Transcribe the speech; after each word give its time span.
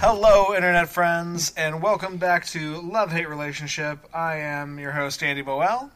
Hello, 0.00 0.54
internet 0.54 0.88
friends, 0.88 1.52
and 1.56 1.82
welcome 1.82 2.18
back 2.18 2.46
to 2.46 2.80
Love 2.82 3.10
Hate 3.10 3.28
Relationship. 3.28 3.98
I 4.14 4.36
am 4.36 4.78
your 4.78 4.92
host, 4.92 5.24
Andy 5.24 5.42
Boel. 5.42 5.90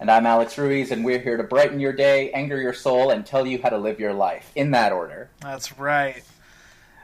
And 0.00 0.10
I'm 0.10 0.26
Alex 0.26 0.58
Ruiz, 0.58 0.90
and 0.90 1.04
we're 1.04 1.20
here 1.20 1.36
to 1.36 1.44
brighten 1.44 1.78
your 1.78 1.92
day, 1.92 2.32
anger 2.32 2.60
your 2.60 2.72
soul, 2.72 3.10
and 3.10 3.24
tell 3.24 3.46
you 3.46 3.60
how 3.62 3.68
to 3.68 3.78
live 3.78 4.00
your 4.00 4.12
life 4.12 4.50
in 4.56 4.72
that 4.72 4.90
order. 4.90 5.30
That's 5.40 5.78
right. 5.78 6.24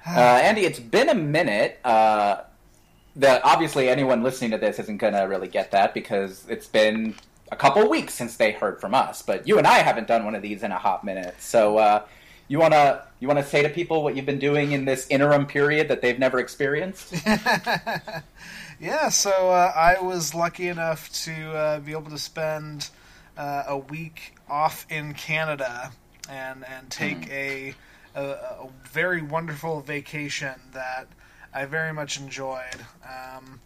Uh, 0.07 0.41
Andy, 0.43 0.62
it's 0.62 0.80
been 0.80 1.11
a 1.11 1.14
minute. 1.14 1.79
Uh, 1.84 2.43
the, 3.14 3.43
obviously, 3.45 3.91
anyone 3.91 4.23
listening 4.23 4.53
to 4.53 4.59
this 4.59 4.79
isn't 4.79 4.96
going 4.96 5.12
to 5.12 5.21
really 5.23 5.48
get 5.48 5.71
that 5.73 5.93
because 5.93 6.46
it's 6.48 6.66
been 6.66 7.14
a 7.53 7.57
couple 7.57 7.87
weeks 7.91 8.14
since 8.14 8.37
they 8.37 8.53
heard 8.53 8.80
from 8.80 8.95
us. 8.95 9.21
But 9.21 9.46
you 9.46 9.59
and 9.59 9.66
I 9.66 9.79
haven't 9.79 10.09
done 10.09 10.25
one 10.25 10.35
of 10.35 10.41
these 10.41 10.62
in 10.62 10.73
a 10.73 10.79
hot 10.79 11.05
minute. 11.05 11.35
So, 11.41 11.77
uh, 11.77 12.06
you 12.48 12.59
wanna 12.59 13.02
you 13.20 13.28
wanna 13.28 13.45
say 13.45 13.62
to 13.62 13.68
people 13.68 14.02
what 14.02 14.16
you've 14.16 14.27
been 14.27 14.38
doing 14.38 14.72
in 14.72 14.84
this 14.84 15.06
interim 15.08 15.46
period 15.46 15.88
that 15.88 16.02
they've 16.02 16.18
never 16.18 16.38
experienced? 16.38 17.14
yeah, 18.80 19.08
so 19.08 19.50
uh, 19.50 19.72
I 19.74 20.00
was 20.00 20.34
lucky 20.34 20.68
enough 20.68 21.12
to 21.24 21.52
uh, 21.52 21.80
be 21.80 21.92
able 21.92 22.10
to 22.10 22.18
spend 22.18 22.88
uh, 23.36 23.64
a 23.68 23.77
week 23.77 24.34
off 24.48 24.86
in 24.91 25.14
Canada 25.14 25.92
and 26.28 26.64
and 26.64 26.91
take 26.91 27.22
mm. 27.22 27.30
a, 27.30 27.74
a, 28.14 28.22
a 28.22 28.68
very 28.84 29.22
wonderful 29.22 29.80
vacation 29.80 30.55
that 30.72 31.08
I 31.55 31.64
very 31.64 31.92
much 31.92 32.20
enjoyed. 32.20 32.84
Um, 33.05 33.60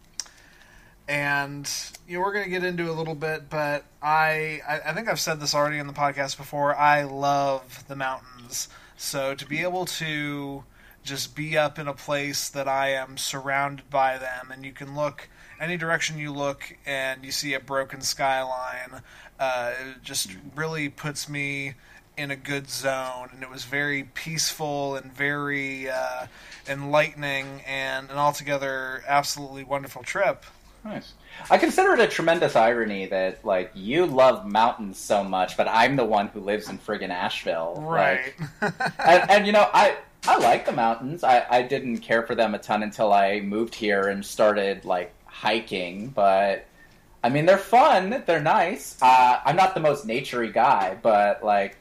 and 1.07 1.69
you 2.07 2.15
know 2.15 2.21
we're 2.21 2.33
going 2.33 2.45
to 2.45 2.49
get 2.49 2.63
into 2.63 2.89
a 2.89 2.93
little 2.93 3.15
bit, 3.15 3.49
but 3.49 3.83
I, 4.01 4.61
I, 4.67 4.79
I 4.87 4.93
think 4.93 5.09
I've 5.09 5.19
said 5.19 5.39
this 5.39 5.53
already 5.53 5.77
in 5.77 5.87
the 5.87 5.93
podcast 5.93 6.37
before. 6.37 6.75
I 6.75 7.03
love 7.03 7.83
the 7.87 7.95
mountains, 7.95 8.69
so 9.03 9.35
to 9.35 9.45
be 9.45 9.61
able 9.61 9.85
to 9.85 10.63
just 11.03 11.35
be 11.35 11.57
up 11.57 11.77
in 11.77 11.87
a 11.87 11.93
place 11.93 12.47
that 12.49 12.67
I 12.67 12.91
am 12.91 13.17
surrounded 13.17 13.89
by 13.89 14.17
them, 14.17 14.49
and 14.51 14.63
you 14.63 14.71
can 14.71 14.95
look 14.95 15.27
any 15.59 15.77
direction 15.77 16.17
you 16.17 16.31
look, 16.31 16.77
and 16.85 17.23
you 17.25 17.31
see 17.31 17.53
a 17.53 17.59
broken 17.59 18.01
skyline. 18.01 19.01
Uh, 19.39 19.73
just 20.01 20.31
really 20.55 20.87
puts 20.89 21.27
me 21.27 21.73
in 22.15 22.31
a 22.31 22.35
good 22.35 22.69
zone, 22.69 23.29
and 23.33 23.43
it 23.43 23.49
was 23.49 23.65
very 23.65 24.03
peaceful 24.03 24.95
and 24.95 25.11
very 25.11 25.89
uh, 25.89 26.27
enlightening, 26.67 27.61
and 27.67 28.09
an 28.09 28.17
altogether 28.17 29.03
absolutely 29.07 29.65
wonderful 29.65 30.03
trip. 30.03 30.45
Nice. 30.83 31.13
I 31.49 31.57
consider 31.57 31.93
it 31.93 31.99
a 31.99 32.07
tremendous 32.07 32.55
irony 32.55 33.05
that 33.07 33.45
like 33.45 33.71
you 33.73 34.05
love 34.05 34.45
mountains 34.45 34.97
so 34.97 35.23
much, 35.23 35.55
but 35.55 35.67
I'm 35.67 35.95
the 35.95 36.05
one 36.05 36.27
who 36.27 36.41
lives 36.41 36.69
in 36.69 36.77
friggin' 36.77 37.09
Asheville. 37.09 37.75
Right. 37.79 38.33
Like, 38.61 38.73
and, 38.99 39.31
and, 39.31 39.45
you 39.47 39.53
know, 39.53 39.69
I 39.73 39.97
I 40.27 40.37
like 40.37 40.65
the 40.65 40.71
mountains. 40.71 41.23
I, 41.23 41.45
I 41.49 41.61
didn't 41.63 41.97
care 41.97 42.23
for 42.23 42.33
them 42.35 42.55
a 42.55 42.59
ton 42.59 42.83
until 42.83 43.11
I 43.11 43.41
moved 43.41 43.75
here 43.75 44.07
and 44.07 44.25
started 44.25 44.85
like 44.85 45.13
hiking, 45.25 46.09
but 46.09 46.65
I 47.23 47.29
mean 47.29 47.45
they're 47.45 47.57
fun. 47.57 48.23
They're 48.25 48.41
nice. 48.41 48.97
Uh, 49.01 49.39
I'm 49.43 49.55
not 49.55 49.73
the 49.73 49.81
most 49.81 50.07
naturey 50.07 50.53
guy, 50.53 50.97
but 51.01 51.43
like 51.43 51.77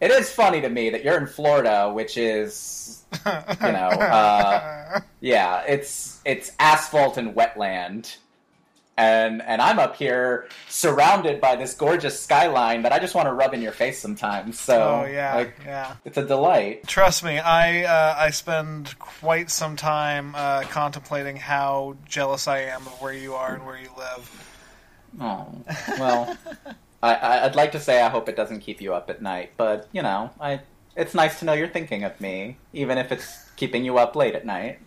it 0.00 0.10
is 0.10 0.30
funny 0.30 0.60
to 0.60 0.68
me 0.68 0.90
that 0.90 1.02
you're 1.02 1.18
in 1.18 1.26
Florida, 1.26 1.90
which 1.92 2.18
is 2.18 3.04
you 3.24 3.32
know, 3.72 3.88
uh, 3.88 5.00
yeah, 5.20 5.62
it's 5.62 6.20
it's 6.24 6.52
asphalt 6.58 7.16
and 7.16 7.34
wetland 7.34 8.16
and 8.98 9.40
and 9.42 9.62
I'm 9.62 9.78
up 9.78 9.96
here 9.96 10.48
surrounded 10.68 11.40
by 11.40 11.54
this 11.54 11.72
gorgeous 11.72 12.20
skyline 12.20 12.82
that 12.82 12.92
I 12.92 12.98
just 12.98 13.14
want 13.14 13.28
to 13.28 13.32
rub 13.32 13.54
in 13.54 13.62
your 13.62 13.72
face 13.72 14.00
sometimes. 14.00 14.58
So 14.58 15.04
oh, 15.04 15.08
yeah, 15.08 15.34
like, 15.36 15.54
yeah, 15.64 15.94
it's 16.04 16.18
a 16.18 16.26
delight. 16.26 16.86
Trust 16.86 17.24
me, 17.24 17.38
I 17.38 17.84
uh, 17.84 18.16
I 18.18 18.30
spend 18.30 18.98
quite 18.98 19.50
some 19.50 19.76
time 19.76 20.34
uh, 20.34 20.62
contemplating 20.62 21.36
how 21.36 21.96
jealous 22.06 22.48
I 22.48 22.62
am 22.62 22.82
of 22.82 23.00
where 23.00 23.12
you 23.12 23.34
are 23.34 23.54
and 23.54 23.64
where 23.64 23.78
you 23.78 23.88
live. 23.96 24.44
Oh 25.20 25.46
well, 25.98 26.36
I, 27.02 27.44
I'd 27.44 27.54
like 27.54 27.72
to 27.72 27.80
say 27.80 28.02
I 28.02 28.08
hope 28.08 28.28
it 28.28 28.36
doesn't 28.36 28.60
keep 28.60 28.80
you 28.80 28.94
up 28.94 29.08
at 29.08 29.22
night, 29.22 29.52
but 29.56 29.88
you 29.92 30.02
know, 30.02 30.30
I 30.40 30.60
it's 30.96 31.14
nice 31.14 31.38
to 31.38 31.44
know 31.44 31.52
you're 31.52 31.68
thinking 31.68 32.02
of 32.02 32.20
me, 32.20 32.56
even 32.72 32.98
if 32.98 33.12
it's 33.12 33.48
keeping 33.54 33.84
you 33.84 33.96
up 33.96 34.16
late 34.16 34.34
at 34.34 34.44
night. 34.44 34.80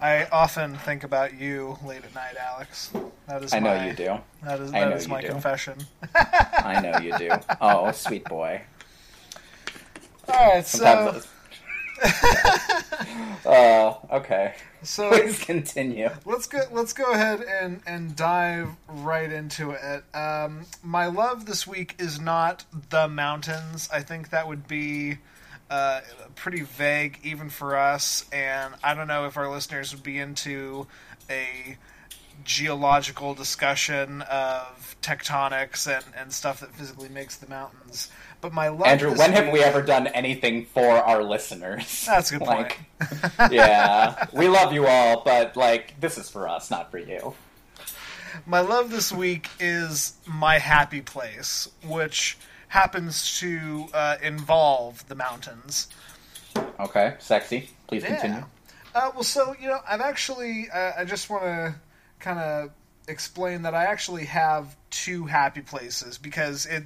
I 0.00 0.24
often 0.32 0.76
think 0.76 1.04
about 1.04 1.38
you 1.38 1.76
late 1.84 2.04
at 2.04 2.14
night, 2.14 2.36
Alex. 2.38 2.90
That 3.26 3.44
is 3.44 3.52
I 3.52 3.60
my, 3.60 3.76
know 3.76 3.84
you 3.86 3.92
do. 3.92 4.18
That 4.42 4.60
is 4.60 4.72
that 4.72 4.92
is 4.92 5.08
my 5.08 5.22
confession. 5.22 5.78
I 6.14 6.80
know 6.80 6.98
you 6.98 7.16
do. 7.18 7.30
Oh, 7.60 7.92
sweet 7.92 8.24
boy. 8.24 8.62
All 10.28 10.54
right, 10.54 10.66
so. 10.66 11.20
uh, 13.44 13.94
okay. 14.10 14.54
So 14.82 15.10
please 15.12 15.38
continue. 15.38 16.08
Let's 16.24 16.46
go. 16.46 16.60
Let's 16.70 16.92
go 16.92 17.12
ahead 17.12 17.42
and 17.42 17.82
and 17.86 18.16
dive 18.16 18.70
right 18.88 19.30
into 19.30 19.72
it. 19.72 20.04
Um, 20.16 20.66
my 20.82 21.06
love 21.06 21.46
this 21.46 21.66
week 21.66 21.94
is 21.98 22.18
not 22.18 22.64
the 22.88 23.06
mountains. 23.06 23.88
I 23.92 24.00
think 24.00 24.30
that 24.30 24.48
would 24.48 24.66
be 24.66 25.18
uh, 25.70 26.00
pretty 26.34 26.62
vague 26.62 27.18
even 27.22 27.48
for 27.48 27.76
us, 27.76 28.26
and 28.32 28.74
I 28.82 28.94
don't 28.94 29.08
know 29.08 29.26
if 29.26 29.36
our 29.36 29.48
listeners 29.48 29.94
would 29.94 30.02
be 30.02 30.18
into 30.18 30.86
a 31.30 31.78
geological 32.44 33.34
discussion 33.34 34.22
of 34.22 34.96
tectonics 35.02 35.86
and, 35.86 36.04
and 36.16 36.32
stuff 36.32 36.60
that 36.60 36.74
physically 36.74 37.08
makes 37.08 37.36
the 37.36 37.48
mountains. 37.48 38.10
But 38.40 38.52
my 38.52 38.68
love 38.68 38.86
Andrew, 38.86 39.10
when 39.10 39.30
week... 39.30 39.40
have 39.40 39.52
we 39.52 39.62
ever 39.62 39.82
done 39.82 40.06
anything 40.08 40.64
for 40.64 40.96
our 40.96 41.22
listeners? 41.22 42.04
That's 42.06 42.30
a 42.32 42.38
good 42.38 42.46
like, 42.46 42.80
point. 42.98 43.52
yeah, 43.52 44.26
we 44.32 44.48
love 44.48 44.72
you 44.72 44.86
all, 44.86 45.22
but 45.24 45.56
like 45.56 46.00
this 46.00 46.18
is 46.18 46.28
for 46.30 46.48
us, 46.48 46.70
not 46.70 46.90
for 46.90 46.98
you. 46.98 47.34
My 48.46 48.60
love 48.60 48.90
this 48.90 49.12
week 49.12 49.48
is 49.58 50.14
my 50.26 50.58
happy 50.58 51.00
place, 51.00 51.68
which 51.84 52.38
happens 52.70 53.38
to 53.40 53.86
uh, 53.92 54.16
involve 54.22 55.06
the 55.08 55.14
mountains. 55.14 55.88
Okay, 56.78 57.16
sexy. 57.18 57.68
Please 57.88 58.04
yeah. 58.04 58.10
continue. 58.10 58.44
Uh, 58.94 59.10
well, 59.14 59.24
so 59.24 59.54
you 59.60 59.68
know, 59.68 59.80
I've 59.88 60.00
actually, 60.00 60.68
uh, 60.72 60.92
I 60.98 61.04
just 61.04 61.28
want 61.28 61.42
to 61.42 61.74
kind 62.20 62.38
of 62.38 62.70
explain 63.08 63.62
that 63.62 63.74
I 63.74 63.84
actually 63.84 64.24
have 64.26 64.76
two 64.90 65.26
happy 65.26 65.62
places 65.62 66.16
because 66.16 66.66
it, 66.66 66.84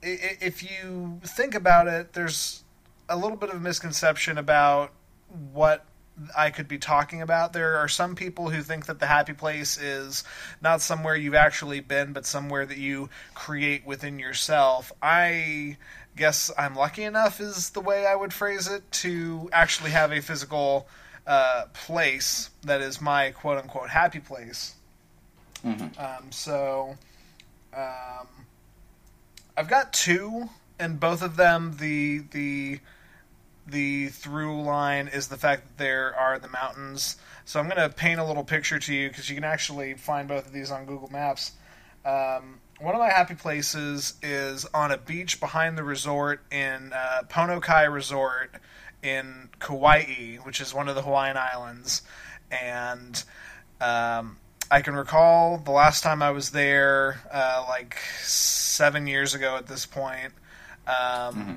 it, 0.00 0.38
if 0.40 0.62
you 0.62 1.20
think 1.24 1.54
about 1.54 1.88
it, 1.88 2.12
there's 2.12 2.62
a 3.08 3.16
little 3.16 3.36
bit 3.36 3.50
of 3.50 3.56
a 3.56 3.60
misconception 3.60 4.38
about 4.38 4.92
what 5.52 5.84
I 6.36 6.50
could 6.50 6.68
be 6.68 6.78
talking 6.78 7.22
about. 7.22 7.52
There 7.52 7.76
are 7.76 7.88
some 7.88 8.14
people 8.14 8.50
who 8.50 8.62
think 8.62 8.86
that 8.86 8.98
the 8.98 9.06
happy 9.06 9.32
place 9.32 9.78
is 9.78 10.24
not 10.60 10.80
somewhere 10.80 11.16
you've 11.16 11.34
actually 11.34 11.80
been, 11.80 12.12
but 12.12 12.26
somewhere 12.26 12.66
that 12.66 12.78
you 12.78 13.08
create 13.34 13.86
within 13.86 14.18
yourself. 14.18 14.92
I 15.02 15.76
guess 16.16 16.50
I'm 16.58 16.74
lucky 16.74 17.04
enough, 17.04 17.40
is 17.40 17.70
the 17.70 17.80
way 17.80 18.06
I 18.06 18.14
would 18.14 18.32
phrase 18.32 18.68
it, 18.68 18.90
to 18.92 19.48
actually 19.52 19.90
have 19.90 20.12
a 20.12 20.20
physical 20.20 20.86
uh, 21.26 21.64
place 21.72 22.50
that 22.62 22.80
is 22.80 23.00
my 23.00 23.30
quote 23.30 23.58
unquote 23.58 23.90
happy 23.90 24.20
place. 24.20 24.74
Mm-hmm. 25.64 26.00
Um, 26.00 26.32
so 26.32 26.96
um, 27.76 28.26
I've 29.56 29.68
got 29.68 29.92
two, 29.92 30.48
and 30.78 30.98
both 30.98 31.22
of 31.22 31.36
them 31.36 31.76
the 31.78 32.24
the 32.30 32.80
the 33.70 34.08
through 34.08 34.62
line 34.62 35.08
is 35.08 35.28
the 35.28 35.36
fact 35.36 35.66
that 35.66 35.78
there 35.78 36.14
are 36.16 36.38
the 36.38 36.48
mountains. 36.48 37.16
So 37.44 37.58
I'm 37.60 37.68
going 37.68 37.80
to 37.80 37.94
paint 37.94 38.20
a 38.20 38.24
little 38.24 38.44
picture 38.44 38.78
to 38.78 38.94
you 38.94 39.08
because 39.08 39.28
you 39.28 39.34
can 39.34 39.44
actually 39.44 39.94
find 39.94 40.28
both 40.28 40.46
of 40.46 40.52
these 40.52 40.70
on 40.70 40.86
Google 40.86 41.10
Maps. 41.10 41.52
Um, 42.04 42.60
one 42.78 42.94
of 42.94 43.00
my 43.00 43.10
happy 43.10 43.34
places 43.34 44.14
is 44.22 44.66
on 44.72 44.90
a 44.90 44.96
beach 44.96 45.40
behind 45.40 45.76
the 45.76 45.84
resort 45.84 46.40
in 46.50 46.92
uh, 46.94 47.22
Pono 47.28 47.60
Kai 47.60 47.84
Resort 47.84 48.54
in 49.02 49.48
Kauai, 49.58 50.36
which 50.36 50.60
is 50.60 50.72
one 50.72 50.88
of 50.88 50.94
the 50.94 51.02
Hawaiian 51.02 51.36
Islands. 51.36 52.02
And 52.50 53.22
um, 53.80 54.38
I 54.70 54.80
can 54.82 54.94
recall 54.94 55.58
the 55.58 55.72
last 55.72 56.02
time 56.02 56.22
I 56.22 56.30
was 56.30 56.50
there, 56.50 57.20
uh, 57.30 57.64
like 57.68 57.98
seven 58.22 59.06
years 59.06 59.34
ago 59.34 59.56
at 59.56 59.66
this 59.66 59.86
point. 59.86 60.32
Um, 60.86 60.94
mm-hmm 60.94 61.54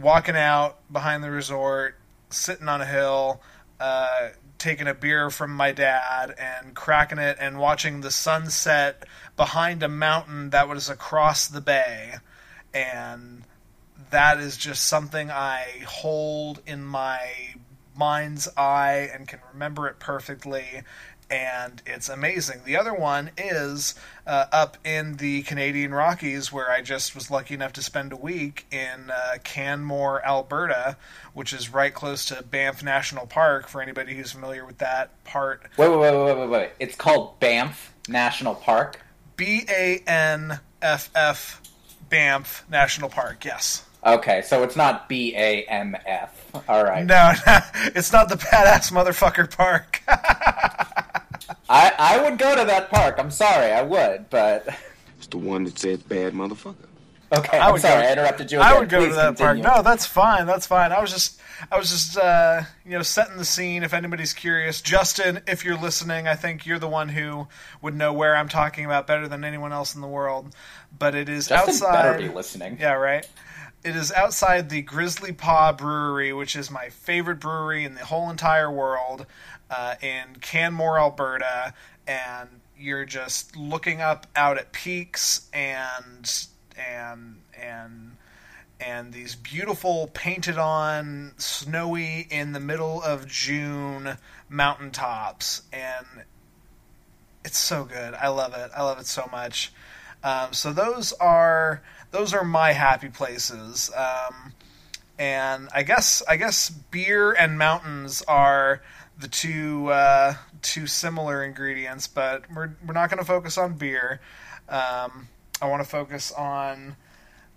walking 0.00 0.36
out 0.36 0.78
behind 0.92 1.22
the 1.22 1.30
resort, 1.30 1.96
sitting 2.30 2.68
on 2.68 2.80
a 2.80 2.86
hill, 2.86 3.40
uh, 3.80 4.30
taking 4.58 4.86
a 4.86 4.94
beer 4.94 5.28
from 5.28 5.50
my 5.50 5.72
dad 5.72 6.34
and 6.38 6.74
cracking 6.74 7.18
it 7.18 7.36
and 7.40 7.58
watching 7.58 8.00
the 8.00 8.10
sunset 8.10 9.04
behind 9.36 9.82
a 9.82 9.88
mountain 9.88 10.50
that 10.50 10.68
was 10.68 10.88
across 10.88 11.48
the 11.48 11.60
bay. 11.60 12.14
And 12.72 13.42
that 14.10 14.38
is 14.38 14.56
just 14.56 14.86
something 14.86 15.30
I 15.30 15.82
hold 15.86 16.60
in 16.66 16.84
my 16.84 17.54
mind's 17.96 18.48
eye 18.56 19.10
and 19.12 19.26
can 19.26 19.40
remember 19.52 19.88
it 19.88 19.98
perfectly. 19.98 20.82
And 21.32 21.80
it's 21.86 22.10
amazing. 22.10 22.60
The 22.66 22.76
other 22.76 22.92
one 22.92 23.30
is 23.38 23.94
uh, 24.26 24.44
up 24.52 24.76
in 24.84 25.16
the 25.16 25.42
Canadian 25.42 25.94
Rockies, 25.94 26.52
where 26.52 26.70
I 26.70 26.82
just 26.82 27.14
was 27.14 27.30
lucky 27.30 27.54
enough 27.54 27.72
to 27.72 27.82
spend 27.82 28.12
a 28.12 28.16
week 28.16 28.66
in 28.70 29.10
uh, 29.10 29.38
Canmore, 29.42 30.22
Alberta, 30.24 30.98
which 31.32 31.54
is 31.54 31.72
right 31.72 31.92
close 31.92 32.26
to 32.26 32.42
Banff 32.42 32.82
National 32.82 33.26
Park. 33.26 33.68
For 33.68 33.80
anybody 33.80 34.14
who's 34.14 34.30
familiar 34.30 34.66
with 34.66 34.78
that 34.78 35.24
part, 35.24 35.62
Wait, 35.78 35.88
wait, 35.88 35.98
wait, 35.98 36.14
wait, 36.14 36.38
wait, 36.38 36.50
wait. 36.50 36.70
It's 36.78 36.94
called 36.94 37.40
Banff 37.40 37.94
National 38.08 38.54
Park. 38.54 39.00
B 39.36 39.64
A 39.70 40.02
N 40.06 40.60
F 40.82 41.10
F, 41.14 41.62
Banff 42.10 42.64
National 42.70 43.08
Park. 43.08 43.46
Yes. 43.46 43.86
Okay, 44.04 44.42
so 44.42 44.64
it's 44.64 44.76
not 44.76 45.08
B 45.08 45.34
A 45.34 45.62
M 45.62 45.96
F. 46.04 46.50
All 46.68 46.84
right. 46.84 47.06
No, 47.06 47.32
it's 47.94 48.12
not 48.12 48.28
the 48.28 48.34
badass 48.34 48.92
motherfucker 48.92 49.50
park. 49.56 50.02
I 51.72 51.92
I 51.98 52.22
would 52.22 52.38
go 52.38 52.54
to 52.56 52.64
that 52.66 52.90
park. 52.90 53.16
I'm 53.18 53.30
sorry, 53.30 53.72
I 53.72 53.82
would, 53.82 54.28
but 54.30 54.66
It's 55.18 55.26
the 55.28 55.38
one 55.38 55.64
that 55.64 55.78
says 55.78 55.98
bad 56.02 56.32
motherfucker. 56.34 56.74
okay. 57.32 57.58
I 57.58 57.66
I'm 57.66 57.72
would 57.74 57.80
sorry, 57.82 58.02
go- 58.02 58.08
I 58.08 58.12
interrupted 58.12 58.52
you. 58.52 58.58
I 58.60 58.78
would 58.78 58.88
go 58.88 59.06
to 59.08 59.14
that 59.14 59.36
continue. 59.36 59.62
park. 59.62 59.76
No, 59.76 59.82
that's 59.88 60.04
fine. 60.04 60.46
That's 60.46 60.66
fine. 60.66 60.90
I 60.92 61.00
was 61.00 61.12
just, 61.12 61.40
I 61.70 61.78
was 61.78 61.90
just, 61.90 62.18
uh, 62.18 62.62
you 62.84 62.90
know, 62.90 63.02
setting 63.02 63.36
the 63.36 63.44
scene. 63.44 63.84
If 63.84 63.94
anybody's 63.94 64.32
curious, 64.32 64.82
Justin, 64.82 65.40
if 65.46 65.64
you're 65.64 65.78
listening, 65.78 66.26
I 66.26 66.34
think 66.34 66.66
you're 66.66 66.80
the 66.80 66.88
one 66.88 67.08
who 67.08 67.46
would 67.82 67.94
know 67.94 68.12
where 68.12 68.34
I'm 68.36 68.48
talking 68.48 68.84
about 68.84 69.06
better 69.06 69.28
than 69.28 69.44
anyone 69.44 69.72
else 69.72 69.94
in 69.94 70.00
the 70.00 70.08
world. 70.08 70.52
But 70.98 71.14
it 71.14 71.28
is 71.28 71.46
Justin 71.48 71.86
outside. 71.86 72.02
better 72.02 72.18
be 72.18 72.34
listening. 72.34 72.78
Yeah, 72.80 72.94
right. 72.94 73.24
It 73.84 73.96
is 73.96 74.12
outside 74.12 74.68
the 74.70 74.82
Grizzly 74.82 75.32
Paw 75.32 75.72
Brewery, 75.72 76.32
which 76.32 76.54
is 76.56 76.70
my 76.70 76.88
favorite 76.90 77.40
brewery 77.40 77.84
in 77.84 77.94
the 77.94 78.04
whole 78.04 78.28
entire 78.30 78.70
world, 78.70 79.26
uh, 79.72 79.94
in 80.02 80.36
Canmore, 80.40 80.98
Alberta, 80.98 81.74
and 82.06 82.48
you're 82.78 83.04
just 83.04 83.56
looking 83.56 84.00
up 84.00 84.26
out 84.36 84.58
at 84.58 84.72
peaks 84.72 85.48
and 85.52 86.46
and 86.76 87.36
and 87.58 88.16
and 88.80 89.12
these 89.12 89.36
beautiful 89.36 90.10
painted 90.12 90.58
on 90.58 91.32
snowy 91.38 92.26
in 92.30 92.52
the 92.52 92.60
middle 92.60 93.00
of 93.02 93.26
June 93.26 94.16
mountaintops 94.48 95.62
and 95.72 96.24
it's 97.44 97.58
so 97.58 97.84
good. 97.84 98.14
I 98.14 98.28
love 98.28 98.54
it. 98.54 98.70
I 98.76 98.82
love 98.82 99.00
it 99.00 99.06
so 99.06 99.28
much. 99.30 99.72
Um, 100.22 100.52
so 100.52 100.72
those 100.72 101.12
are 101.14 101.82
those 102.10 102.34
are 102.34 102.44
my 102.44 102.72
happy 102.72 103.08
places. 103.08 103.90
Um, 103.96 104.52
and 105.18 105.68
I 105.74 105.82
guess 105.82 106.22
I 106.28 106.36
guess 106.36 106.70
beer 106.70 107.32
and 107.32 107.58
mountains 107.58 108.22
are 108.28 108.82
the 109.18 109.28
two 109.28 109.88
uh, 109.88 110.34
two 110.62 110.86
similar 110.86 111.44
ingredients, 111.44 112.06
but 112.06 112.44
we're 112.54 112.70
we're 112.86 112.94
not 112.94 113.10
going 113.10 113.18
to 113.18 113.24
focus 113.24 113.56
on 113.58 113.74
beer. 113.74 114.20
Um, 114.68 115.28
I 115.60 115.66
want 115.68 115.82
to 115.82 115.88
focus 115.88 116.32
on 116.32 116.96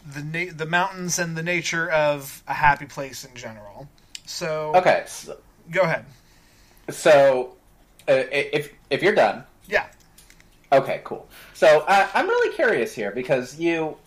the 0.06 0.22
na- 0.22 0.52
the 0.56 0.66
mountains 0.66 1.18
and 1.20 1.36
the 1.36 1.44
nature 1.44 1.90
of 1.90 2.44
a 2.48 2.54
happy 2.54 2.86
place 2.86 3.24
in 3.26 3.36
general. 3.36 3.88
So 4.26 4.72
Okay, 4.76 5.04
so, 5.08 5.38
go 5.72 5.82
ahead. 5.82 6.06
so 6.90 7.56
uh, 8.08 8.24
if 8.32 8.72
if 8.90 9.02
you're 9.02 9.16
done, 9.16 9.44
Yeah. 9.68 9.88
Okay, 10.72 11.02
cool. 11.04 11.30
So 11.54 11.86
uh, 11.88 12.08
I'm 12.14 12.28
really 12.28 12.54
curious 12.56 12.94
here 12.94 13.12
because 13.12 13.60
you. 13.60 13.98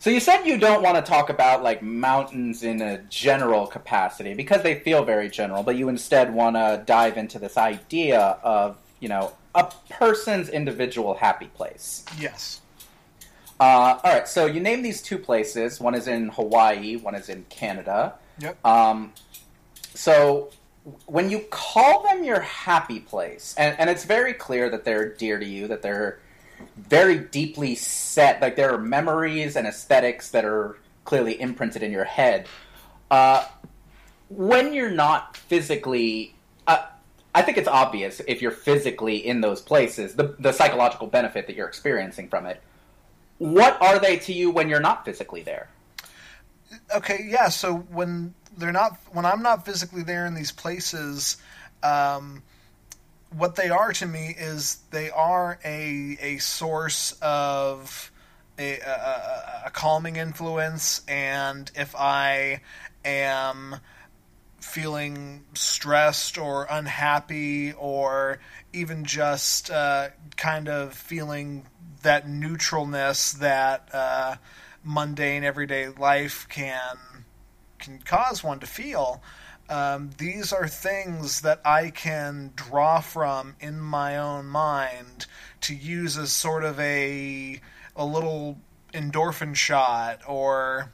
So 0.00 0.08
you 0.08 0.18
said 0.18 0.44
you 0.46 0.56
don't 0.56 0.82
want 0.82 0.96
to 0.96 1.02
talk 1.02 1.28
about 1.28 1.62
like 1.62 1.82
mountains 1.82 2.62
in 2.62 2.80
a 2.80 3.02
general 3.10 3.66
capacity 3.66 4.32
because 4.32 4.62
they 4.62 4.76
feel 4.80 5.04
very 5.04 5.28
general, 5.28 5.62
but 5.62 5.76
you 5.76 5.90
instead 5.90 6.32
want 6.32 6.56
to 6.56 6.82
dive 6.86 7.18
into 7.18 7.38
this 7.38 7.58
idea 7.58 8.18
of 8.42 8.78
you 9.00 9.10
know 9.10 9.32
a 9.54 9.70
person's 9.90 10.48
individual 10.48 11.14
happy 11.14 11.48
place. 11.48 12.02
Yes. 12.18 12.62
Uh, 13.60 14.00
all 14.02 14.14
right, 14.14 14.26
so 14.26 14.46
you 14.46 14.58
name 14.58 14.80
these 14.80 15.02
two 15.02 15.18
places. 15.18 15.78
One 15.80 15.94
is 15.94 16.08
in 16.08 16.30
Hawaii. 16.30 16.96
One 16.96 17.14
is 17.14 17.28
in 17.28 17.44
Canada. 17.50 18.14
Yep. 18.38 18.64
Um, 18.64 19.12
so 19.92 20.50
when 21.04 21.28
you 21.28 21.40
call 21.50 22.04
them 22.04 22.24
your 22.24 22.40
happy 22.40 23.00
place, 23.00 23.54
and, 23.58 23.78
and 23.78 23.90
it's 23.90 24.04
very 24.04 24.32
clear 24.32 24.70
that 24.70 24.86
they're 24.86 25.12
dear 25.12 25.38
to 25.38 25.44
you, 25.44 25.68
that 25.68 25.82
they're 25.82 26.20
very 26.76 27.18
deeply 27.18 27.74
set, 27.74 28.40
like 28.40 28.56
there 28.56 28.72
are 28.72 28.78
memories 28.78 29.56
and 29.56 29.66
aesthetics 29.66 30.30
that 30.30 30.44
are 30.44 30.78
clearly 31.04 31.40
imprinted 31.40 31.82
in 31.82 31.92
your 31.92 32.04
head. 32.04 32.46
Uh, 33.10 33.46
when 34.28 34.72
you're 34.72 34.90
not 34.90 35.36
physically, 35.36 36.34
uh, 36.66 36.86
I 37.34 37.42
think 37.42 37.58
it's 37.58 37.68
obvious 37.68 38.20
if 38.28 38.40
you're 38.42 38.50
physically 38.50 39.16
in 39.16 39.40
those 39.40 39.60
places, 39.60 40.14
the, 40.14 40.36
the 40.38 40.52
psychological 40.52 41.06
benefit 41.06 41.46
that 41.46 41.56
you're 41.56 41.68
experiencing 41.68 42.28
from 42.28 42.46
it. 42.46 42.62
What 43.38 43.80
are 43.82 43.98
they 43.98 44.18
to 44.18 44.32
you 44.32 44.50
when 44.50 44.68
you're 44.68 44.80
not 44.80 45.04
physically 45.04 45.42
there? 45.42 45.68
okay 46.94 47.26
yeah 47.28 47.48
so 47.48 47.76
when 47.90 48.34
they're 48.56 48.72
not 48.72 48.98
when 49.12 49.24
i'm 49.24 49.42
not 49.42 49.64
physically 49.64 50.02
there 50.02 50.26
in 50.26 50.34
these 50.34 50.52
places 50.52 51.36
um, 51.82 52.42
what 53.36 53.56
they 53.56 53.70
are 53.70 53.92
to 53.92 54.06
me 54.06 54.34
is 54.36 54.78
they 54.90 55.10
are 55.10 55.58
a 55.64 56.18
a 56.20 56.38
source 56.38 57.12
of 57.22 58.10
a, 58.58 58.80
a, 58.80 59.62
a, 59.66 59.70
calming 59.70 60.16
influence 60.16 61.00
and 61.08 61.70
if 61.74 61.94
i 61.96 62.60
am 63.04 63.76
feeling 64.60 65.44
stressed 65.54 66.36
or 66.38 66.66
unhappy 66.70 67.72
or 67.72 68.38
even 68.72 69.04
just 69.04 69.70
uh, 69.70 70.08
kind 70.36 70.68
of 70.68 70.92
feeling 70.92 71.66
that 72.02 72.26
neutralness 72.28 73.32
that 73.38 73.88
uh, 73.92 74.36
mundane 74.84 75.44
everyday 75.44 75.88
life 75.88 76.46
can 76.48 76.96
can 77.78 77.98
cause 77.98 78.44
one 78.44 78.60
to 78.60 78.66
feel. 78.66 79.22
Um, 79.70 80.10
these 80.18 80.52
are 80.52 80.66
things 80.66 81.42
that 81.42 81.60
I 81.64 81.90
can 81.90 82.52
draw 82.56 83.00
from 83.00 83.54
in 83.60 83.78
my 83.80 84.18
own 84.18 84.46
mind 84.46 85.26
to 85.62 85.74
use 85.74 86.18
as 86.18 86.32
sort 86.32 86.64
of 86.64 86.78
a 86.80 87.60
a 87.94 88.04
little 88.04 88.58
endorphin 88.92 89.54
shot 89.54 90.22
or 90.26 90.90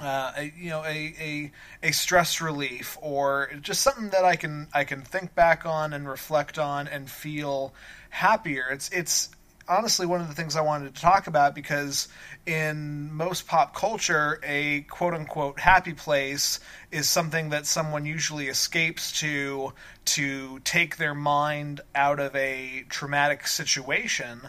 uh, 0.00 0.32
a, 0.36 0.52
you 0.56 0.70
know 0.70 0.84
a, 0.84 1.14
a 1.18 1.52
a 1.82 1.90
stress 1.90 2.40
relief 2.40 2.96
or 3.02 3.50
just 3.60 3.82
something 3.82 4.10
that 4.10 4.24
I 4.24 4.36
can 4.36 4.68
I 4.72 4.84
can 4.84 5.02
think 5.02 5.34
back 5.34 5.66
on 5.66 5.92
and 5.92 6.08
reflect 6.08 6.60
on 6.60 6.86
and 6.86 7.10
feel 7.10 7.74
happier. 8.10 8.68
It's 8.70 8.88
it's 8.90 9.30
honestly 9.70 10.04
one 10.04 10.20
of 10.20 10.28
the 10.28 10.34
things 10.34 10.56
I 10.56 10.60
wanted 10.60 10.94
to 10.94 11.00
talk 11.00 11.28
about 11.28 11.54
because 11.54 12.08
in 12.44 13.12
most 13.12 13.46
pop 13.46 13.74
culture, 13.74 14.40
a 14.42 14.82
quote 14.82 15.14
unquote 15.14 15.60
happy 15.60 15.94
place 15.94 16.60
is 16.90 17.08
something 17.08 17.50
that 17.50 17.64
someone 17.64 18.04
usually 18.04 18.48
escapes 18.48 19.20
to 19.20 19.72
to 20.06 20.58
take 20.60 20.96
their 20.96 21.14
mind 21.14 21.80
out 21.94 22.18
of 22.18 22.34
a 22.34 22.84
traumatic 22.88 23.46
situation. 23.46 24.40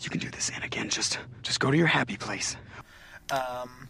You 0.00 0.10
can 0.10 0.18
do 0.18 0.30
this, 0.30 0.50
Anakin. 0.50 0.90
Just, 0.90 1.18
just 1.42 1.60
go 1.60 1.70
to 1.70 1.76
your 1.76 1.86
happy 1.86 2.16
place. 2.16 2.56
Um, 3.30 3.88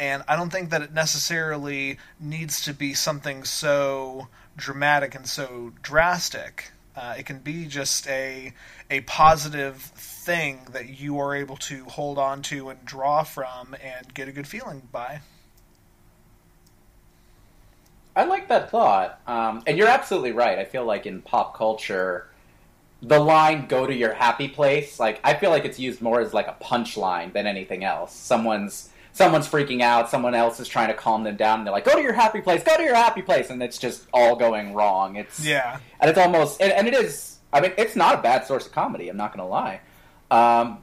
and 0.00 0.24
I 0.26 0.34
don't 0.34 0.50
think 0.50 0.70
that 0.70 0.82
it 0.82 0.92
necessarily 0.92 1.98
needs 2.18 2.62
to 2.62 2.72
be 2.72 2.94
something 2.94 3.44
so 3.44 4.28
dramatic 4.56 5.14
and 5.14 5.28
so 5.28 5.72
drastic. 5.82 6.72
Uh, 6.98 7.14
it 7.16 7.26
can 7.26 7.38
be 7.38 7.64
just 7.64 8.08
a 8.08 8.52
a 8.90 9.00
positive 9.02 9.76
thing 9.76 10.66
that 10.72 10.88
you 10.88 11.20
are 11.20 11.32
able 11.32 11.56
to 11.56 11.84
hold 11.84 12.18
on 12.18 12.42
to 12.42 12.70
and 12.70 12.84
draw 12.84 13.22
from 13.22 13.76
and 13.80 14.12
get 14.14 14.26
a 14.26 14.32
good 14.32 14.48
feeling 14.48 14.82
by. 14.90 15.20
I 18.16 18.24
like 18.24 18.48
that 18.48 18.72
thought, 18.72 19.20
um, 19.28 19.62
and 19.68 19.78
you're 19.78 19.86
absolutely 19.86 20.32
right. 20.32 20.58
I 20.58 20.64
feel 20.64 20.84
like 20.84 21.06
in 21.06 21.22
pop 21.22 21.56
culture, 21.56 22.26
the 23.00 23.20
line 23.20 23.68
"go 23.68 23.86
to 23.86 23.94
your 23.94 24.14
happy 24.14 24.48
place," 24.48 24.98
like 24.98 25.20
I 25.22 25.34
feel 25.34 25.50
like 25.50 25.64
it's 25.64 25.78
used 25.78 26.02
more 26.02 26.20
as 26.20 26.34
like 26.34 26.48
a 26.48 26.56
punchline 26.60 27.32
than 27.32 27.46
anything 27.46 27.84
else. 27.84 28.12
Someone's 28.12 28.90
someone's 29.18 29.46
freaking 29.48 29.82
out, 29.82 30.08
someone 30.08 30.34
else 30.34 30.58
is 30.60 30.68
trying 30.68 30.88
to 30.88 30.94
calm 30.94 31.24
them 31.24 31.36
down, 31.36 31.58
and 31.58 31.66
they're 31.66 31.72
like, 31.74 31.84
"Go 31.84 31.94
to 31.94 32.00
your 32.02 32.14
happy 32.14 32.40
place, 32.40 32.62
go 32.62 32.76
to 32.76 32.82
your 32.82 32.94
happy 32.94 33.20
place," 33.20 33.50
and 33.50 33.62
it's 33.62 33.76
just 33.76 34.06
all 34.14 34.36
going 34.36 34.72
wrong. 34.72 35.16
It's 35.16 35.44
Yeah. 35.44 35.78
and 36.00 36.08
it's 36.08 36.18
almost 36.18 36.60
and, 36.62 36.72
and 36.72 36.88
it 36.88 36.94
is. 36.94 37.38
I 37.52 37.60
mean, 37.60 37.72
it's 37.76 37.96
not 37.96 38.14
a 38.18 38.22
bad 38.22 38.46
source 38.46 38.66
of 38.66 38.72
comedy. 38.72 39.08
I'm 39.08 39.16
not 39.16 39.34
going 39.36 39.44
to 39.46 39.50
lie. 39.50 39.80
Um, 40.30 40.82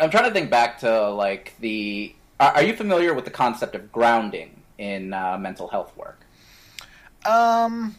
I'm 0.00 0.10
trying 0.10 0.24
to 0.24 0.30
think 0.32 0.50
back 0.50 0.80
to 0.80 1.08
like 1.10 1.54
the. 1.60 2.14
Are, 2.40 2.52
are 2.56 2.62
you 2.62 2.74
familiar 2.76 3.14
with 3.14 3.24
the 3.24 3.30
concept 3.30 3.74
of 3.74 3.90
grounding 3.92 4.62
in 4.78 5.12
uh, 5.14 5.38
mental 5.38 5.68
health 5.68 5.96
work? 5.96 6.20
Um, 7.24 7.96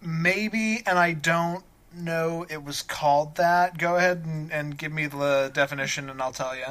maybe, 0.00 0.82
and 0.86 0.98
I 0.98 1.12
don't 1.12 1.64
know 1.94 2.46
it 2.48 2.62
was 2.64 2.82
called 2.82 3.36
that. 3.36 3.78
Go 3.78 3.96
ahead 3.96 4.24
and, 4.24 4.50
and 4.52 4.76
give 4.76 4.92
me 4.92 5.06
the 5.06 5.50
definition, 5.52 6.08
and 6.10 6.20
I'll 6.22 6.32
tell 6.32 6.56
you. 6.56 6.64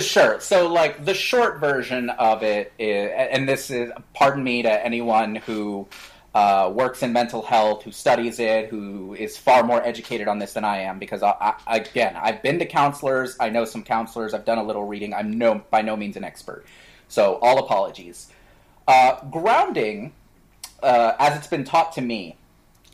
Sure. 0.00 0.40
So, 0.40 0.68
like, 0.68 1.04
the 1.04 1.14
short 1.14 1.60
version 1.60 2.10
of 2.10 2.42
it 2.42 2.72
is, 2.78 3.10
and 3.14 3.48
this 3.48 3.70
is, 3.70 3.90
pardon 4.14 4.42
me 4.42 4.62
to 4.62 4.84
anyone 4.84 5.36
who 5.36 5.86
uh, 6.34 6.70
works 6.74 7.02
in 7.02 7.14
mental 7.14 7.40
health, 7.40 7.82
who 7.82 7.90
studies 7.90 8.38
it, 8.38 8.68
who 8.68 9.14
is 9.14 9.38
far 9.38 9.62
more 9.62 9.82
educated 9.82 10.28
on 10.28 10.38
this 10.38 10.52
than 10.52 10.64
I 10.64 10.80
am. 10.80 10.98
Because 10.98 11.22
I, 11.22 11.54
I, 11.66 11.78
again, 11.78 12.14
I've 12.14 12.42
been 12.42 12.58
to 12.58 12.66
counselors, 12.66 13.36
I 13.40 13.48
know 13.48 13.64
some 13.64 13.82
counselors, 13.82 14.34
I've 14.34 14.44
done 14.44 14.58
a 14.58 14.62
little 14.62 14.84
reading. 14.84 15.14
I'm 15.14 15.38
no 15.38 15.62
by 15.70 15.80
no 15.80 15.96
means 15.96 16.16
an 16.16 16.24
expert, 16.24 16.66
so 17.08 17.36
all 17.36 17.58
apologies. 17.58 18.30
Uh, 18.86 19.18
grounding, 19.30 20.12
uh, 20.82 21.12
as 21.18 21.38
it's 21.38 21.46
been 21.46 21.64
taught 21.64 21.92
to 21.92 22.02
me, 22.02 22.36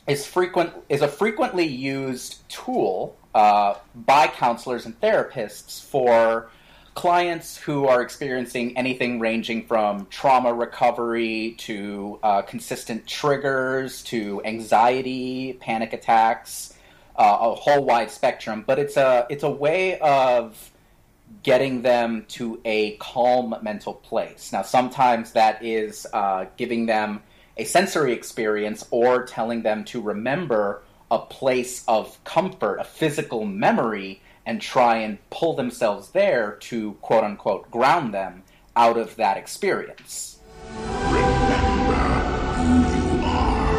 is 0.07 0.25
frequent 0.25 0.71
is 0.87 1.01
a 1.01 1.07
frequently 1.09 1.65
used 1.65 2.47
tool 2.49 3.17
uh, 3.35 3.75
by 3.93 4.27
counselors 4.27 4.85
and 4.85 4.99
therapists 5.01 5.83
for 5.83 6.49
clients 6.93 7.57
who 7.57 7.87
are 7.87 8.01
experiencing 8.01 8.77
anything 8.77 9.19
ranging 9.19 9.65
from 9.65 10.05
trauma 10.09 10.53
recovery 10.53 11.55
to 11.59 12.19
uh, 12.23 12.41
consistent 12.43 13.07
triggers 13.07 14.03
to 14.03 14.41
anxiety, 14.45 15.53
panic 15.53 15.93
attacks, 15.93 16.73
uh, 17.15 17.37
a 17.41 17.55
whole 17.55 17.83
wide 17.83 18.11
spectrum. 18.11 18.63
But 18.65 18.79
it's 18.79 18.97
a 18.97 19.25
it's 19.29 19.43
a 19.43 19.49
way 19.49 19.99
of 19.99 20.71
getting 21.41 21.81
them 21.81 22.25
to 22.29 22.61
a 22.63 22.95
calm 22.97 23.55
mental 23.61 23.93
place. 23.93 24.51
Now, 24.51 24.61
sometimes 24.61 25.31
that 25.31 25.63
is 25.63 26.05
uh, 26.13 26.45
giving 26.57 26.85
them 26.85 27.23
a 27.57 27.63
sensory 27.63 28.13
experience 28.13 28.85
or 28.91 29.25
telling 29.25 29.63
them 29.63 29.83
to 29.85 30.01
remember 30.01 30.83
a 31.09 31.19
place 31.19 31.83
of 31.87 32.23
comfort, 32.23 32.77
a 32.77 32.83
physical 32.83 33.45
memory 33.45 34.21
and 34.45 34.61
try 34.61 34.97
and 34.97 35.17
pull 35.29 35.55
themselves 35.55 36.09
there 36.09 36.57
to 36.61 36.93
quote 37.01 37.23
unquote 37.23 37.69
ground 37.71 38.13
them 38.13 38.43
out 38.75 38.97
of 38.97 39.15
that 39.15 39.37
experience. 39.37 40.39
Remember 40.69 41.93
who 42.55 42.79
you 42.95 43.25
are. 43.25 43.73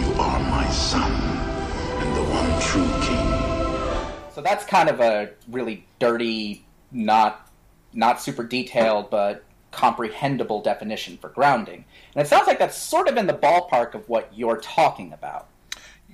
You 0.00 0.12
are 0.20 0.40
my 0.40 0.66
son 0.70 1.12
and 1.12 2.16
the 2.16 2.22
one 2.22 2.60
true 2.60 2.88
king. 3.06 4.32
So 4.32 4.40
that's 4.40 4.64
kind 4.64 4.88
of 4.88 5.00
a 5.00 5.30
really 5.48 5.86
dirty, 5.98 6.64
not 6.90 7.50
not 7.92 8.20
super 8.20 8.42
detailed, 8.42 9.10
but 9.10 9.44
comprehensible 9.70 10.62
definition 10.62 11.16
for 11.18 11.28
grounding. 11.28 11.84
And 12.14 12.24
it 12.24 12.28
sounds 12.28 12.46
like 12.46 12.58
that's 12.58 12.76
sort 12.76 13.08
of 13.08 13.16
in 13.16 13.26
the 13.26 13.34
ballpark 13.34 13.94
of 13.94 14.08
what 14.08 14.30
you're 14.34 14.56
talking 14.60 15.12
about. 15.12 15.48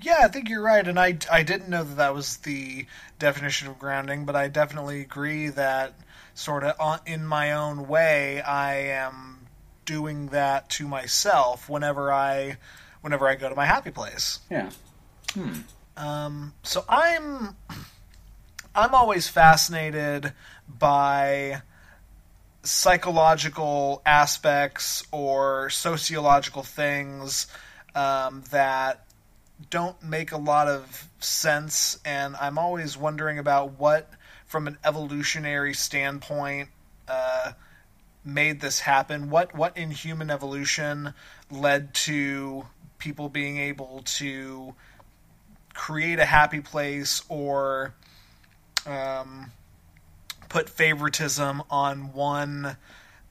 Yeah, 0.03 0.21
I 0.23 0.29
think 0.29 0.49
you're 0.49 0.63
right, 0.63 0.87
and 0.87 0.99
I, 0.99 1.19
I 1.31 1.43
didn't 1.43 1.69
know 1.69 1.85
that 1.85 1.97
that 1.97 2.15
was 2.15 2.39
the 2.39 2.87
definition 3.19 3.69
of 3.69 3.79
grounding, 3.79 4.25
but 4.25 4.35
I 4.35 4.49
definitely 4.49 5.01
agree 5.01 5.49
that 5.49 5.95
sort 6.35 6.65
of 6.65 7.01
in 7.07 7.27
my 7.27 7.53
own 7.53 7.87
way, 7.87 8.41
I 8.41 8.77
am 8.77 9.47
doing 9.85 10.29
that 10.29 10.71
to 10.71 10.87
myself 10.87 11.69
whenever 11.69 12.13
I 12.13 12.57
whenever 13.01 13.27
I 13.27 13.35
go 13.35 13.49
to 13.49 13.55
my 13.55 13.67
happy 13.67 13.91
place. 13.91 14.39
Yeah. 14.51 14.71
Hmm. 15.35 15.53
Um, 15.97 16.55
so 16.63 16.85
I'm 16.89 17.57
I'm 18.75 18.95
always 18.95 19.29
fascinated 19.29 20.33
by 20.67 21.63
psychological 22.63 24.03
aspects 24.07 25.03
or 25.11 25.71
sociological 25.71 26.63
things 26.63 27.47
um, 27.95 28.45
that 28.51 29.05
don't 29.69 30.03
make 30.03 30.33
a 30.33 30.37
lot 30.39 30.69
of 30.69 31.09
sense, 31.19 31.99
and 32.05 32.37
I'm 32.37 32.57
always 32.59 32.97
wondering 32.97 33.39
about 33.39 33.79
what, 33.79 34.11
from 34.47 34.67
an 34.67 34.79
evolutionary 34.85 35.75
standpoint, 35.75 36.71
uh, 37.09 37.53
made 38.25 38.61
this 38.61 38.81
happen. 38.81 39.31
What 39.31 39.55
what 39.55 39.77
in 39.77 39.91
human 39.91 40.31
evolution 40.31 41.15
led 41.51 41.95
to 41.95 42.67
people 42.99 43.29
being 43.29 43.59
able 43.59 44.03
to 44.05 44.75
create 45.75 46.19
a 46.19 46.25
happy 46.25 46.61
place 46.61 47.23
or 47.29 47.95
um, 48.87 49.51
put 50.49 50.69
favoritism 50.69 51.63
on 51.71 52.13
one 52.13 52.77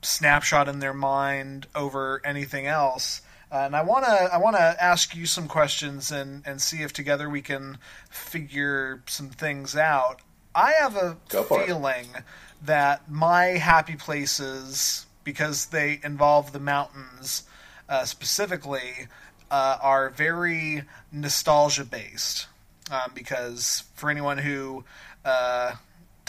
snapshot 0.01 0.67
in 0.67 0.79
their 0.79 0.93
mind 0.93 1.67
over 1.75 2.21
anything 2.23 2.65
else. 2.65 3.21
Uh, 3.51 3.63
and 3.65 3.75
I 3.75 3.81
want 3.81 4.05
to 4.05 4.11
I 4.11 4.37
want 4.37 4.55
to 4.55 4.83
ask 4.83 5.15
you 5.15 5.25
some 5.25 5.47
questions 5.47 6.11
and 6.11 6.43
and 6.45 6.61
see 6.61 6.83
if 6.83 6.93
together 6.93 7.29
we 7.29 7.41
can 7.41 7.77
figure 8.09 9.01
some 9.07 9.29
things 9.29 9.75
out. 9.75 10.21
I 10.53 10.73
have 10.73 10.95
a 10.95 11.17
feeling 11.47 12.07
it. 12.15 12.23
that 12.65 13.09
my 13.09 13.45
happy 13.57 13.95
places, 13.95 15.05
because 15.23 15.67
they 15.67 15.99
involve 16.03 16.51
the 16.51 16.59
mountains 16.59 17.43
uh, 17.87 18.05
specifically, 18.05 19.07
uh, 19.49 19.77
are 19.81 20.09
very 20.09 20.83
nostalgia 21.11 21.85
based. 21.85 22.47
Um, 22.91 23.11
because 23.13 23.83
for 23.93 24.09
anyone 24.09 24.39
who 24.39 24.83
uh, 25.23 25.73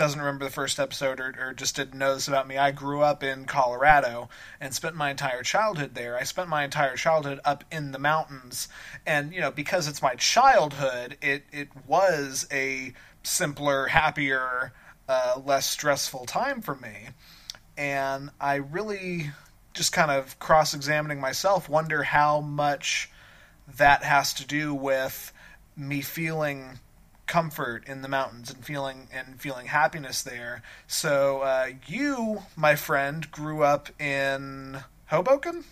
doesn't 0.01 0.19
remember 0.19 0.47
the 0.47 0.51
first 0.51 0.81
episode 0.81 1.21
or, 1.21 1.35
or, 1.39 1.53
just 1.53 1.77
didn't 1.77 1.99
know 1.99 2.15
this 2.15 2.27
about 2.27 2.49
me, 2.49 2.57
I 2.57 2.71
grew 2.71 3.03
up 3.03 3.23
in 3.23 3.45
Colorado 3.45 4.31
and 4.59 4.75
spent 4.75 4.97
my 4.97 5.11
entire 5.11 5.43
childhood 5.43 5.95
there. 5.95 6.17
I 6.17 6.23
spent 6.23 6.49
my 6.49 6.65
entire 6.65 6.97
childhood 6.97 7.39
up 7.45 7.65
in 7.71 7.93
the 7.93 7.99
mountains, 7.99 8.69
and 9.05 9.35
you 9.35 9.43
know 9.43 9.51
because 9.51 9.89
it's 9.89 10.01
my 10.01 10.15
childhood, 10.15 11.19
it 11.21 11.45
it 11.53 11.69
was 11.87 12.47
a 12.51 12.95
simpler, 13.23 13.89
happier, 13.89 14.73
uh, 15.07 15.39
less 15.45 15.67
stressful 15.67 16.25
time 16.25 16.63
for 16.63 16.77
me, 16.77 17.09
and 17.77 18.31
I 18.41 18.55
really 18.55 19.33
just 19.75 19.93
kind 19.93 20.11
of 20.11 20.39
cross 20.39 20.73
examining 20.73 21.21
myself, 21.21 21.69
wonder 21.69 22.03
how 22.03 22.41
much 22.41 23.11
that 23.77 24.03
has 24.03 24.33
to 24.35 24.47
do 24.47 24.73
with 24.75 25.31
me 25.77 26.01
feeling 26.01 26.79
comfort 27.31 27.85
in 27.87 28.03
the 28.03 28.09
mountains 28.09 28.51
and 28.51 28.65
feeling 28.65 29.07
and 29.15 29.41
feeling 29.41 29.67
happiness 29.67 30.23
there. 30.23 30.63
So 30.89 31.43
uh, 31.43 31.69
you, 31.87 32.43
my 32.57 32.75
friend, 32.75 33.31
grew 33.31 33.63
up 33.63 33.89
in 34.01 34.79
Hoboken. 35.07 35.63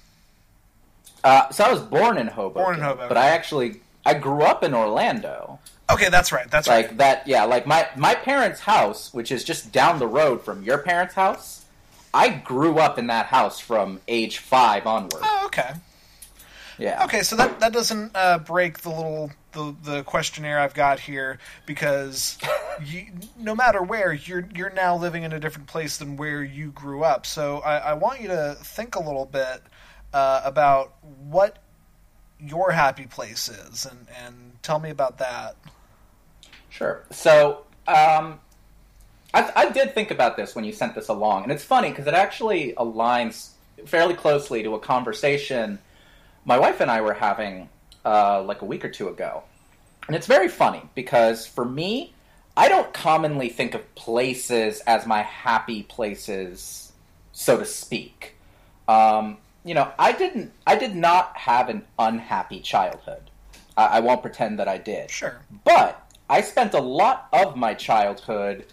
Uh, 1.25 1.51
so 1.51 1.65
I 1.65 1.73
was 1.73 1.81
born 1.81 2.17
in 2.17 2.29
Hoboken. 2.29 2.63
Born 2.63 2.77
in 2.77 2.83
Hoboken, 2.83 3.09
but 3.09 3.17
I 3.17 3.31
actually 3.31 3.81
I 4.07 4.15
grew 4.15 4.43
up 4.43 4.63
in 4.63 4.73
Orlando. 4.73 5.59
Okay, 5.91 6.11
that's 6.11 6.31
right. 6.31 6.49
That's 6.49 6.69
like 6.69 6.87
right. 6.87 6.99
that. 6.99 7.27
Yeah, 7.27 7.43
like 7.45 7.67
my 7.67 7.89
my 7.97 8.15
parents' 8.15 8.61
house, 8.61 9.13
which 9.13 9.33
is 9.33 9.43
just 9.43 9.73
down 9.73 9.99
the 9.99 10.07
road 10.07 10.43
from 10.43 10.63
your 10.63 10.79
parents' 10.79 11.15
house. 11.15 11.65
I 12.15 12.29
grew 12.29 12.79
up 12.79 12.99
in 12.99 13.09
that 13.09 13.27
house 13.27 13.59
from 13.59 14.01
age 14.07 14.39
five 14.39 14.87
onward. 14.87 15.23
Oh, 15.25 15.43
okay. 15.47 15.73
Yeah. 16.79 17.05
Okay, 17.05 17.23
so 17.23 17.35
that 17.37 17.59
that 17.61 17.73
doesn't 17.73 18.13
uh, 18.15 18.39
break 18.39 18.79
the 18.79 18.91
little 18.91 19.33
the 19.53 19.75
the 19.83 20.03
questionnaire 20.05 20.61
I've 20.61 20.75
got 20.75 21.01
here 21.01 21.39
because 21.67 22.39
you, 22.85 23.07
no 23.37 23.55
matter 23.55 23.83
where 23.83 24.13
you're 24.13 24.49
you're 24.55 24.71
now 24.71 24.97
living 24.97 25.25
in 25.25 25.33
a 25.33 25.41
different 25.41 25.67
place 25.67 25.99
than 25.99 26.17
where 26.17 26.43
you 26.43 26.71
grew 26.71 27.03
up. 27.03 27.27
So 27.27 27.59
I, 27.59 27.79
I 27.79 27.93
want 27.95 28.21
you 28.21 28.29
to 28.29 28.57
think 28.63 28.95
a 28.95 29.01
little 29.01 29.27
bit 29.27 29.63
uh, 30.15 30.43
about 30.45 30.95
what 31.29 31.59
your 32.41 32.71
happy 32.71 33.07
place 33.07 33.49
is 33.49 33.85
and 33.85 34.07
and 34.25 34.53
tell 34.63 34.79
me 34.79 34.91
about 34.91 35.19
that. 35.19 35.57
Sure. 36.71 37.03
So 37.11 37.65
um, 37.89 38.39
I, 39.35 39.51
I 39.57 39.71
did 39.71 39.95
think 39.95 40.13
about 40.13 40.37
this 40.37 40.55
when 40.55 40.65
you 40.65 40.73
sent 40.73 40.95
this 40.95 41.09
along, 41.09 41.43
and 41.43 41.51
it's 41.51 41.65
funny 41.65 41.91
because 41.91 42.07
it 42.07 42.15
actually 42.15 42.75
aligns 42.75 43.51
fairly 43.85 44.15
closely 44.15 44.63
to 44.63 44.75
a 44.75 44.79
conversation 44.79 45.81
my 46.49 46.59
wife 46.59 46.81
and 46.81 46.91
I 46.91 47.03
were 47.03 47.13
having 47.13 47.69
uh, 48.07 48.43
like 48.43 48.63
a 48.63 48.65
week 48.65 48.83
or 48.83 48.89
two 48.89 49.09
ago. 49.09 49.43
And 50.07 50.17
it's 50.17 50.27
very 50.27 50.49
funny 50.49 50.83
because 50.95 51.47
for 51.47 51.67
me, 51.67 52.15
I 52.57 52.71
don't 52.71 52.91
commonly 52.95 53.51
think 53.51 53.75
of 53.75 53.95
places 53.95 54.81
as 54.87 55.07
my 55.07 55.21
happy 55.21 55.83
places, 55.83 56.93
so 57.33 57.59
to 57.59 57.67
speak. 57.67 58.35
Um, 58.89 59.37
you 59.63 59.75
know, 59.75 59.93
I 59.99 60.13
didn't, 60.13 60.53
I 60.67 60.77
did 60.77 60.97
not 60.97 61.37
have 61.37 61.69
an 61.69 61.85
unhappy 61.99 62.61
childhood. 62.61 63.31
I, 63.77 63.99
I 63.99 64.01
won't 64.01 64.23
pretend 64.23 64.59
that 64.59 64.69
I 64.69 64.79
did. 64.79 65.11
Sure. 65.11 65.43
But 65.65 66.11
I 66.31 66.41
spent 66.41 66.73
a 66.73 66.81
lot 66.81 67.29
of 67.31 67.57
my 67.57 67.75
childhood 67.75 68.65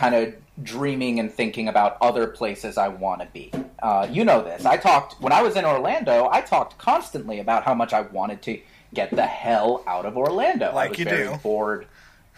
kind 0.00 0.14
of 0.14 0.34
dreaming 0.62 1.20
and 1.20 1.30
thinking 1.30 1.68
about 1.68 1.98
other 2.00 2.26
places 2.26 2.78
I 2.78 2.88
want 2.88 3.20
to 3.20 3.26
be. 3.34 3.52
Uh, 3.82 4.08
you 4.10 4.24
know 4.24 4.42
this. 4.42 4.64
I 4.64 4.78
talked 4.78 5.20
when 5.20 5.30
I 5.30 5.42
was 5.42 5.56
in 5.56 5.66
Orlando. 5.66 6.26
I 6.32 6.40
talked 6.40 6.78
constantly 6.78 7.38
about 7.38 7.64
how 7.64 7.74
much 7.74 7.92
I 7.92 8.00
wanted 8.00 8.40
to 8.42 8.58
get 8.94 9.10
the 9.10 9.26
hell 9.26 9.84
out 9.86 10.06
of 10.06 10.16
Orlando. 10.16 10.74
Like 10.74 10.86
I 10.86 10.88
was 10.88 10.98
you 10.98 11.04
very 11.04 11.28
do. 11.28 11.36
Bored. 11.42 11.86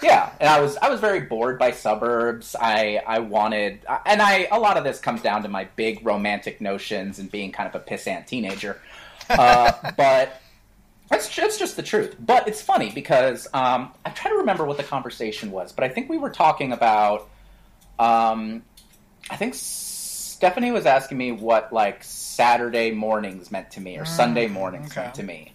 Yeah, 0.02 0.32
and 0.40 0.48
I 0.48 0.60
was 0.60 0.76
I 0.78 0.90
was 0.90 0.98
very 0.98 1.20
bored 1.20 1.56
by 1.60 1.70
suburbs. 1.70 2.56
I 2.60 3.00
I 3.06 3.20
wanted, 3.20 3.86
and 4.06 4.20
I 4.20 4.48
a 4.50 4.58
lot 4.58 4.76
of 4.76 4.82
this 4.82 4.98
comes 4.98 5.22
down 5.22 5.44
to 5.44 5.48
my 5.48 5.68
big 5.76 6.04
romantic 6.04 6.60
notions 6.60 7.20
and 7.20 7.30
being 7.30 7.52
kind 7.52 7.72
of 7.72 7.80
a 7.80 7.84
pissant 7.84 8.26
teenager. 8.26 8.80
Uh, 9.30 9.92
but 9.96 10.42
that's 11.08 11.38
it's 11.38 11.58
just 11.58 11.76
the 11.76 11.84
truth. 11.84 12.16
But 12.18 12.48
it's 12.48 12.60
funny 12.60 12.90
because 12.90 13.46
um, 13.54 13.92
I 14.04 14.10
try 14.10 14.32
to 14.32 14.38
remember 14.38 14.64
what 14.64 14.78
the 14.78 14.82
conversation 14.82 15.52
was, 15.52 15.70
but 15.70 15.84
I 15.84 15.88
think 15.88 16.08
we 16.10 16.18
were 16.18 16.30
talking 16.30 16.72
about 16.72 17.28
um, 18.02 18.62
I 19.30 19.36
think 19.36 19.54
Stephanie 19.54 20.72
was 20.72 20.86
asking 20.86 21.18
me 21.18 21.30
what 21.30 21.72
like 21.72 22.02
Saturday 22.02 22.90
mornings 22.90 23.52
meant 23.52 23.70
to 23.72 23.80
me 23.80 23.96
or 23.96 24.04
Sunday 24.04 24.48
mornings 24.48 24.90
okay. 24.90 25.02
meant 25.02 25.14
to 25.14 25.22
me. 25.22 25.52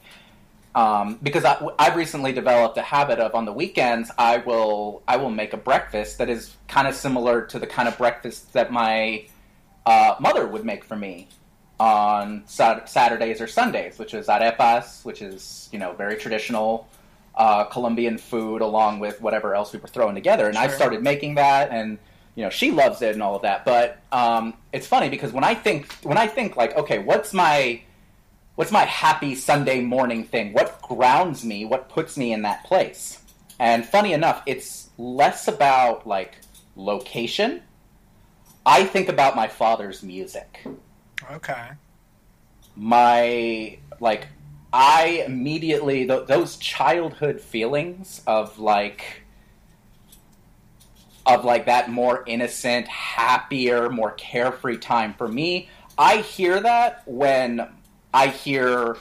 Um, 0.73 1.19
because 1.21 1.43
I, 1.43 1.67
I've 1.77 1.95
recently 1.95 2.31
developed 2.31 2.77
a 2.77 2.83
habit 2.83 3.19
of 3.19 3.33
on 3.33 3.45
the 3.45 3.51
weekends 3.51 4.11
I 4.17 4.37
will 4.37 5.01
I 5.07 5.17
will 5.17 5.31
make 5.31 5.53
a 5.53 5.57
breakfast 5.57 6.19
that 6.19 6.29
is 6.29 6.55
kind 6.67 6.87
of 6.87 6.95
similar 6.95 7.41
to 7.47 7.59
the 7.59 7.67
kind 7.67 7.87
of 7.87 7.97
breakfast 7.97 8.53
that 8.53 8.71
my 8.71 9.25
uh, 9.85 10.15
mother 10.19 10.47
would 10.47 10.63
make 10.63 10.85
for 10.85 10.95
me 10.95 11.27
on 11.79 12.43
Sat- 12.45 12.89
Saturdays 12.89 13.41
or 13.41 13.47
Sundays, 13.47 13.99
which 13.99 14.13
is 14.13 14.27
arepas, 14.27 15.03
which 15.03 15.21
is 15.21 15.67
you 15.73 15.79
know 15.79 15.91
very 15.93 16.15
traditional 16.15 16.87
uh, 17.35 17.65
Colombian 17.65 18.17
food, 18.17 18.61
along 18.61 18.99
with 18.99 19.19
whatever 19.19 19.53
else 19.53 19.73
we 19.73 19.79
were 19.79 19.87
throwing 19.87 20.15
together. 20.15 20.47
And 20.47 20.57
I 20.57 20.67
started 20.69 21.03
making 21.03 21.35
that, 21.35 21.71
and 21.71 21.97
you 22.37 22.43
know 22.43 22.49
she 22.49 22.69
loves 22.71 23.01
it 23.01 23.13
and 23.13 23.21
all 23.21 23.35
of 23.35 23.41
that. 23.41 23.65
But 23.65 23.97
um, 24.13 24.53
it's 24.71 24.85
funny 24.87 25.09
because 25.09 25.33
when 25.33 25.43
I 25.43 25.55
think 25.55 25.91
when 26.03 26.17
I 26.17 26.27
think 26.27 26.55
like, 26.55 26.77
okay, 26.77 26.99
what's 26.99 27.33
my 27.33 27.81
what's 28.55 28.71
my 28.71 28.85
happy 28.85 29.35
Sunday 29.35 29.81
morning 29.81 30.23
thing? 30.23 30.53
What 30.53 30.79
grounds 30.81 31.43
me? 31.43 31.65
What 31.65 31.89
puts 31.89 32.15
me 32.15 32.31
in 32.31 32.43
that 32.43 32.63
place? 32.63 33.19
And 33.59 33.83
funny 33.85 34.13
enough, 34.13 34.43
it's 34.45 34.91
less 34.97 35.47
about 35.47 36.05
like 36.07 36.37
location. 36.75 37.63
I 38.65 38.83
think 38.85 39.09
about 39.09 39.35
my 39.35 39.47
father's 39.47 40.03
music 40.03 40.63
Okay. 41.31 41.69
my 42.75 43.77
like 43.99 44.27
i 44.73 45.23
immediately 45.25 46.05
th- 46.05 46.27
those 46.27 46.57
childhood 46.57 47.39
feelings 47.41 48.21
of 48.27 48.59
like 48.59 49.23
of 51.27 51.45
like 51.45 51.65
that 51.65 51.89
more 51.89 52.23
innocent 52.25 52.87
happier 52.87 53.89
more 53.89 54.11
carefree 54.11 54.77
time 54.77 55.13
for 55.13 55.27
me 55.27 55.69
i 55.97 56.17
hear 56.17 56.59
that 56.59 57.03
when 57.05 57.67
i 58.13 58.27
hear 58.27 58.97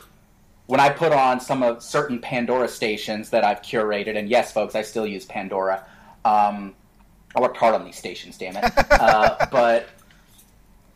when 0.67 0.81
i 0.81 0.89
put 0.89 1.13
on 1.13 1.41
some 1.41 1.63
of 1.63 1.83
certain 1.83 2.19
pandora 2.19 2.69
stations 2.69 3.31
that 3.31 3.45
i've 3.45 3.63
curated 3.63 4.17
and 4.19 4.29
yes 4.29 4.53
folks 4.53 4.75
i 4.75 4.83
still 4.83 5.07
use 5.07 5.25
pandora 5.25 5.85
um, 6.25 6.75
i 7.35 7.41
worked 7.41 7.57
hard 7.57 7.75
on 7.75 7.85
these 7.85 7.97
stations 7.97 8.37
damn 8.37 8.57
it 8.57 8.73
uh, 8.91 9.47
but 9.51 9.89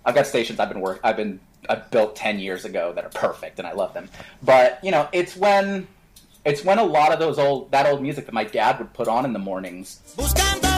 I've 0.05 0.15
got 0.15 0.27
stations 0.27 0.59
I've 0.61 0.69
been 0.69 0.81
work 0.81 1.01
I've 1.05 1.17
been 1.17 1.41
I 1.69 1.77
built 1.77 2.17
ten 2.17 2.39
years 2.39 2.65
ago 2.65 2.93
that 2.95 3.05
are 3.05 3.11
perfect 3.11 3.59
and 3.59 3.69
I 3.69 3.73
love 3.73 3.95
them. 3.95 4.09
But 4.43 4.83
you 4.83 4.91
know, 4.91 5.09
it's 5.13 5.37
when 5.37 5.87
it's 6.45 6.65
when 6.65 6.79
a 6.79 6.85
lot 6.85 7.13
of 7.13 7.19
those 7.19 7.39
old 7.39 7.71
that 7.73 7.87
old 7.87 8.03
music 8.03 8.27
that 8.27 8.33
my 8.33 8.45
dad 8.45 8.79
would 8.79 8.93
put 8.93 9.09
on 9.09 9.25
in 9.25 9.33
the 9.33 9.39
mornings. 9.39 10.01
Buscando 10.17 10.70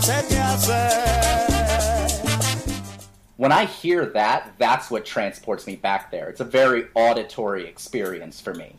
no 0.00 0.06
se 0.06 0.22
te 0.28 0.34
hace. 0.34 1.90
When 3.36 3.52
I 3.52 3.64
hear 3.64 4.06
that, 4.06 4.54
that's 4.58 4.90
what 4.90 5.04
transports 5.04 5.66
me 5.66 5.76
back 5.76 6.10
there. 6.10 6.28
It's 6.28 6.40
a 6.40 6.44
very 6.44 6.88
auditory 6.94 7.66
experience 7.66 8.40
for 8.40 8.54
me. 8.54 8.76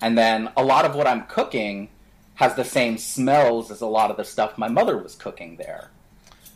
And 0.00 0.18
then 0.18 0.50
a 0.56 0.64
lot 0.64 0.84
of 0.84 0.94
what 0.94 1.06
I'm 1.06 1.24
cooking 1.26 1.88
has 2.34 2.54
the 2.54 2.64
same 2.64 2.98
smells 2.98 3.70
as 3.70 3.80
a 3.80 3.86
lot 3.86 4.10
of 4.10 4.16
the 4.16 4.24
stuff 4.24 4.58
my 4.58 4.68
mother 4.68 4.98
was 4.98 5.14
cooking 5.14 5.56
there. 5.56 5.90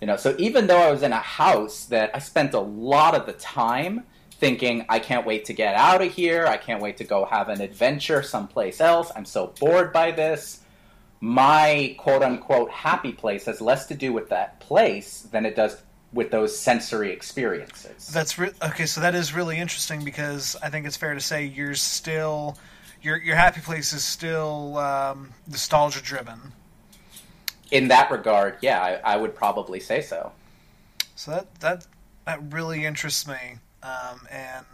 You 0.01 0.07
know, 0.07 0.17
so 0.17 0.35
even 0.39 0.67
though 0.67 0.81
I 0.81 0.91
was 0.91 1.03
in 1.03 1.13
a 1.13 1.17
house 1.17 1.87
that 1.87 2.11
I 2.15 2.19
spent 2.19 2.55
a 2.55 2.61
lot 2.61 3.15
of 3.15 3.27
the 3.27 3.33
time 3.33 4.05
thinking, 4.33 4.85
I 4.89 4.99
can't 4.99 5.27
wait 5.27 5.47
to 5.47 5.53
get 5.53 5.75
out 5.75 6.03
of 6.03 6.13
here, 6.13 6.47
I 6.47 6.57
can't 6.57 6.83
wait 6.83 6.99
to 6.99 7.05
go 7.05 7.25
have 7.25 7.49
an 7.49 7.61
adventure 7.61 8.23
someplace 8.23 8.81
else, 8.81 9.11
I'm 9.17 9.25
so 9.25 9.53
bored 9.59 9.93
by 9.93 10.13
this. 10.13 10.61
My 11.21 11.97
quote 11.99 12.23
unquote 12.23 12.71
happy 12.71 13.13
place 13.13 13.47
has 13.47 13.61
less 13.61 13.87
to 13.87 13.95
do 13.95 14.13
with 14.13 14.29
that 14.29 14.61
place 14.61 15.23
than 15.23 15.45
it 15.45 15.57
does 15.57 15.83
with 16.13 16.31
those 16.31 16.57
sensory 16.57 17.13
experiences. 17.13 18.09
That's 18.09 18.39
re- 18.39 18.53
okay. 18.63 18.87
So 18.87 19.01
that 19.01 19.15
is 19.15 19.35
really 19.35 19.59
interesting 19.59 20.05
because 20.05 20.57
I 20.63 20.71
think 20.71 20.87
it's 20.87 20.97
fair 20.97 21.15
to 21.15 21.21
say 21.21 21.45
you're 21.45 21.75
still 21.75 22.57
your 23.03 23.17
your 23.17 23.37
happy 23.37 23.61
place 23.61 23.93
is 23.93 24.05
still 24.05 24.79
um, 24.79 25.33
nostalgia 25.47 26.03
driven. 26.03 26.53
In 27.71 27.89
that 27.89 28.11
regard, 28.11 28.57
yeah, 28.63 28.81
I, 28.81 29.15
I 29.15 29.17
would 29.17 29.35
probably 29.35 29.81
say 29.81 30.01
so. 30.01 30.33
So 31.17 31.33
that 31.33 31.55
that 31.61 31.87
that 32.27 32.53
really 32.53 32.85
interests 32.85 33.27
me, 33.27 33.59
um, 33.83 34.21
and 34.31 34.67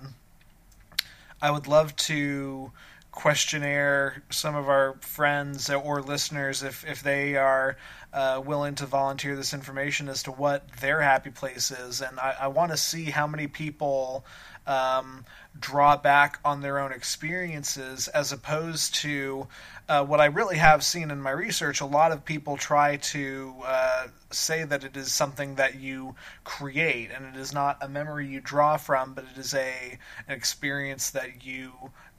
I 1.43 1.51
would 1.51 1.67
love 1.67 1.95
to 1.97 2.71
questionnaire 3.15 4.23
some 4.31 4.57
of 4.57 4.69
our 4.69 4.97
friends 5.01 5.71
or 5.71 6.03
listeners 6.03 6.63
if 6.65 6.85
if 6.85 7.03
they 7.03 7.37
are 7.37 7.77
uh, 8.13 8.43
willing 8.45 8.75
to 8.75 8.87
volunteer 8.87 9.37
this 9.37 9.55
information 9.55 10.09
as 10.09 10.25
to 10.25 10.33
what 10.33 10.69
their 10.81 11.01
happy 11.01 11.31
place 11.31 11.71
is, 11.71 12.01
and 12.01 12.19
I, 12.19 12.37
I 12.43 12.47
want 12.49 12.73
to 12.73 12.77
see 12.77 13.05
how 13.05 13.27
many 13.27 13.47
people. 13.47 14.25
Um, 14.67 15.27
draw 15.61 15.97
back 15.97 16.41
on 16.45 16.63
their 16.63 16.79
own 16.79 16.91
experiences 16.91 18.09
as 18.09 18.33
opposed 18.33 18.95
to 18.95 19.47
uh, 19.89 20.05
what 20.05 20.21
I 20.21 20.25
really 20.27 20.57
have 20.57 20.83
seen 20.83 21.11
in 21.11 21.21
my 21.21 21.31
research. 21.31 21.81
A 21.81 21.87
lot 21.87 22.13
of 22.13 22.25
people 22.25 22.57
try 22.57 22.97
to 22.97 23.55
uh, 23.65 24.07
say 24.31 24.65
that 24.65 24.83
it 24.85 24.97
is 24.97 25.13
something 25.13 25.57
that 25.57 25.77
you 25.77 26.15
create 26.43 27.11
and 27.15 27.27
it 27.27 27.39
is 27.39 27.53
not 27.53 27.79
a 27.83 27.89
memory 27.89 28.27
you 28.27 28.41
draw 28.41 28.77
from, 28.77 29.15
but 29.15 29.25
it 29.33 29.39
is 29.39 29.55
a 29.55 29.99
an 30.27 30.35
experience 30.35 31.11
that 31.11 31.45
you 31.45 31.73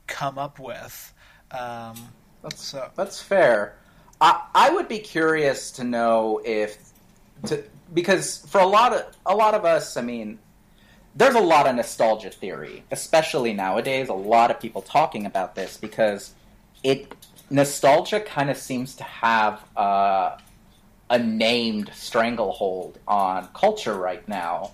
come 0.07 0.37
up 0.37 0.59
with. 0.59 1.13
Um, 1.51 1.95
so 2.55 2.89
That's 2.95 3.21
fair. 3.21 3.77
I, 4.21 4.43
I 4.53 4.69
would 4.69 4.87
be 4.87 4.99
curious 4.99 5.71
to 5.71 5.83
know 5.83 6.41
if 6.45 6.77
to 7.47 7.63
because 7.93 8.45
for 8.47 8.61
a 8.61 8.65
lot 8.65 8.93
of 8.93 9.15
a 9.25 9.35
lot 9.35 9.53
of 9.53 9.65
us, 9.65 9.97
I 9.97 10.01
mean, 10.01 10.39
there's 11.15 11.35
a 11.35 11.39
lot 11.39 11.67
of 11.67 11.75
nostalgia 11.75 12.29
theory, 12.29 12.83
especially 12.91 13.53
nowadays. 13.53 14.09
A 14.09 14.13
lot 14.13 14.51
of 14.51 14.59
people 14.59 14.81
talking 14.81 15.25
about 15.25 15.55
this 15.55 15.77
because 15.77 16.33
it 16.83 17.13
nostalgia 17.49 18.19
kind 18.19 18.49
of 18.49 18.57
seems 18.57 18.95
to 18.95 19.03
have 19.03 19.63
uh, 19.77 20.37
a 21.09 21.19
named 21.19 21.91
stranglehold 21.93 22.99
on 23.07 23.47
culture 23.53 23.93
right 23.95 24.27
now. 24.27 24.71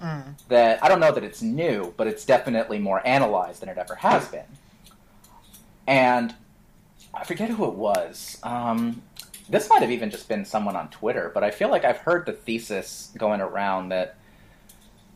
That 0.49 0.83
I 0.83 0.87
don't 0.87 0.99
know 0.99 1.11
that 1.11 1.23
it's 1.23 1.41
new, 1.41 1.93
but 1.97 2.07
it's 2.07 2.25
definitely 2.25 2.79
more 2.79 3.05
analyzed 3.05 3.61
than 3.61 3.69
it 3.69 3.77
ever 3.77 3.95
has 3.95 4.27
been. 4.27 4.45
And 5.91 6.33
I 7.13 7.25
forget 7.25 7.49
who 7.49 7.65
it 7.65 7.73
was. 7.73 8.37
Um, 8.43 9.01
this 9.49 9.67
might 9.69 9.81
have 9.81 9.91
even 9.91 10.09
just 10.09 10.29
been 10.29 10.45
someone 10.45 10.77
on 10.77 10.87
Twitter, 10.87 11.29
but 11.33 11.43
I 11.43 11.51
feel 11.51 11.69
like 11.69 11.83
I've 11.83 11.97
heard 11.97 12.25
the 12.25 12.31
thesis 12.31 13.11
going 13.17 13.41
around 13.41 13.89
that 13.89 14.15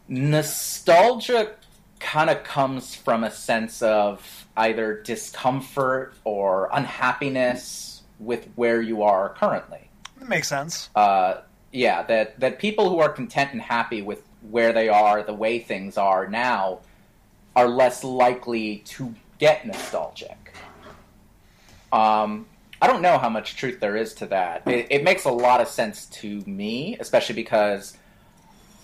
nostalgia 0.09 1.53
kind 2.01 2.29
of 2.29 2.43
comes 2.43 2.93
from 2.93 3.23
a 3.23 3.31
sense 3.31 3.81
of 3.81 4.47
either 4.57 5.01
discomfort 5.01 6.13
or 6.25 6.69
unhappiness 6.73 8.01
with 8.19 8.45
where 8.55 8.81
you 8.81 9.01
are 9.03 9.29
currently. 9.29 9.89
it 10.19 10.27
makes 10.27 10.49
sense. 10.49 10.89
Uh, 10.93 11.35
yeah, 11.71 12.03
that 12.03 12.37
that 12.41 12.59
people 12.59 12.89
who 12.89 12.99
are 12.99 13.09
content 13.09 13.53
and 13.53 13.61
happy 13.61 14.01
with 14.01 14.23
where 14.49 14.73
they 14.73 14.89
are, 14.89 15.23
the 15.23 15.33
way 15.33 15.57
things 15.59 15.97
are 15.97 16.27
now, 16.27 16.79
are 17.55 17.69
less 17.69 18.03
likely 18.03 18.79
to 18.79 19.15
get 19.39 19.65
nostalgic. 19.65 20.53
Um, 21.91 22.45
I 22.81 22.87
don't 22.87 23.01
know 23.01 23.17
how 23.17 23.29
much 23.29 23.55
truth 23.55 23.79
there 23.79 23.95
is 23.95 24.13
to 24.15 24.25
that. 24.27 24.63
It, 24.67 24.87
it 24.89 25.03
makes 25.03 25.25
a 25.25 25.31
lot 25.31 25.61
of 25.61 25.67
sense 25.67 26.05
to 26.07 26.41
me, 26.41 26.97
especially 26.99 27.35
because 27.35 27.97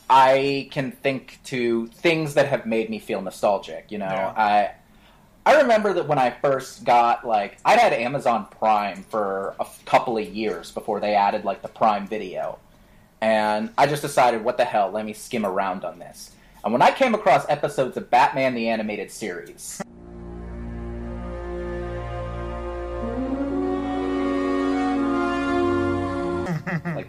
I 0.09 0.69
can 0.71 0.91
think 0.91 1.39
to 1.45 1.87
things 1.87 2.33
that 2.35 2.47
have 2.47 2.65
made 2.65 2.89
me 2.89 2.99
feel 2.99 3.21
nostalgic. 3.21 3.91
You 3.91 3.99
know, 3.99 4.05
Yeah. 4.05 4.33
I 4.35 4.71
I 5.45 5.61
remember 5.61 5.93
that 5.93 6.07
when 6.07 6.19
I 6.19 6.29
first 6.29 6.83
got 6.83 7.25
like 7.25 7.57
I'd 7.65 7.79
had 7.79 7.93
Amazon 7.93 8.45
Prime 8.59 9.03
for 9.09 9.55
a 9.59 9.65
couple 9.85 10.17
of 10.17 10.27
years 10.27 10.71
before 10.71 10.99
they 10.99 11.15
added 11.15 11.45
like 11.45 11.61
the 11.61 11.67
Prime 11.67 12.07
Video, 12.07 12.59
and 13.21 13.71
I 13.77 13.87
just 13.87 14.01
decided, 14.01 14.43
what 14.43 14.57
the 14.57 14.65
hell, 14.65 14.91
let 14.91 15.05
me 15.05 15.13
skim 15.13 15.45
around 15.45 15.83
on 15.83 15.99
this. 15.99 16.31
And 16.63 16.71
when 16.71 16.81
I 16.81 16.91
came 16.91 17.15
across 17.15 17.45
episodes 17.49 17.97
of 17.97 18.09
Batman 18.11 18.53
the 18.53 18.67
Animated 18.69 19.09
Series, 19.11 19.81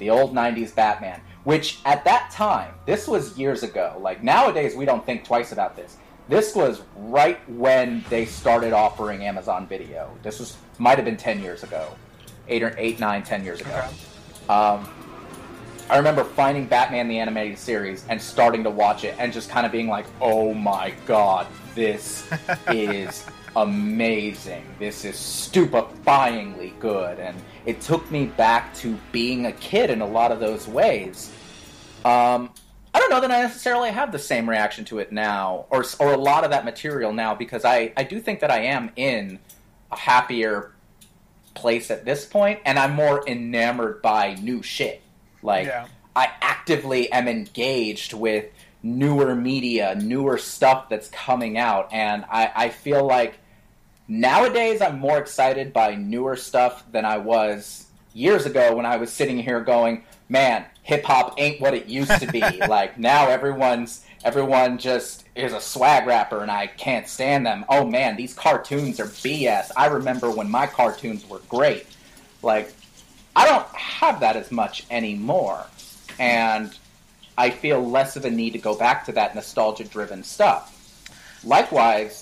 the 0.03 0.11
old 0.11 0.35
90s 0.35 0.75
Batman, 0.75 1.21
which 1.45 1.79
at 1.85 2.05
that 2.05 2.31
time, 2.33 2.75
this 2.87 3.07
was 3.07 3.39
years 3.39 3.63
ago. 3.63 3.97
Like 4.01 4.25
nowadays, 4.25 4.75
we 4.75 4.85
don't 4.85 5.07
think 5.07 5.25
twice 5.25 5.53
about 5.53 5.77
this. 5.77 5.97
This 6.29 6.57
was 6.57 6.83
right 6.97 7.39
when 7.49 8.05
they 8.11 8.27
started 8.27 8.73
offering 8.73 9.25
Amazon 9.25 9.67
Video. 9.69 10.11
This 10.25 10.41
was 10.41 10.57
might 10.79 10.99
have 10.99 11.05
been 11.05 11.17
10 11.17 11.41
years 11.41 11.63
ago, 11.63 11.89
eight 12.49 12.65
or 12.65 12.75
eight, 12.79 12.99
nine, 12.99 13.23
ten 13.23 13.45
years 13.45 13.61
ago. 13.61 13.85
Um, 14.49 14.89
I 15.89 15.99
remember 15.99 16.25
finding 16.25 16.67
Batman 16.67 17.07
the 17.07 17.19
Animated 17.19 17.59
Series 17.59 18.05
and 18.09 18.21
starting 18.21 18.65
to 18.65 18.71
watch 18.71 19.05
it 19.05 19.15
and 19.19 19.33
just 19.33 19.51
kind 19.51 19.67
of 19.67 19.71
being 19.71 19.89
like, 19.89 20.07
"Oh 20.21 20.55
my 20.55 20.95
god, 21.07 21.47
this 21.75 22.29
is 22.69 23.27
amazing. 23.55 24.65
This 24.79 25.05
is 25.05 25.17
stupefyingly 25.17 26.79
good." 26.81 27.19
And 27.19 27.37
it 27.67 27.81
took 27.81 28.11
me 28.11 28.27
back 28.27 28.75
to 28.77 28.99
being 29.13 29.47
a 29.47 29.53
kid 29.53 29.91
in 29.91 30.01
a 30.01 30.07
lot 30.07 30.33
of 30.33 30.41
those 30.41 30.67
ways. 30.67 31.31
Um, 32.05 32.51
I 32.95 32.99
don't 32.99 33.11
know 33.11 33.21
that 33.21 33.31
I 33.31 33.43
necessarily 33.43 33.91
have 33.91 34.13
the 34.13 34.19
same 34.19 34.49
reaction 34.49 34.85
to 34.87 34.99
it 34.99 35.13
now, 35.13 35.67
or 35.71 35.85
or 35.99 36.13
a 36.13 36.17
lot 36.17 36.45
of 36.45 36.51
that 36.51 36.65
material 36.65 37.13
now, 37.13 37.35
because 37.35 37.65
I 37.65 37.93
I 37.97 38.03
do 38.03 38.21
think 38.21 38.41
that 38.41 38.51
I 38.51 38.65
am 38.65 38.91
in 38.97 39.39
a 39.91 39.97
happier 39.97 40.73
place 41.55 41.91
at 41.91 42.05
this 42.05 42.25
point, 42.25 42.61
and 42.65 42.79
I'm 42.79 42.95
more 42.95 43.27
enamored 43.27 44.03
by 44.03 44.35
new 44.35 44.63
shit. 44.63 45.03
Like 45.43 45.67
Yeah. 45.67 45.87
I 46.15 46.31
actively 46.43 47.11
am 47.13 47.29
engaged 47.29 48.13
with 48.13 48.47
newer 48.83 49.35
media, 49.35 49.95
newer 49.95 50.37
stuff 50.37 50.89
that's 50.89 51.09
coming 51.09 51.57
out, 51.57 51.93
and 51.93 52.25
I, 52.31 52.51
I 52.55 52.69
feel 52.69 53.07
like 53.07 53.39
nowadays 54.13 54.83
I'm 54.83 54.99
more 54.99 55.19
excited 55.19 55.73
by 55.73 55.95
newer 55.95 56.37
stuff 56.37 56.85
than 56.93 57.07
I 57.07 57.17
was 57.17 57.87
years 58.13 58.45
ago 58.45 58.77
when 58.77 58.85
I 58.85 58.99
was 58.99 59.11
sitting 59.11 59.39
here 59.39 59.61
going, 59.61 60.05
"Man, 60.29 60.67
hip 60.83 61.05
hop 61.05 61.35
ain't 61.39 61.61
what 61.61 61.73
it 61.73 61.87
used 61.87 62.21
to 62.21 62.27
be." 62.27 62.41
like 62.69 62.99
now 62.99 63.29
everyone's 63.29 64.05
everyone 64.23 64.77
just 64.77 65.25
is 65.35 65.55
a 65.55 65.61
swag 65.61 66.07
rapper 66.07 66.43
and 66.43 66.51
I 66.51 66.67
can't 66.67 67.09
stand 67.09 67.47
them. 67.47 67.65
Oh 67.71 67.87
man, 67.87 68.17
these 68.17 68.35
cartoons 68.35 69.01
are 69.01 69.07
BS. 69.07 69.71
I 69.77 69.87
remember 69.87 70.31
when 70.31 70.51
my 70.51 70.67
cartoons 70.67 71.27
were 71.29 71.41
great. 71.49 71.87
Like 72.43 72.73
I 73.35 73.47
don't 73.47 73.67
have 73.69 74.21
that 74.21 74.37
as 74.37 74.53
much 74.53 74.85
anymore. 74.91 75.67
And 76.19 76.77
I 77.39 77.49
feel 77.49 77.83
less 77.83 78.17
of 78.17 78.27
a 78.27 78.31
need 78.31 78.53
to 78.53 78.59
go 78.59 78.75
back 78.75 79.07
to 79.07 79.13
that 79.13 79.35
nostalgia 79.35 79.85
driven 79.85 80.23
stuff. 80.23 80.69
Likewise, 81.45 82.22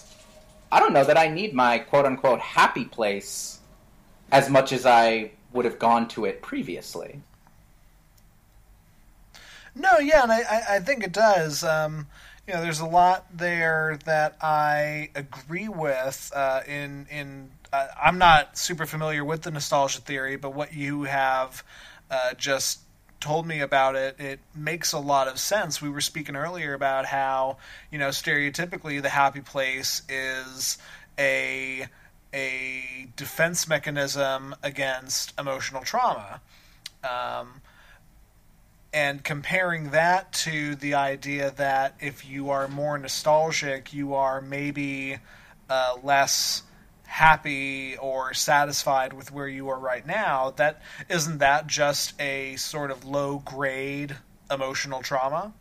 I 0.73 0.81
don't 0.81 0.93
know 0.93 1.05
that 1.05 1.19
I 1.19 1.29
need 1.29 1.55
my 1.55 1.79
quote 1.79 2.07
unquote 2.07 2.41
happy 2.41 2.85
place 2.85 3.59
as 4.31 4.49
much 4.49 4.73
as 4.73 4.87
I 4.87 5.33
would 5.53 5.65
have 5.65 5.79
gone 5.79 6.07
to 6.09 6.25
it 6.25 6.43
previously. 6.43 7.21
No, 9.75 9.99
yeah, 9.99 10.23
and 10.23 10.33
I, 10.33 10.63
I, 10.69 10.81
think 10.81 11.05
it 11.05 11.13
does. 11.13 11.63
Um, 11.65 12.07
you 12.47 12.55
know, 12.55 12.61
there's 12.61 12.81
a 12.81 12.87
lot 12.87 13.27
there 13.37 13.99
that 14.05 14.37
I 14.41 15.11
agree 15.15 15.69
with. 15.69 16.33
Uh, 16.35 16.61
in 16.67 17.07
in 17.11 17.51
uh, 17.73 17.87
I'm 18.01 18.19
not 18.19 18.59
super 18.59 18.87
familiar 18.87 19.25
with 19.25 19.43
the 19.43 19.51
nostalgia 19.51 20.01
theory, 20.01 20.37
but 20.37 20.55
what 20.55 20.75
you 20.75 21.05
have 21.05 21.63
uh, 22.11 22.35
just 22.35 22.81
told 23.21 23.47
me 23.47 23.61
about 23.61 23.95
it, 23.95 24.17
it 24.19 24.41
makes 24.55 24.93
a 24.93 24.99
lot 24.99 25.29
of 25.29 25.39
sense. 25.39 25.81
We 25.81 25.91
were 25.91 26.01
speaking 26.01 26.37
earlier 26.37 26.75
about 26.75 27.07
how 27.07 27.59
you 27.91 27.99
know 27.99 28.09
stereotypically 28.09 29.01
the 29.03 29.11
happy 29.11 29.41
place 29.41 30.03
is 30.09 30.79
a 31.19 31.87
a 32.33 33.09
defense 33.17 33.69
mechanism 33.69 34.55
against 34.63 35.39
emotional 35.39 35.83
trauma. 35.83 36.41
Um, 37.03 37.61
and 38.93 39.23
comparing 39.23 39.91
that 39.91 40.33
to 40.33 40.75
the 40.75 40.95
idea 40.95 41.53
that 41.57 41.95
if 42.01 42.29
you 42.29 42.51
are 42.51 42.67
more 42.67 42.99
nostalgic, 42.99 43.93
you 43.93 44.15
are 44.15 44.41
maybe 44.41 45.19
uh, 45.69 45.97
less 46.03 46.63
happy 47.11 47.97
or 47.97 48.33
satisfied 48.33 49.13
with 49.13 49.33
where 49.33 49.49
you 49.49 49.69
are 49.69 49.79
right 49.79 50.07
now. 50.07 50.53
That 50.57 50.81
isn't 51.09 51.39
that 51.39 51.67
just 51.67 52.19
a 52.21 52.55
sort 52.57 52.93
of 52.93 53.05
low 53.05 53.41
grade 53.41 54.17
emotional 54.51 55.03
trauma? 55.03 55.53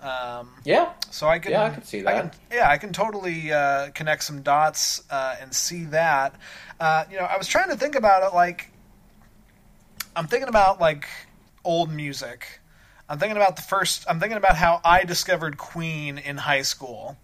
Um, 0.00 0.50
Yeah. 0.64 0.90
so 1.10 1.28
I 1.28 1.38
can, 1.38 1.52
Yeah, 1.52 1.64
I 1.64 1.70
can 1.70 1.84
see 1.84 2.02
that. 2.02 2.32
can- 2.32 2.40
yeah, 2.52 2.68
I 2.68 2.78
can 2.78 2.92
totally 2.92 3.52
uh, 3.52 3.90
connect 3.92 4.24
some 4.24 4.42
dots 4.42 5.02
uh, 5.08 5.36
and 5.40 5.54
see 5.54 5.84
that. 5.86 6.34
Uh, 6.80 7.04
you 7.10 7.16
know, 7.16 7.24
I 7.24 7.36
was 7.38 7.46
trying 7.46 7.70
to 7.70 7.76
think 7.76 7.94
about 7.94 8.22
it. 8.24 8.34
Like, 8.34 8.70
I'm 10.16 10.26
thinking 10.26 10.48
about 10.48 10.80
like 10.80 11.06
old 11.64 11.90
music. 11.92 12.60
I'm 13.08 13.18
thinking 13.20 13.36
about 13.36 13.54
the 13.56 13.62
first. 13.62 14.04
I'm 14.08 14.18
thinking 14.18 14.36
about 14.36 14.56
how 14.56 14.80
I 14.84 15.04
discovered 15.04 15.58
Queen 15.58 16.18
in 16.18 16.36
high 16.38 16.62
school. 16.62 17.16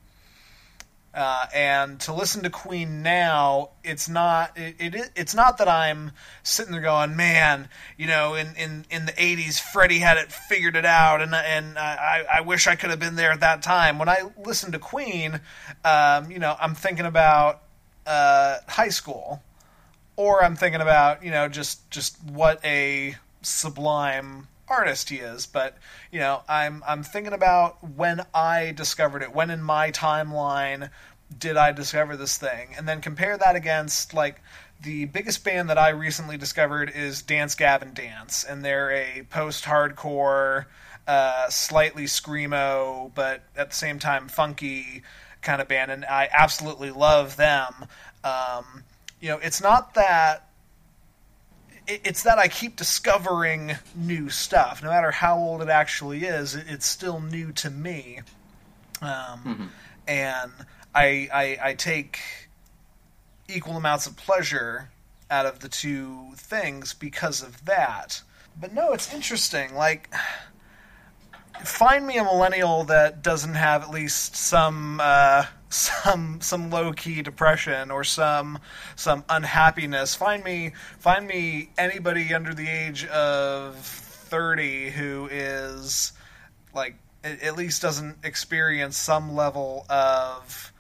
Uh, 1.14 1.44
and 1.55 2.01
to 2.01 2.14
listen 2.14 2.42
to 2.42 2.48
Queen 2.48 3.03
now, 3.03 3.68
it's 3.85 4.09
not 4.09 4.57
it, 4.57 4.77
it 4.79 5.11
it's 5.14 5.35
not 5.35 5.59
that 5.59 5.68
I'm 5.68 6.12
sitting 6.42 6.72
there 6.72 6.81
going, 6.81 7.16
man, 7.16 7.68
you 7.98 8.07
know, 8.07 8.35
in, 8.35 8.55
in, 8.57 8.87
in 8.90 9.05
the 9.05 9.12
'80s, 9.12 9.61
Freddie 9.61 9.98
had 9.98 10.16
it 10.16 10.33
figured 10.33 10.75
it 10.75 10.87
out, 10.87 11.20
and 11.20 11.35
and 11.35 11.79
I, 11.79 12.25
I 12.33 12.40
wish 12.40 12.66
I 12.66 12.77
could 12.77 12.88
have 12.88 12.98
been 12.98 13.16
there 13.16 13.31
at 13.31 13.40
that 13.40 13.62
time. 13.62 13.98
When 13.98 14.09
I 14.09 14.22
listen 14.42 14.72
to 14.72 14.79
Queen, 14.79 15.38
um, 15.85 16.31
you 16.31 16.38
know, 16.38 16.57
I'm 16.59 16.75
thinking 16.75 17.05
about 17.05 17.61
uh, 18.07 18.59
high 18.66 18.88
school, 18.88 19.42
or 20.16 20.42
I'm 20.42 20.57
thinking 20.57 20.81
about 20.81 21.22
you 21.22 21.31
know 21.31 21.46
just 21.46 21.90
just 21.90 22.16
what 22.25 22.59
a 22.64 23.16
sublime 23.42 24.48
artist 24.68 25.11
he 25.11 25.16
is. 25.16 25.46
But 25.46 25.77
you 26.11 26.20
know, 26.20 26.42
I'm 26.48 26.83
I'm 26.87 27.03
thinking 27.03 27.33
about 27.33 27.83
when 27.96 28.22
I 28.35 28.72
discovered 28.72 29.22
it, 29.22 29.35
when 29.35 29.51
in 29.51 29.62
my 29.62 29.90
timeline 29.90 30.90
did 31.37 31.57
I 31.57 31.72
discover 31.72 32.16
this 32.16 32.37
thing, 32.37 32.75
and 32.77 32.88
then 32.88 33.01
compare 33.01 33.38
that 33.38 33.57
against 33.57 34.14
like 34.14 34.40
the 34.83 35.05
biggest 35.07 35.44
band 35.44 35.70
that 35.70 35.79
I 35.79 35.90
recently 35.90 36.37
discovered 36.37 36.90
is 36.94 37.22
Dance 37.22 37.55
Gavin 37.55 37.94
Dance, 37.94 38.44
and 38.44 38.64
they're 38.64 38.90
a 38.90 39.22
post-hardcore, 39.31 40.66
uh, 41.07 41.48
slightly 41.51 42.05
screamo, 42.05 43.12
but 43.14 43.42
at 43.57 43.70
the 43.70 43.77
same 43.77 43.98
time 44.01 44.29
funky 44.29 45.03
kind 45.40 45.62
of 45.62 45.68
band, 45.68 45.90
and 45.90 46.05
I 46.05 46.29
absolutely 46.33 46.90
love 46.90 47.37
them. 47.37 47.72
Um, 48.25 48.85
you 49.20 49.29
know, 49.29 49.38
it's 49.38 49.62
not 49.62 49.94
that 49.94 50.48
it's 51.87 52.23
that 52.23 52.38
I 52.38 52.49
keep 52.49 52.77
discovering 52.77 53.77
new 53.95 54.31
stuff. 54.31 54.83
No 54.83 54.90
matter 54.90 55.11
how 55.11 55.37
old 55.37 55.62
it 55.62 55.68
actually 55.68 56.25
is, 56.25 56.55
it's 56.55 56.87
still 56.87 57.21
new 57.21 57.53
to 57.53 57.71
me. 57.71 58.21
Um, 59.01 59.71
And 60.07 60.53
I, 60.95 61.29
I, 61.33 61.59
I 61.62 61.75
take 61.75 62.18
equal 63.49 63.77
amounts 63.77 64.07
of 64.07 64.16
pleasure 64.16 64.90
out 65.31 65.47
of 65.47 65.61
the 65.61 65.68
two 65.68 66.31
things 66.37 66.92
because 66.92 67.42
of 67.42 67.64
that. 67.64 68.23
But 68.61 68.73
no, 68.75 68.92
it's 68.92 69.12
interesting. 69.14 69.75
Like, 69.75 70.12
find 71.64 72.07
me 72.07 72.18
a 72.18 72.25
millennial 72.25 72.85
that 72.85 73.23
doesn't 73.23 73.55
have 73.55 73.83
at 73.83 73.90
least 73.90 74.37
some 74.37 75.01
uh, 75.01 75.47
some 75.73 76.41
some 76.41 76.71
low 76.71 76.93
key 76.93 77.23
depression 77.23 77.91
or 77.91 78.05
some 78.05 78.59
some 78.97 79.25
unhappiness. 79.29 80.15
Find 80.15 80.45
me 80.45 80.73
find 80.99 81.27
me 81.27 81.71
anybody 81.79 82.35
under 82.35 82.55
the 82.55 82.69
age 82.69 83.07
of 83.07 83.77
thirty 83.77 84.91
who 84.91 85.29
is 85.31 86.13
like 86.75 86.97
at 87.25 87.57
least 87.57 87.83
doesn't 87.83 88.19
experience 88.25 88.97
some 88.97 89.35
level 89.35 89.87
of 89.89 90.73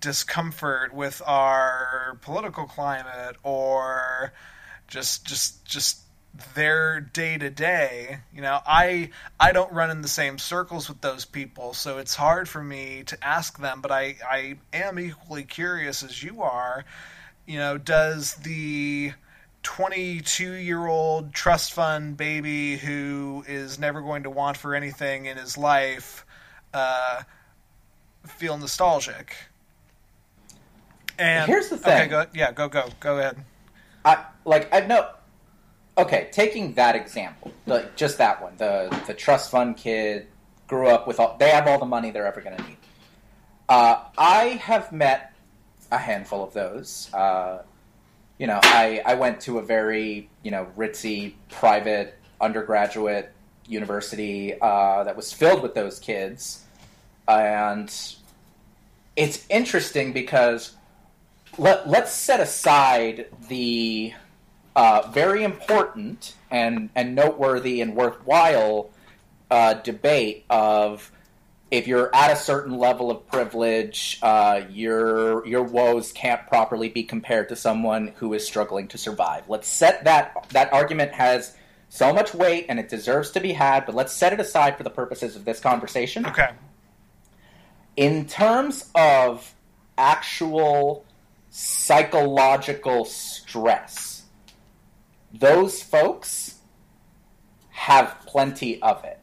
discomfort 0.00 0.92
with 0.92 1.22
our 1.24 2.18
political 2.22 2.64
climate 2.64 3.36
or 3.42 4.32
just 4.88 5.24
just 5.24 5.64
just 5.64 6.03
their 6.54 7.00
day 7.00 7.38
to 7.38 7.48
day 7.48 8.18
you 8.34 8.42
know 8.42 8.58
i 8.66 9.08
i 9.38 9.52
don't 9.52 9.72
run 9.72 9.88
in 9.90 10.02
the 10.02 10.08
same 10.08 10.36
circles 10.36 10.88
with 10.88 11.00
those 11.00 11.24
people 11.24 11.72
so 11.72 11.98
it's 11.98 12.14
hard 12.16 12.48
for 12.48 12.62
me 12.62 13.04
to 13.06 13.16
ask 13.24 13.58
them 13.60 13.80
but 13.80 13.92
i 13.92 14.16
i 14.28 14.56
am 14.72 14.98
equally 14.98 15.44
curious 15.44 16.02
as 16.02 16.22
you 16.24 16.42
are 16.42 16.84
you 17.46 17.56
know 17.56 17.78
does 17.78 18.34
the 18.36 19.12
22 19.62 20.52
year 20.54 20.86
old 20.88 21.32
trust 21.32 21.72
fund 21.72 22.16
baby 22.16 22.76
who 22.78 23.44
is 23.46 23.78
never 23.78 24.00
going 24.00 24.24
to 24.24 24.30
want 24.30 24.56
for 24.56 24.74
anything 24.74 25.26
in 25.26 25.36
his 25.36 25.56
life 25.56 26.26
uh, 26.74 27.22
feel 28.26 28.58
nostalgic 28.58 29.36
and 31.16 31.46
Here's 31.48 31.68
the 31.68 31.76
okay 31.76 32.00
thing. 32.00 32.10
go 32.10 32.26
yeah 32.34 32.50
go 32.50 32.68
go 32.68 32.88
go 32.98 33.18
ahead 33.18 33.36
I 34.04 34.24
like 34.44 34.68
I 34.74 34.80
know. 34.80 35.08
Okay, 35.96 36.28
taking 36.32 36.74
that 36.74 36.96
example, 36.96 37.52
the, 37.66 37.88
just 37.94 38.18
that 38.18 38.42
one, 38.42 38.54
the 38.56 38.96
the 39.06 39.14
trust 39.14 39.50
fund 39.50 39.76
kid 39.76 40.26
grew 40.66 40.88
up 40.88 41.06
with 41.06 41.20
all. 41.20 41.36
They 41.38 41.50
have 41.50 41.68
all 41.68 41.78
the 41.78 41.86
money 41.86 42.10
they're 42.10 42.26
ever 42.26 42.40
going 42.40 42.56
to 42.56 42.62
need. 42.64 42.76
Uh, 43.68 44.02
I 44.18 44.60
have 44.62 44.90
met 44.90 45.32
a 45.92 45.98
handful 45.98 46.42
of 46.42 46.52
those. 46.52 47.12
Uh, 47.14 47.62
you 48.38 48.48
know, 48.48 48.58
I 48.62 49.02
I 49.06 49.14
went 49.14 49.40
to 49.42 49.58
a 49.58 49.62
very 49.62 50.28
you 50.42 50.50
know 50.50 50.66
ritzy 50.76 51.34
private 51.48 52.18
undergraduate 52.40 53.32
university 53.68 54.60
uh, 54.60 55.04
that 55.04 55.16
was 55.16 55.32
filled 55.32 55.62
with 55.62 55.74
those 55.74 56.00
kids, 56.00 56.64
and 57.28 57.88
it's 59.14 59.46
interesting 59.48 60.12
because 60.12 60.74
let, 61.56 61.88
let's 61.88 62.12
set 62.12 62.40
aside 62.40 63.26
the 63.48 64.12
uh, 64.76 65.08
very 65.12 65.44
important 65.44 66.34
and, 66.50 66.90
and 66.94 67.14
noteworthy 67.14 67.80
and 67.80 67.94
worthwhile 67.94 68.90
uh, 69.50 69.74
debate 69.74 70.44
of 70.50 71.10
if 71.70 71.88
you're 71.88 72.14
at 72.14 72.30
a 72.30 72.36
certain 72.36 72.78
level 72.78 73.10
of 73.10 73.26
privilege, 73.28 74.18
uh, 74.22 74.62
your 74.70 75.44
your 75.46 75.62
woes 75.62 76.12
can't 76.12 76.46
properly 76.46 76.88
be 76.88 77.02
compared 77.02 77.48
to 77.48 77.56
someone 77.56 78.12
who 78.16 78.32
is 78.32 78.46
struggling 78.46 78.86
to 78.88 78.98
survive. 78.98 79.48
Let's 79.48 79.66
set 79.68 80.04
that 80.04 80.46
that 80.50 80.72
argument 80.72 81.12
has 81.12 81.56
so 81.88 82.12
much 82.12 82.32
weight 82.32 82.66
and 82.68 82.78
it 82.78 82.88
deserves 82.88 83.30
to 83.32 83.40
be 83.40 83.52
had, 83.52 83.86
but 83.86 83.94
let's 83.94 84.12
set 84.12 84.32
it 84.32 84.40
aside 84.40 84.76
for 84.76 84.82
the 84.82 84.90
purposes 84.90 85.36
of 85.36 85.44
this 85.44 85.58
conversation. 85.60 86.26
Okay. 86.26 86.50
In 87.96 88.26
terms 88.26 88.90
of 88.94 89.52
actual 89.96 91.04
psychological 91.50 93.04
stress, 93.04 94.13
those 95.38 95.82
folks 95.82 96.56
have 97.70 98.16
plenty 98.26 98.80
of 98.82 99.02
it. 99.04 99.18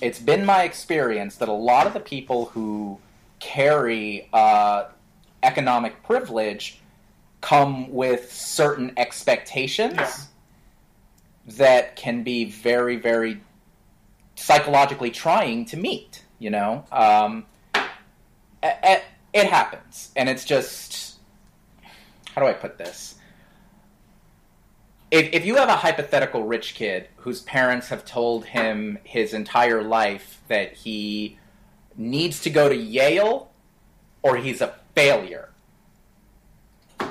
It's 0.00 0.18
been 0.18 0.44
my 0.44 0.62
experience 0.64 1.36
that 1.36 1.48
a 1.48 1.52
lot 1.52 1.86
of 1.86 1.94
the 1.94 2.00
people 2.00 2.46
who 2.46 2.98
carry 3.40 4.28
uh, 4.32 4.84
economic 5.42 6.02
privilege 6.02 6.80
come 7.40 7.90
with 7.92 8.32
certain 8.32 8.92
expectations 8.96 9.94
Yeah. 9.96 10.16
that 11.56 11.96
can 11.96 12.22
be 12.22 12.44
very, 12.44 12.96
very 12.96 13.40
psychologically 14.34 15.10
trying 15.10 15.64
to 15.66 15.76
meet. 15.76 16.22
You 16.38 16.50
know, 16.50 16.84
um, 16.92 17.46
a- 18.62 19.02
it 19.32 19.46
happens, 19.46 20.10
and 20.16 20.28
it's 20.28 20.44
just 20.44 21.16
how 22.34 22.42
do 22.42 22.48
I 22.48 22.52
put 22.52 22.76
this? 22.76 23.13
If, 25.14 25.32
if 25.32 25.46
you 25.46 25.54
have 25.54 25.68
a 25.68 25.76
hypothetical 25.76 26.42
rich 26.42 26.74
kid 26.74 27.06
whose 27.18 27.40
parents 27.42 27.86
have 27.90 28.04
told 28.04 28.46
him 28.46 28.98
his 29.04 29.32
entire 29.32 29.80
life 29.80 30.42
that 30.48 30.72
he 30.72 31.38
needs 31.96 32.40
to 32.40 32.50
go 32.50 32.68
to 32.68 32.74
Yale 32.74 33.52
or 34.22 34.36
he's 34.38 34.60
a 34.60 34.74
failure, 34.96 35.50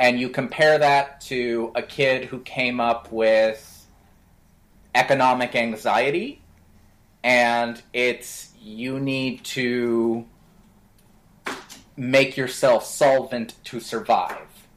and 0.01 0.19
you 0.19 0.27
compare 0.27 0.77
that 0.79 1.21
to 1.21 1.71
a 1.75 1.81
kid 1.81 2.25
who 2.25 2.41
came 2.41 2.81
up 2.81 3.09
with 3.09 3.87
economic 4.93 5.55
anxiety, 5.55 6.41
and 7.23 7.81
it's 7.93 8.51
you 8.61 8.99
need 8.99 9.45
to 9.45 10.25
make 11.95 12.35
yourself 12.35 12.83
solvent 12.83 13.55
to 13.63 13.79
survive. 13.79 14.67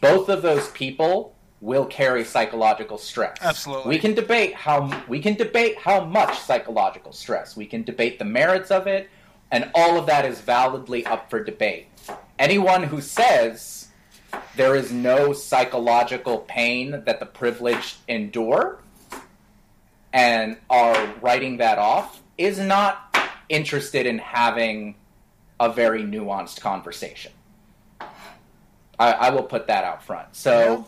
Both 0.00 0.30
of 0.30 0.40
those 0.40 0.70
people 0.70 1.36
will 1.60 1.84
carry 1.86 2.24
psychological 2.24 2.96
stress. 2.98 3.36
Absolutely. 3.40 3.90
We 3.90 3.98
can 3.98 4.14
debate 4.14 4.54
how 4.54 5.04
we 5.08 5.20
can 5.20 5.34
debate 5.34 5.78
how 5.78 6.04
much 6.04 6.38
psychological 6.38 7.12
stress. 7.12 7.56
We 7.56 7.66
can 7.66 7.82
debate 7.82 8.18
the 8.18 8.24
merits 8.24 8.70
of 8.70 8.86
it, 8.86 9.10
and 9.50 9.70
all 9.74 9.98
of 9.98 10.06
that 10.06 10.24
is 10.24 10.40
validly 10.40 11.04
up 11.06 11.28
for 11.28 11.42
debate. 11.42 11.88
Anyone 12.38 12.82
who 12.82 13.00
says 13.00 13.88
there 14.56 14.74
is 14.74 14.92
no 14.92 15.32
psychological 15.32 16.38
pain 16.38 17.02
that 17.04 17.20
the 17.20 17.26
privileged 17.26 17.96
endure 18.08 18.80
and 20.12 20.56
are 20.68 21.14
writing 21.20 21.58
that 21.58 21.78
off 21.78 22.22
is 22.38 22.58
not 22.58 23.16
interested 23.48 24.06
in 24.06 24.18
having 24.18 24.94
a 25.58 25.70
very 25.70 26.02
nuanced 26.02 26.60
conversation. 26.60 27.32
I, 28.98 29.12
I 29.12 29.30
will 29.30 29.42
put 29.42 29.66
that 29.66 29.84
out 29.84 30.02
front. 30.02 30.34
So, 30.34 30.86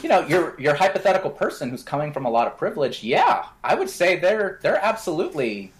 you 0.00 0.08
know, 0.08 0.20
your 0.26 0.58
your 0.60 0.74
hypothetical 0.74 1.30
person 1.30 1.70
who's 1.70 1.82
coming 1.82 2.12
from 2.12 2.24
a 2.24 2.30
lot 2.30 2.46
of 2.46 2.56
privilege, 2.56 3.02
yeah, 3.02 3.46
I 3.62 3.74
would 3.74 3.90
say 3.90 4.18
they're 4.18 4.58
they're 4.62 4.82
absolutely 4.82 5.72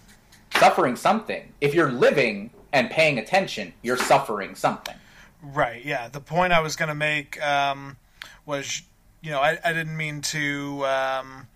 suffering 0.55 0.95
something. 0.95 1.51
If 1.61 1.73
you're 1.73 1.91
living 1.91 2.51
and 2.71 2.89
paying 2.89 3.17
attention, 3.17 3.73
you're 3.81 3.97
suffering 3.97 4.55
something. 4.55 4.95
Right. 5.41 5.83
Yeah. 5.83 6.07
The 6.07 6.21
point 6.21 6.53
I 6.53 6.59
was 6.61 6.75
going 6.75 6.89
to 6.89 6.95
make 6.95 7.41
um, 7.41 7.97
was, 8.45 8.81
you 9.21 9.31
know, 9.31 9.39
I, 9.39 9.59
I 9.63 9.73
didn't 9.73 9.97
mean 9.97 10.21
to 10.21 10.85
um, 10.85 11.47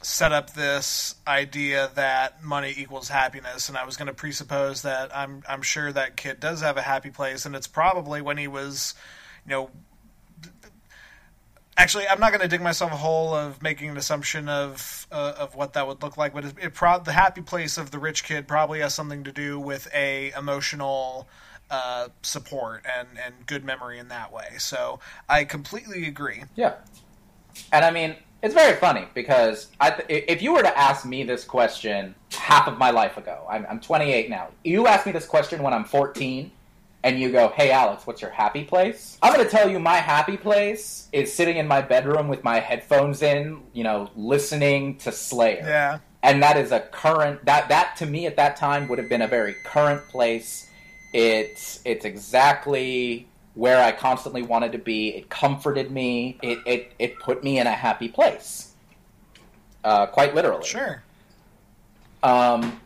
set 0.00 0.32
up 0.32 0.54
this 0.54 1.14
idea 1.26 1.90
that 1.94 2.42
money 2.42 2.74
equals 2.76 3.08
happiness, 3.08 3.68
and 3.68 3.76
I 3.76 3.84
was 3.84 3.96
going 3.96 4.08
to 4.08 4.14
presuppose 4.14 4.82
that 4.82 5.14
I'm 5.16 5.42
I'm 5.48 5.62
sure 5.62 5.92
that 5.92 6.16
kid 6.16 6.40
does 6.40 6.60
have 6.60 6.76
a 6.76 6.82
happy 6.82 7.10
place, 7.10 7.46
and 7.46 7.54
it's 7.54 7.66
probably 7.66 8.20
when 8.22 8.38
he 8.38 8.48
was, 8.48 8.94
you 9.46 9.50
know. 9.50 9.70
Actually, 11.76 12.06
I'm 12.06 12.20
not 12.20 12.30
going 12.30 12.40
to 12.40 12.48
dig 12.48 12.62
myself 12.62 12.92
a 12.92 12.96
hole 12.96 13.34
of 13.34 13.60
making 13.60 13.88
an 13.88 13.96
assumption 13.96 14.48
of 14.48 15.06
uh, 15.10 15.34
of 15.38 15.56
what 15.56 15.72
that 15.72 15.86
would 15.86 16.02
look 16.02 16.16
like, 16.16 16.32
but 16.32 16.44
it, 16.44 16.54
it 16.62 16.74
pro- 16.74 17.00
the 17.00 17.12
happy 17.12 17.40
place 17.40 17.78
of 17.78 17.90
the 17.90 17.98
rich 17.98 18.24
kid 18.24 18.46
probably 18.46 18.80
has 18.80 18.94
something 18.94 19.24
to 19.24 19.32
do 19.32 19.58
with 19.58 19.88
a 19.92 20.32
emotional 20.38 21.26
uh, 21.70 22.08
support 22.22 22.84
and, 22.98 23.08
and 23.24 23.34
good 23.46 23.64
memory 23.64 23.98
in 23.98 24.08
that 24.08 24.32
way. 24.32 24.48
So 24.58 25.00
I 25.28 25.44
completely 25.44 26.06
agree. 26.06 26.44
Yeah. 26.54 26.74
And 27.72 27.84
I 27.84 27.90
mean, 27.90 28.16
it's 28.42 28.54
very 28.54 28.76
funny 28.76 29.06
because 29.14 29.68
th- 29.80 30.04
if 30.08 30.42
you 30.42 30.52
were 30.52 30.62
to 30.62 30.78
ask 30.78 31.06
me 31.06 31.24
this 31.24 31.44
question 31.44 32.14
half 32.32 32.68
of 32.68 32.78
my 32.78 32.90
life 32.90 33.16
ago, 33.16 33.46
I'm, 33.50 33.66
I'm 33.68 33.80
28 33.80 34.28
now. 34.28 34.48
You 34.64 34.86
asked 34.86 35.06
me 35.06 35.12
this 35.12 35.26
question 35.26 35.62
when 35.62 35.72
I'm 35.72 35.84
14, 35.84 36.50
and 37.04 37.20
you 37.20 37.30
go, 37.30 37.48
"Hey, 37.48 37.70
Alex, 37.70 38.06
what's 38.06 38.22
your 38.22 38.30
happy 38.32 38.64
place?" 38.64 39.18
I'm 39.22 39.32
going 39.32 39.44
to 39.44 39.50
tell 39.50 39.70
you 39.70 39.78
my 39.78 39.98
happy 39.98 40.36
place 40.36 41.08
is 41.12 41.32
sitting 41.32 41.58
in 41.58 41.68
my 41.68 41.82
bedroom 41.82 42.26
with 42.26 42.42
my 42.42 42.58
headphones 42.58 43.22
in, 43.22 43.60
you 43.72 43.84
know, 43.84 44.10
listening 44.16 44.96
to 44.98 45.12
Slayer. 45.12 45.62
Yeah. 45.62 45.98
And 46.22 46.42
that 46.42 46.56
is 46.56 46.72
a 46.72 46.80
current 46.80 47.44
that 47.44 47.68
that 47.68 47.96
to 47.98 48.06
me 48.06 48.26
at 48.26 48.36
that 48.36 48.56
time 48.56 48.88
would 48.88 48.98
have 48.98 49.10
been 49.10 49.22
a 49.22 49.28
very 49.28 49.54
current 49.64 50.08
place. 50.08 50.68
It's 51.12 51.80
it's 51.84 52.06
exactly 52.06 53.28
where 53.52 53.84
I 53.84 53.92
constantly 53.92 54.42
wanted 54.42 54.72
to 54.72 54.78
be. 54.78 55.10
It 55.10 55.28
comforted 55.28 55.90
me. 55.90 56.38
It 56.42 56.58
it, 56.66 56.92
it 56.98 57.18
put 57.20 57.44
me 57.44 57.58
in 57.58 57.66
a 57.66 57.72
happy 57.72 58.08
place. 58.08 58.72
Uh, 59.84 60.06
quite 60.06 60.34
literally. 60.34 60.64
Sure. 60.64 61.02
Um, 62.22 62.80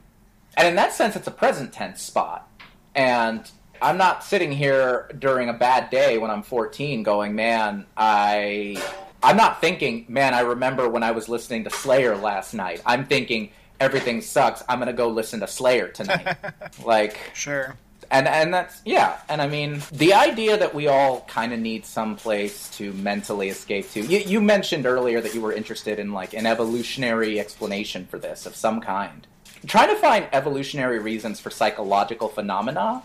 and 0.57 0.66
in 0.66 0.74
that 0.74 0.92
sense, 0.92 1.14
it's 1.14 1.28
a 1.28 1.31
present 1.31 1.72
tense 1.72 2.02
spot. 2.02 2.50
And 2.96 3.48
I'm 3.80 3.96
not 3.98 4.24
sitting 4.24 4.52
here 4.52 5.10
during 5.18 5.48
a 5.48 5.52
bad 5.52 5.90
day 5.90 6.18
when 6.18 6.30
I'm 6.30 6.42
14 6.42 7.02
going, 7.02 7.34
man, 7.34 7.86
I. 7.96 8.82
I'm 9.20 9.36
not 9.36 9.60
thinking, 9.60 10.06
man, 10.08 10.32
I 10.32 10.40
remember 10.40 10.88
when 10.88 11.02
I 11.02 11.10
was 11.10 11.28
listening 11.28 11.64
to 11.64 11.70
Slayer 11.70 12.16
last 12.16 12.54
night. 12.54 12.80
I'm 12.86 13.04
thinking, 13.04 13.50
everything 13.80 14.20
sucks. 14.20 14.62
I'm 14.68 14.78
going 14.78 14.86
to 14.86 14.92
go 14.92 15.08
listen 15.08 15.40
to 15.40 15.48
Slayer 15.48 15.88
tonight. 15.88 16.36
like, 16.84 17.18
Sure. 17.34 17.74
and 18.12 18.28
and 18.28 18.54
that's 18.54 18.80
yeah 18.86 19.18
and 19.28 19.42
i 19.42 19.46
mean 19.46 19.82
the 19.92 20.14
idea 20.14 20.56
that 20.56 20.72
we 20.74 20.86
all 20.86 21.22
kind 21.22 21.52
of 21.52 21.58
need 21.60 21.84
some 21.84 22.16
place 22.16 22.70
to 22.70 22.92
mentally 22.94 23.48
escape 23.50 23.90
to 23.90 24.00
you, 24.00 24.18
you 24.20 24.40
mentioned 24.40 24.86
earlier 24.86 25.20
that 25.20 25.34
you 25.34 25.40
were 25.42 25.52
interested 25.52 25.98
in 25.98 26.12
like 26.12 26.32
an 26.32 26.46
evolutionary 26.46 27.38
explanation 27.38 28.06
for 28.06 28.18
this 28.18 28.46
of 28.46 28.54
some 28.56 28.80
kind 28.80 29.26
trying 29.66 29.88
to 29.88 29.96
find 30.00 30.26
evolutionary 30.32 30.98
reasons 31.00 31.38
for 31.40 31.50
psychological 31.50 32.28
phenomena 32.28 33.02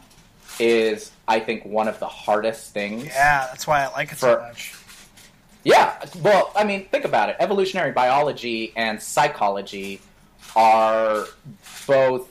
is 0.59 1.11
i 1.27 1.39
think 1.39 1.65
one 1.65 1.87
of 1.87 1.99
the 1.99 2.07
hardest 2.07 2.73
things 2.73 3.05
Yeah, 3.05 3.47
that's 3.47 3.65
why 3.67 3.83
I 3.83 3.87
like 3.91 4.11
it 4.11 4.17
so 4.19 4.39
much. 4.39 4.73
yeah, 5.63 6.03
well, 6.21 6.51
I 6.55 6.63
mean, 6.65 6.85
think 6.89 7.05
about 7.05 7.29
it. 7.29 7.37
Evolutionary 7.39 7.91
biology 7.93 8.73
and 8.75 9.01
psychology 9.01 10.01
are 10.55 11.25
both 11.87 12.27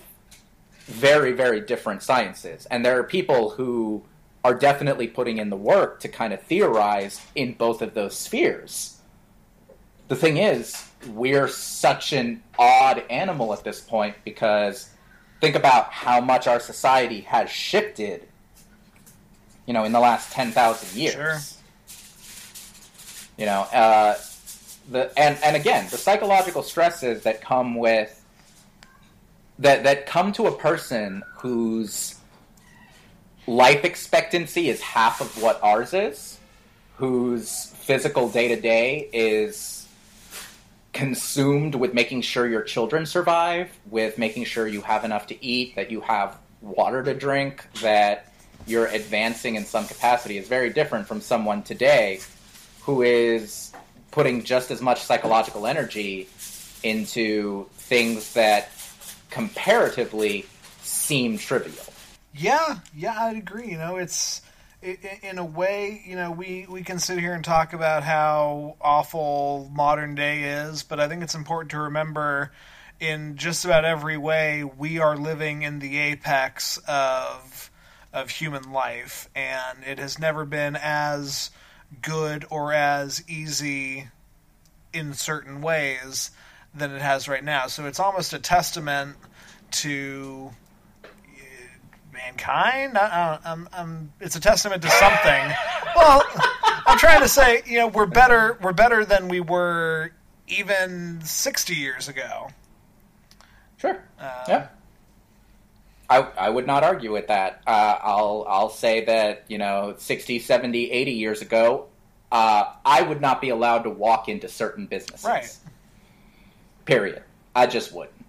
very, 0.86 1.32
very 1.32 1.60
different 1.60 2.02
sciences. 2.02 2.66
And 2.66 2.84
there 2.84 2.98
are 2.98 3.04
people 3.04 3.50
who 3.50 4.02
are 4.44 4.54
definitely 4.54 5.06
putting 5.06 5.38
in 5.38 5.48
the 5.50 5.56
work 5.56 6.00
to 6.00 6.08
kind 6.08 6.32
of 6.34 6.42
theorize 6.42 7.20
in 7.34 7.54
both 7.54 7.80
of 7.80 7.94
those 7.94 8.14
spheres. 8.16 8.98
The 10.08 10.16
thing 10.16 10.36
is, 10.36 10.86
we're 11.08 11.48
such 11.48 12.12
an 12.12 12.42
odd 12.58 13.02
animal 13.08 13.52
at 13.54 13.64
this 13.64 13.80
point 13.80 14.14
because 14.24 14.90
think 15.42 15.56
about 15.56 15.90
how 15.92 16.20
much 16.20 16.46
our 16.46 16.60
society 16.60 17.22
has 17.22 17.50
shifted, 17.50 18.28
you 19.66 19.74
know, 19.74 19.82
in 19.82 19.90
the 19.90 19.98
last 19.98 20.30
10,000 20.30 20.96
years. 20.96 21.14
Sure. 21.14 21.38
You 23.36 23.46
know, 23.46 23.62
uh, 23.62 24.14
the 24.88 25.12
and 25.18 25.36
and 25.42 25.56
again, 25.56 25.88
the 25.90 25.96
psychological 25.96 26.62
stresses 26.62 27.24
that 27.24 27.40
come 27.40 27.74
with 27.74 28.24
that 29.58 29.82
that 29.82 30.06
come 30.06 30.30
to 30.32 30.46
a 30.46 30.52
person 30.52 31.24
whose 31.38 32.14
life 33.48 33.84
expectancy 33.84 34.68
is 34.68 34.80
half 34.80 35.20
of 35.20 35.42
what 35.42 35.58
ours 35.60 35.92
is, 35.92 36.38
whose 36.98 37.66
physical 37.80 38.28
day 38.28 38.46
to 38.46 38.60
day 38.60 39.08
is 39.12 39.81
consumed 40.92 41.74
with 41.74 41.94
making 41.94 42.22
sure 42.22 42.46
your 42.46 42.62
children 42.62 43.06
survive, 43.06 43.70
with 43.90 44.18
making 44.18 44.44
sure 44.44 44.66
you 44.66 44.82
have 44.82 45.04
enough 45.04 45.26
to 45.28 45.44
eat, 45.44 45.74
that 45.76 45.90
you 45.90 46.00
have 46.02 46.36
water 46.60 47.02
to 47.02 47.14
drink, 47.14 47.66
that 47.80 48.32
you're 48.66 48.86
advancing 48.86 49.56
in 49.56 49.64
some 49.64 49.86
capacity 49.86 50.38
is 50.38 50.46
very 50.48 50.70
different 50.70 51.06
from 51.06 51.20
someone 51.20 51.62
today 51.62 52.20
who 52.82 53.02
is 53.02 53.72
putting 54.10 54.44
just 54.44 54.70
as 54.70 54.80
much 54.80 55.02
psychological 55.02 55.66
energy 55.66 56.28
into 56.82 57.66
things 57.72 58.34
that 58.34 58.70
comparatively 59.30 60.46
seem 60.82 61.38
trivial. 61.38 61.84
Yeah, 62.34 62.78
yeah, 62.94 63.16
I'd 63.18 63.36
agree. 63.36 63.70
You 63.70 63.78
know, 63.78 63.96
it's 63.96 64.42
in 64.82 65.38
a 65.38 65.44
way, 65.44 66.02
you 66.04 66.16
know, 66.16 66.30
we, 66.30 66.66
we 66.68 66.82
can 66.82 66.98
sit 66.98 67.18
here 67.18 67.34
and 67.34 67.44
talk 67.44 67.72
about 67.72 68.02
how 68.02 68.76
awful 68.80 69.70
modern 69.72 70.14
day 70.14 70.42
is, 70.42 70.82
but 70.82 70.98
I 70.98 71.08
think 71.08 71.22
it's 71.22 71.34
important 71.34 71.70
to 71.70 71.80
remember 71.80 72.50
in 72.98 73.36
just 73.36 73.64
about 73.64 73.84
every 73.84 74.16
way 74.16 74.64
we 74.64 74.98
are 74.98 75.16
living 75.16 75.62
in 75.62 75.78
the 75.78 75.98
apex 75.98 76.78
of 76.88 77.70
of 78.12 78.28
human 78.28 78.72
life, 78.72 79.26
and 79.34 79.78
it 79.86 79.98
has 79.98 80.18
never 80.18 80.44
been 80.44 80.76
as 80.76 81.50
good 82.02 82.44
or 82.50 82.72
as 82.74 83.24
easy 83.26 84.06
in 84.92 85.14
certain 85.14 85.62
ways 85.62 86.30
than 86.74 86.90
it 86.92 87.00
has 87.00 87.26
right 87.26 87.42
now. 87.42 87.68
So 87.68 87.86
it's 87.86 87.98
almost 87.98 88.34
a 88.34 88.38
testament 88.38 89.16
to 89.70 90.50
mankind. 92.12 92.98
I, 92.98 93.38
I, 93.44 93.50
I'm, 93.50 93.68
I'm, 93.72 94.12
it's 94.20 94.36
a 94.36 94.40
testament 94.40 94.82
to 94.82 94.90
something. 94.90 95.52
well, 95.96 96.22
I'm 96.86 96.98
trying 96.98 97.20
to 97.20 97.28
say, 97.28 97.62
you 97.66 97.78
know, 97.78 97.88
we're 97.88 98.06
better. 98.06 98.58
We're 98.62 98.72
better 98.72 99.04
than 99.04 99.28
we 99.28 99.40
were 99.40 100.12
even 100.48 101.20
60 101.22 101.74
years 101.74 102.08
ago. 102.08 102.48
Sure. 103.78 104.02
Uh, 104.18 104.44
yeah. 104.48 104.68
I, 106.08 106.20
I 106.36 106.50
would 106.50 106.66
not 106.66 106.84
argue 106.84 107.10
with 107.12 107.28
that. 107.28 107.62
Uh, 107.66 107.96
I'll 108.02 108.44
I'll 108.46 108.68
say 108.68 109.04
that 109.06 109.44
you 109.48 109.56
know 109.56 109.94
60, 109.96 110.40
70, 110.40 110.90
80 110.90 111.10
years 111.12 111.40
ago, 111.40 111.86
uh, 112.30 112.74
I 112.84 113.00
would 113.02 113.20
not 113.20 113.40
be 113.40 113.48
allowed 113.48 113.84
to 113.84 113.90
walk 113.90 114.28
into 114.28 114.48
certain 114.48 114.86
businesses. 114.86 115.24
Right. 115.24 115.56
Period. 116.84 117.22
I 117.54 117.66
just 117.66 117.94
wouldn't. 117.94 118.21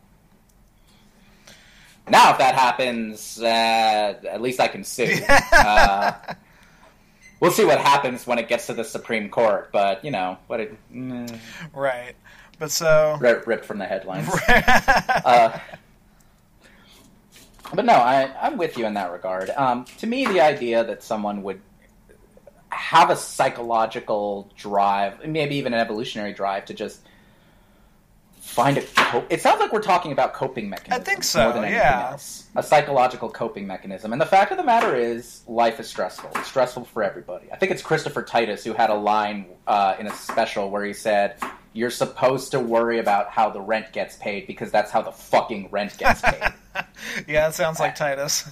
Now, 2.07 2.31
if 2.31 2.37
that 2.39 2.55
happens, 2.55 3.39
uh, 3.41 3.45
at 3.45 4.41
least 4.41 4.59
I 4.59 4.67
can 4.67 4.83
sue. 4.83 5.19
uh, 5.51 6.11
we'll 7.39 7.51
see 7.51 7.65
what 7.65 7.79
happens 7.79 8.27
when 8.27 8.39
it 8.39 8.47
gets 8.47 8.67
to 8.67 8.73
the 8.73 8.83
Supreme 8.83 9.29
Court. 9.29 9.69
But 9.71 10.03
you 10.03 10.11
know, 10.11 10.37
what 10.47 10.59
it 10.59 10.77
mm, 10.93 11.39
Right. 11.73 12.15
But 12.59 12.71
so. 12.71 13.17
rip- 13.19 13.47
ripped 13.47 13.65
from 13.65 13.79
the 13.79 13.85
headlines. 13.85 14.29
uh, 14.47 15.57
but 17.73 17.85
no, 17.85 17.93
I, 17.93 18.31
I'm 18.41 18.57
with 18.57 18.77
you 18.77 18.85
in 18.85 18.93
that 18.93 19.11
regard. 19.11 19.49
Um, 19.51 19.85
to 19.97 20.07
me, 20.07 20.25
the 20.25 20.41
idea 20.41 20.83
that 20.83 21.03
someone 21.03 21.43
would 21.43 21.61
have 22.69 23.09
a 23.09 23.15
psychological 23.15 24.51
drive, 24.55 25.25
maybe 25.25 25.55
even 25.55 25.73
an 25.73 25.79
evolutionary 25.79 26.33
drive, 26.33 26.65
to 26.65 26.73
just 26.73 26.99
find 28.53 28.77
a 28.77 28.81
cope. 28.81 29.25
It 29.31 29.41
sounds 29.41 29.59
like 29.59 29.73
we're 29.73 29.81
talking 29.81 30.11
about 30.11 30.33
coping 30.33 30.69
mechanisms. 30.69 31.01
I 31.01 31.03
think 31.03 31.23
so, 31.23 31.43
More 31.43 31.53
than 31.53 31.63
anything 31.63 31.79
yeah. 31.81 32.11
else. 32.11 32.47
A 32.55 32.61
psychological 32.61 33.29
coping 33.29 33.65
mechanism. 33.65 34.13
And 34.13 34.21
the 34.21 34.25
fact 34.27 34.51
of 34.51 34.57
the 34.57 34.63
matter 34.63 34.95
is, 34.95 35.41
life 35.47 35.79
is 35.79 35.87
stressful. 35.87 36.29
It's 36.35 36.47
stressful 36.49 36.85
for 36.85 37.01
everybody. 37.03 37.51
I 37.51 37.57
think 37.57 37.71
it's 37.71 37.81
Christopher 37.81 38.21
Titus 38.21 38.63
who 38.63 38.73
had 38.73 38.91
a 38.91 38.95
line 38.95 39.47
uh, 39.65 39.95
in 39.99 40.05
a 40.05 40.13
special 40.13 40.69
where 40.69 40.85
he 40.85 40.93
said, 40.93 41.37
You're 41.73 41.89
supposed 41.89 42.51
to 42.51 42.59
worry 42.59 42.99
about 42.99 43.29
how 43.29 43.49
the 43.49 43.61
rent 43.61 43.91
gets 43.91 44.17
paid 44.17 44.45
because 44.45 44.71
that's 44.71 44.91
how 44.91 45.01
the 45.01 45.11
fucking 45.11 45.69
rent 45.71 45.97
gets 45.97 46.21
paid. 46.21 46.53
yeah, 47.27 47.47
it 47.47 47.53
sounds 47.53 47.79
like 47.79 47.95
Titus. 47.95 48.47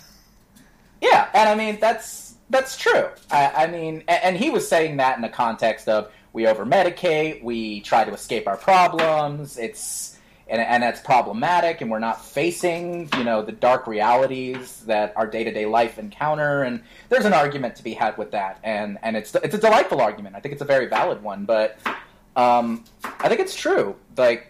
Yeah, 1.00 1.30
and 1.34 1.48
I 1.48 1.56
mean 1.56 1.80
that's 1.80 2.36
that's 2.50 2.78
true. 2.78 3.08
I, 3.32 3.66
I 3.66 3.68
mean, 3.68 4.04
a- 4.08 4.26
and 4.26 4.38
he 4.38 4.50
was 4.50 4.68
saying 4.68 4.98
that 4.98 5.16
in 5.16 5.22
the 5.22 5.30
context 5.30 5.88
of 5.88 6.12
we 6.34 6.48
over 6.48 6.66
medicate, 6.66 7.44
we 7.44 7.82
try 7.82 8.04
to 8.06 8.14
escape 8.14 8.48
our 8.48 8.58
problems. 8.58 9.58
It's 9.58 10.18
and 10.48 10.60
and 10.62 10.84
that's 10.84 11.00
problematic, 11.00 11.80
and 11.82 11.90
we're 11.90 12.00
not 12.00 12.24
facing 12.26 13.10
you 13.18 13.24
know 13.24 13.42
the 13.42 13.52
dark 13.54 13.88
realities 13.88 14.82
that 14.82 15.14
our 15.16 15.26
day 15.28 15.44
to 15.44 15.52
day 15.52 15.66
life 15.66 15.98
encounter. 15.98 16.64
And 16.64 16.84
there's 17.10 17.26
an 17.26 17.34
argument 17.34 17.76
to 17.78 17.84
be 17.84 17.94
had 17.94 18.18
with 18.18 18.32
that, 18.32 18.60
and 18.64 18.98
and 19.02 19.16
it's 19.16 19.34
it's 19.36 19.56
a 19.56 19.58
delightful 19.60 20.02
argument. 20.02 20.36
I 20.36 20.40
think 20.40 20.54
it's 20.54 20.62
a 20.62 20.66
very 20.66 20.88
valid 20.88 21.24
one, 21.24 21.46
but 21.46 21.78
um, 22.36 22.84
I 23.04 23.30
think 23.30 23.40
it's 23.40 23.56
true. 23.56 23.96
Like 24.18 24.48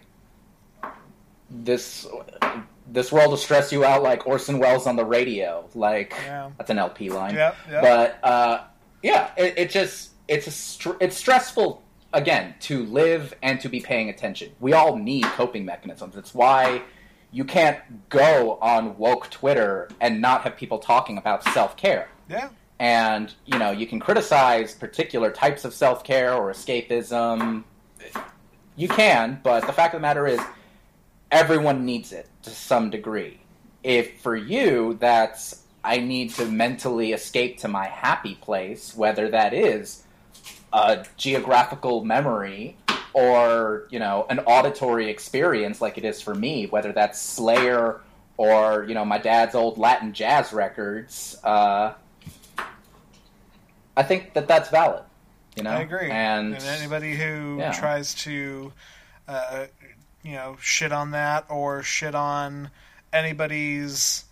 this 1.50 2.08
this 2.88 3.12
world 3.12 3.30
will 3.30 3.38
stress 3.38 3.72
you 3.72 3.86
out 3.86 4.04
like 4.04 4.28
Orson 4.28 4.60
Welles 4.60 4.88
on 4.88 4.96
the 4.96 5.06
radio. 5.06 5.68
Like 5.76 6.14
Yeah. 6.26 6.50
that's 6.58 6.70
an 6.70 6.80
LP 6.80 7.10
line. 7.10 7.36
Yep, 7.36 7.56
yep. 7.70 7.82
But 7.82 8.20
uh, 8.28 8.64
yeah, 9.04 9.32
it, 9.38 9.54
it 9.58 9.70
just 9.70 10.11
it's 10.32 10.48
a 10.48 10.52
str- 10.52 10.98
it's 11.02 11.18
stressful 11.18 11.84
again 12.14 12.56
to 12.62 12.86
live 12.86 13.36
and 13.44 13.60
to 13.60 13.68
be 13.68 13.82
paying 13.82 14.10
attention. 14.10 14.52
We 14.62 14.72
all 14.72 14.96
need 14.96 15.26
coping 15.26 15.66
mechanisms. 15.66 16.16
It's 16.16 16.34
why 16.34 16.84
you 17.32 17.44
can't 17.44 17.80
go 18.10 18.58
on 18.62 18.98
woke 18.98 19.30
Twitter 19.30 19.90
and 20.00 20.22
not 20.22 20.42
have 20.44 20.56
people 20.56 20.80
talking 20.80 21.18
about 21.18 21.44
self 21.44 21.76
care. 21.76 22.08
Yeah. 22.30 22.50
And 22.80 23.34
you 23.46 23.60
know 23.60 23.72
you 23.72 23.86
can 23.86 24.00
criticize 24.00 24.74
particular 24.74 25.32
types 25.32 25.66
of 25.66 25.74
self 25.74 26.04
care 26.04 26.34
or 26.34 26.50
escapism. 26.52 27.66
You 28.78 28.88
can, 28.88 29.42
but 29.44 29.68
the 29.68 29.74
fact 29.74 29.94
of 29.94 30.00
the 30.00 30.02
matter 30.02 30.26
is, 30.28 30.40
everyone 31.30 31.86
needs 31.86 32.14
it 32.14 32.30
to 32.44 32.52
some 32.52 32.90
degree. 32.90 33.42
If 33.84 34.22
for 34.22 34.38
you 34.38 34.98
that's 35.00 35.64
I 35.84 35.98
need 35.98 36.30
to 36.36 36.46
mentally 36.46 37.12
escape 37.12 37.58
to 37.60 37.68
my 37.68 37.88
happy 37.88 38.36
place, 38.36 38.96
whether 38.96 39.30
that 39.30 39.54
is 39.54 40.04
a 40.74 41.06
geographical 41.18 42.04
memory 42.04 42.78
or, 43.14 43.88
you 43.90 44.00
know, 44.00 44.26
an 44.30 44.40
auditory 44.40 45.10
experience 45.10 45.82
like 45.82 45.98
it 45.98 46.06
is 46.06 46.22
for 46.22 46.34
me, 46.34 46.68
whether 46.68 46.92
that's 46.92 47.22
Slayer 47.22 48.02
or, 48.38 48.86
you 48.88 48.94
know, 48.94 49.06
my 49.06 49.18
dad's 49.18 49.54
old 49.54 49.78
Latin 49.78 50.14
jazz 50.14 50.54
records, 50.54 51.38
uh, 51.44 51.94
I 53.96 54.04
think 54.04 54.34
that 54.34 54.48
that's 54.48 54.70
valid. 54.70 55.04
You 55.58 55.64
know, 55.64 55.72
I 55.72 55.82
agree. 55.82 56.10
And, 56.10 56.56
anybody 56.56 57.14
who 57.14 57.58
yeah. 57.60 57.74
tries 57.74 58.16
to, 58.24 58.72
uh, 59.28 59.66
you 60.24 60.34
know, 60.34 60.56
shit 60.62 60.94
on 60.94 61.12
that 61.12 61.46
or 61.50 61.84
shit 61.84 62.16
on 62.16 62.70
anybody's 63.12 64.24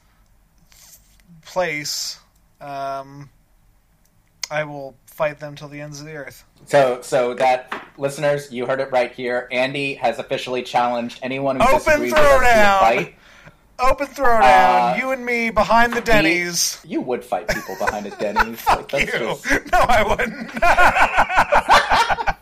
place, 1.45 2.19
um, 2.61 3.29
I 4.49 4.63
will 4.63 4.95
fight 5.19 5.37
them 5.37 5.53
till 5.53 5.67
the 5.67 5.81
ends 5.81 5.99
of 5.99 6.05
the 6.05 6.13
earth. 6.13 6.45
So, 6.65 7.01
so 7.01 7.33
that 7.33 7.73
listeners, 7.97 8.53
you 8.53 8.65
heard 8.65 8.79
it 8.79 8.89
right 8.89 9.11
here. 9.11 9.49
Andy 9.51 9.95
has 9.95 10.17
officially 10.17 10.63
challenged 10.63 11.19
anyone 11.21 11.57
who 11.57 11.63
Open 11.63 11.75
disagrees 11.77 12.13
with 12.13 12.21
us 12.21 12.39
to 12.39 12.45
a 12.45 12.79
fight. 12.79 13.15
Open 13.79 14.07
throwdown. 14.07 14.93
Uh, 14.93 14.95
you 14.97 15.11
and 15.11 15.25
me 15.25 15.49
behind 15.49 15.91
the 15.91 15.99
Denny's. 15.99 16.79
You 16.87 17.01
would 17.01 17.21
fight 17.25 17.49
people 17.49 17.75
behind 17.77 18.05
a 18.05 18.11
Denny's. 18.15 18.61
Fuck 18.61 18.93
Like, 18.93 19.11
you. 19.11 19.19
that's 19.19 19.41
just- 19.43 19.71
No, 19.73 19.79
I 19.79 20.03
wouldn't. 20.07 20.51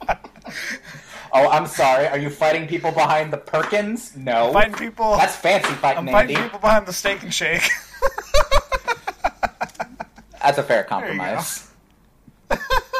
Oh, 1.33 1.49
I'm 1.49 1.67
sorry. 1.67 2.07
Are 2.07 2.17
you 2.17 2.29
fighting 2.29 2.67
people 2.67 2.91
behind 2.91 3.33
the 3.33 3.37
Perkins? 3.37 4.15
No. 4.15 4.53
fighting 4.53 4.73
people. 4.75 5.17
That's 5.17 5.35
fancy 5.35 5.69
fighting, 5.73 6.07
I'm 6.07 6.11
fighting 6.13 6.37
Andy. 6.37 6.47
people 6.47 6.59
behind 6.59 6.85
the 6.87 6.93
steak 6.93 7.21
and 7.21 7.33
shake. 7.33 7.69
That's 10.41 10.57
a 10.57 10.63
fair 10.63 10.79
you 10.79 10.85
compromise. 10.85 11.66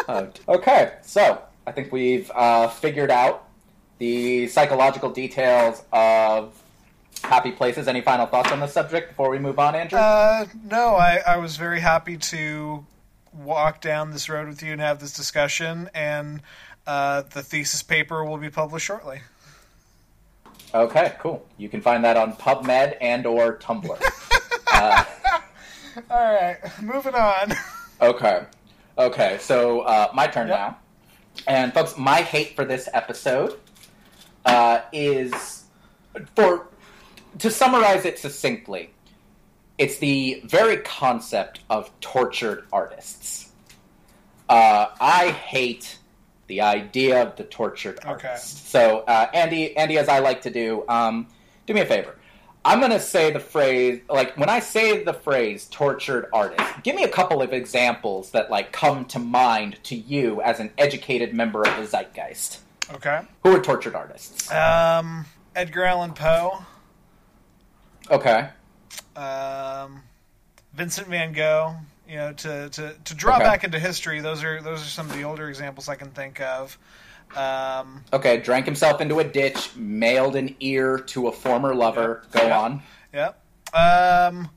Oh, 0.10 0.30
okay, 0.48 0.94
so 1.02 1.42
I 1.66 1.72
think 1.74 1.92
we've 1.92 2.32
uh, 2.34 2.70
figured 2.70 3.12
out 3.12 3.48
the 3.98 4.48
psychological 4.48 5.10
details 5.10 5.84
of 5.92 6.54
happy 7.24 7.52
places. 7.52 7.88
Any 7.90 8.02
final 8.02 8.26
thoughts 8.26 8.52
on 8.52 8.60
the 8.62 8.68
subject 8.68 9.10
before 9.10 9.30
we 9.30 9.38
move 9.40 9.60
on, 9.60 9.76
Andrew? 9.76 10.00
Uh, 10.00 10.46
no, 10.64 10.96
I, 10.96 11.22
I 11.28 11.38
was 11.38 11.58
very 11.58 11.82
happy 11.82 12.16
to 12.18 12.86
walk 13.34 13.82
down 13.82 14.12
this 14.12 14.30
road 14.30 14.48
with 14.48 14.64
you 14.64 14.72
and 14.72 14.80
have 14.80 15.00
this 15.00 15.12
discussion, 15.14 15.90
and 15.94 16.42
uh, 16.86 17.24
the 17.34 17.44
thesis 17.44 17.84
paper 17.84 18.24
will 18.24 18.38
be 18.38 18.50
published 18.50 18.86
shortly. 18.86 19.20
Okay, 20.74 21.16
cool. 21.20 21.46
You 21.58 21.70
can 21.70 21.82
find 21.82 22.04
that 22.06 22.18
on 22.18 22.34
PubMed 22.34 22.98
and 23.02 23.26
or 23.26 23.58
Tumblr. 23.58 24.00
uh, 24.72 25.04
All 26.10 26.34
right, 26.34 26.58
moving 26.82 27.16
on. 27.16 27.54
okay, 28.02 28.46
okay. 28.98 29.38
So 29.40 29.82
uh, 29.82 30.10
my 30.14 30.28
turn 30.28 30.48
Yep. 30.48 30.58
now. 30.58 30.78
And 31.48 31.74
folks, 31.74 31.98
my 31.98 32.22
hate 32.22 32.56
for 32.56 32.66
this 32.66 32.90
episode 32.94 33.60
uh, 34.46 34.82
is 34.92 35.66
for 36.36 36.68
to 37.40 37.52
summarize 37.52 38.06
it 38.06 38.18
succinctly. 38.18 38.90
It's 39.78 40.00
the 40.00 40.42
very 40.46 40.78
concept 40.78 41.60
of 41.70 41.92
tortured 42.02 42.66
artists. 42.74 43.52
Uh, 44.50 44.88
I 45.00 45.30
hate 45.30 46.00
the 46.48 46.62
idea 46.62 47.22
of 47.22 47.36
the 47.36 47.44
tortured 47.44 48.00
Okay. 48.04 48.28
artist. 48.30 48.70
So, 48.70 49.00
uh, 49.02 49.30
Andy, 49.34 49.76
Andy, 49.78 49.98
as 50.00 50.10
I 50.10 50.20
like 50.20 50.42
to 50.44 50.50
do, 50.50 50.84
um, 50.90 51.28
do 51.68 51.74
me 51.76 51.82
a 51.82 51.86
favor. 51.86 52.16
I'm 52.68 52.80
going 52.80 52.92
to 52.92 53.00
say 53.00 53.32
the 53.32 53.40
phrase, 53.40 54.02
like, 54.10 54.36
when 54.38 54.50
I 54.50 54.60
say 54.60 55.02
the 55.06 55.14
phrase 55.14 55.68
tortured 55.72 56.28
artist, 56.34 56.62
give 56.84 56.96
me 56.96 57.04
a 57.04 57.08
couple 57.08 57.42
of 57.42 57.54
examples 57.54 58.32
that, 58.32 58.52
like, 58.52 58.74
come 58.74 59.06
to 59.06 59.20
mind 59.20 59.82
to 59.84 59.96
you 59.96 60.42
as 60.42 60.60
an 60.60 60.72
educated 60.78 61.34
member 61.34 61.62
of 61.62 61.78
the 61.78 61.84
zeitgeist. 61.88 62.60
Okay. 62.92 63.22
Who 63.44 63.56
are 63.56 63.62
tortured 63.62 63.96
artists? 63.96 64.52
Um, 64.52 65.26
Edgar 65.56 65.86
Allan 65.86 66.14
Poe, 66.14 66.60
Okay. 68.12 68.50
um, 69.16 70.04
Vincent 70.74 71.08
Van 71.08 71.32
Gogh, 71.32 71.74
You 72.08 72.16
know, 72.18 72.34
to, 72.34 72.70
to, 72.70 72.96
to 73.06 73.14
draw 73.14 73.36
Okay. 73.36 73.44
back 73.46 73.64
into 73.64 73.80
history, 73.80 74.20
those 74.22 74.44
are 74.44 74.62
those 74.62 74.82
are 74.82 74.90
some 74.90 75.10
of 75.10 75.16
the 75.16 75.24
older 75.24 75.50
examples 75.50 75.90
I 75.90 75.96
can 75.96 76.10
think 76.12 76.40
of. 76.42 76.78
Um, 77.36 78.04
Okay, 78.14 78.38
drank 78.38 78.66
himself 78.66 79.02
into 79.02 79.20
a 79.20 79.24
ditch, 79.24 79.76
mailed 79.76 80.36
an 80.36 80.56
ear 80.60 80.98
to 81.00 81.28
a 81.28 81.32
former 81.32 81.76
lover. 81.76 82.24
Go 82.32 82.52
on. 82.52 82.82
Yep. 83.14 83.40
Um, 83.74 84.50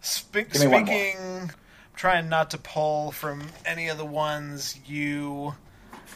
spe- 0.00 0.32
Give 0.50 0.60
me 0.60 0.66
one 0.68 0.84
more. 0.84 0.94
speaking, 0.96 1.16
I'm 1.42 1.50
trying 1.94 2.28
not 2.28 2.50
to 2.50 2.58
pull 2.58 3.12
from 3.12 3.42
any 3.66 3.88
of 3.88 3.98
the 3.98 4.04
ones 4.04 4.78
you 4.86 5.54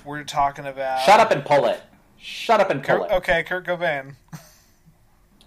were 0.04 0.24
talking 0.24 0.66
about. 0.66 1.02
Shut 1.02 1.20
up 1.20 1.30
and 1.30 1.44
pull 1.44 1.66
it. 1.66 1.80
Shut 2.18 2.60
up 2.60 2.70
and 2.70 2.82
pull 2.82 3.00
Kurt, 3.00 3.10
it. 3.10 3.14
okay, 3.16 3.42
Kurt 3.42 3.66
Cobain. 3.66 4.14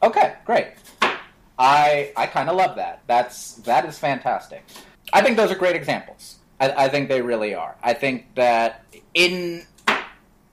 Okay, 0.03 0.35
great. 0.45 0.67
I 1.57 2.11
I 2.15 2.27
kind 2.27 2.49
of 2.49 2.57
love 2.57 2.75
that. 2.75 3.01
That's 3.07 3.53
that 3.63 3.85
is 3.85 3.97
fantastic. 3.97 4.63
I 5.13 5.21
think 5.21 5.37
those 5.37 5.51
are 5.51 5.55
great 5.55 5.75
examples. 5.75 6.35
I, 6.59 6.85
I 6.85 6.89
think 6.89 7.09
they 7.09 7.21
really 7.21 7.55
are. 7.55 7.75
I 7.81 7.93
think 7.93 8.35
that 8.35 8.83
in 9.13 9.65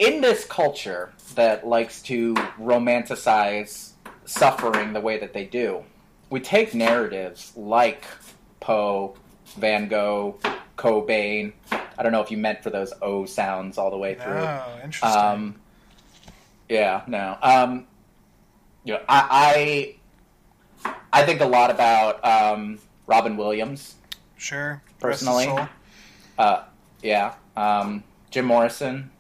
in 0.03 0.21
this 0.21 0.45
culture 0.45 1.13
that 1.37 1.67
likes 1.67 2.03
to 2.03 2.35
romanticize 2.61 3.93
suffering 4.25 4.93
the 4.93 5.01
way 5.01 5.19
that 5.19 5.33
they 5.33 5.45
do, 5.45 5.85
we 6.29 6.41
take 6.41 6.75
narratives 6.75 7.53
like 7.57 8.05
Poe, 8.59 9.15
Van 9.57 9.87
Gogh, 9.87 10.39
Cobain. 10.77 11.53
I 11.71 12.03
don't 12.03 12.11
know 12.11 12.21
if 12.21 12.33
you 12.33 12.37
meant 12.37 12.65
for 12.65 12.71
those 12.71 12.93
O 13.01 13.27
sounds 13.27 13.79
all 13.79 13.91
the 13.93 13.97
way 13.97 14.15
through. 14.15 14.39
Oh, 14.39 14.79
interesting. 14.83 15.21
Um, 15.21 15.61
yeah, 16.69 17.03
no. 17.07 17.39
Um, 17.41 17.87
you 18.83 18.95
know, 18.95 19.01
I, 19.09 19.95
I 20.85 20.95
I 21.13 21.25
think 21.25 21.41
a 21.41 21.47
lot 21.47 21.71
about 21.71 22.25
um, 22.25 22.81
Robin 23.07 23.37
Williams. 23.37 23.95
sure. 24.37 24.83
personally, 24.99 25.47
Rest 25.47 25.59
his 25.59 25.69
soul. 25.69 26.45
Uh, 26.45 26.65
yeah, 27.03 27.35
um, 27.57 28.03
Jim 28.31 28.47
Morrison. 28.47 29.11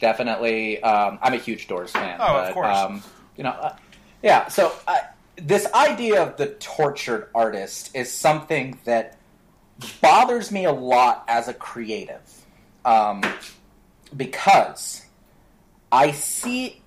Definitely, 0.00 0.82
um, 0.82 1.18
I'm 1.22 1.34
a 1.34 1.36
huge 1.36 1.68
Doors 1.68 1.92
fan. 1.92 2.16
Oh, 2.20 2.24
of 2.24 2.46
but, 2.46 2.54
course. 2.54 2.76
Um, 2.76 3.02
you 3.36 3.44
know, 3.44 3.50
uh, 3.50 3.76
yeah. 4.22 4.48
So 4.48 4.72
uh, 4.88 4.96
this 5.36 5.70
idea 5.72 6.22
of 6.22 6.36
the 6.36 6.46
tortured 6.58 7.28
artist 7.34 7.94
is 7.94 8.10
something 8.10 8.78
that 8.84 9.18
bothers 10.00 10.50
me 10.50 10.64
a 10.64 10.72
lot 10.72 11.24
as 11.28 11.48
a 11.48 11.54
creative, 11.54 12.20
um, 12.84 13.22
because 14.16 15.04
I 15.92 16.12
see 16.12 16.82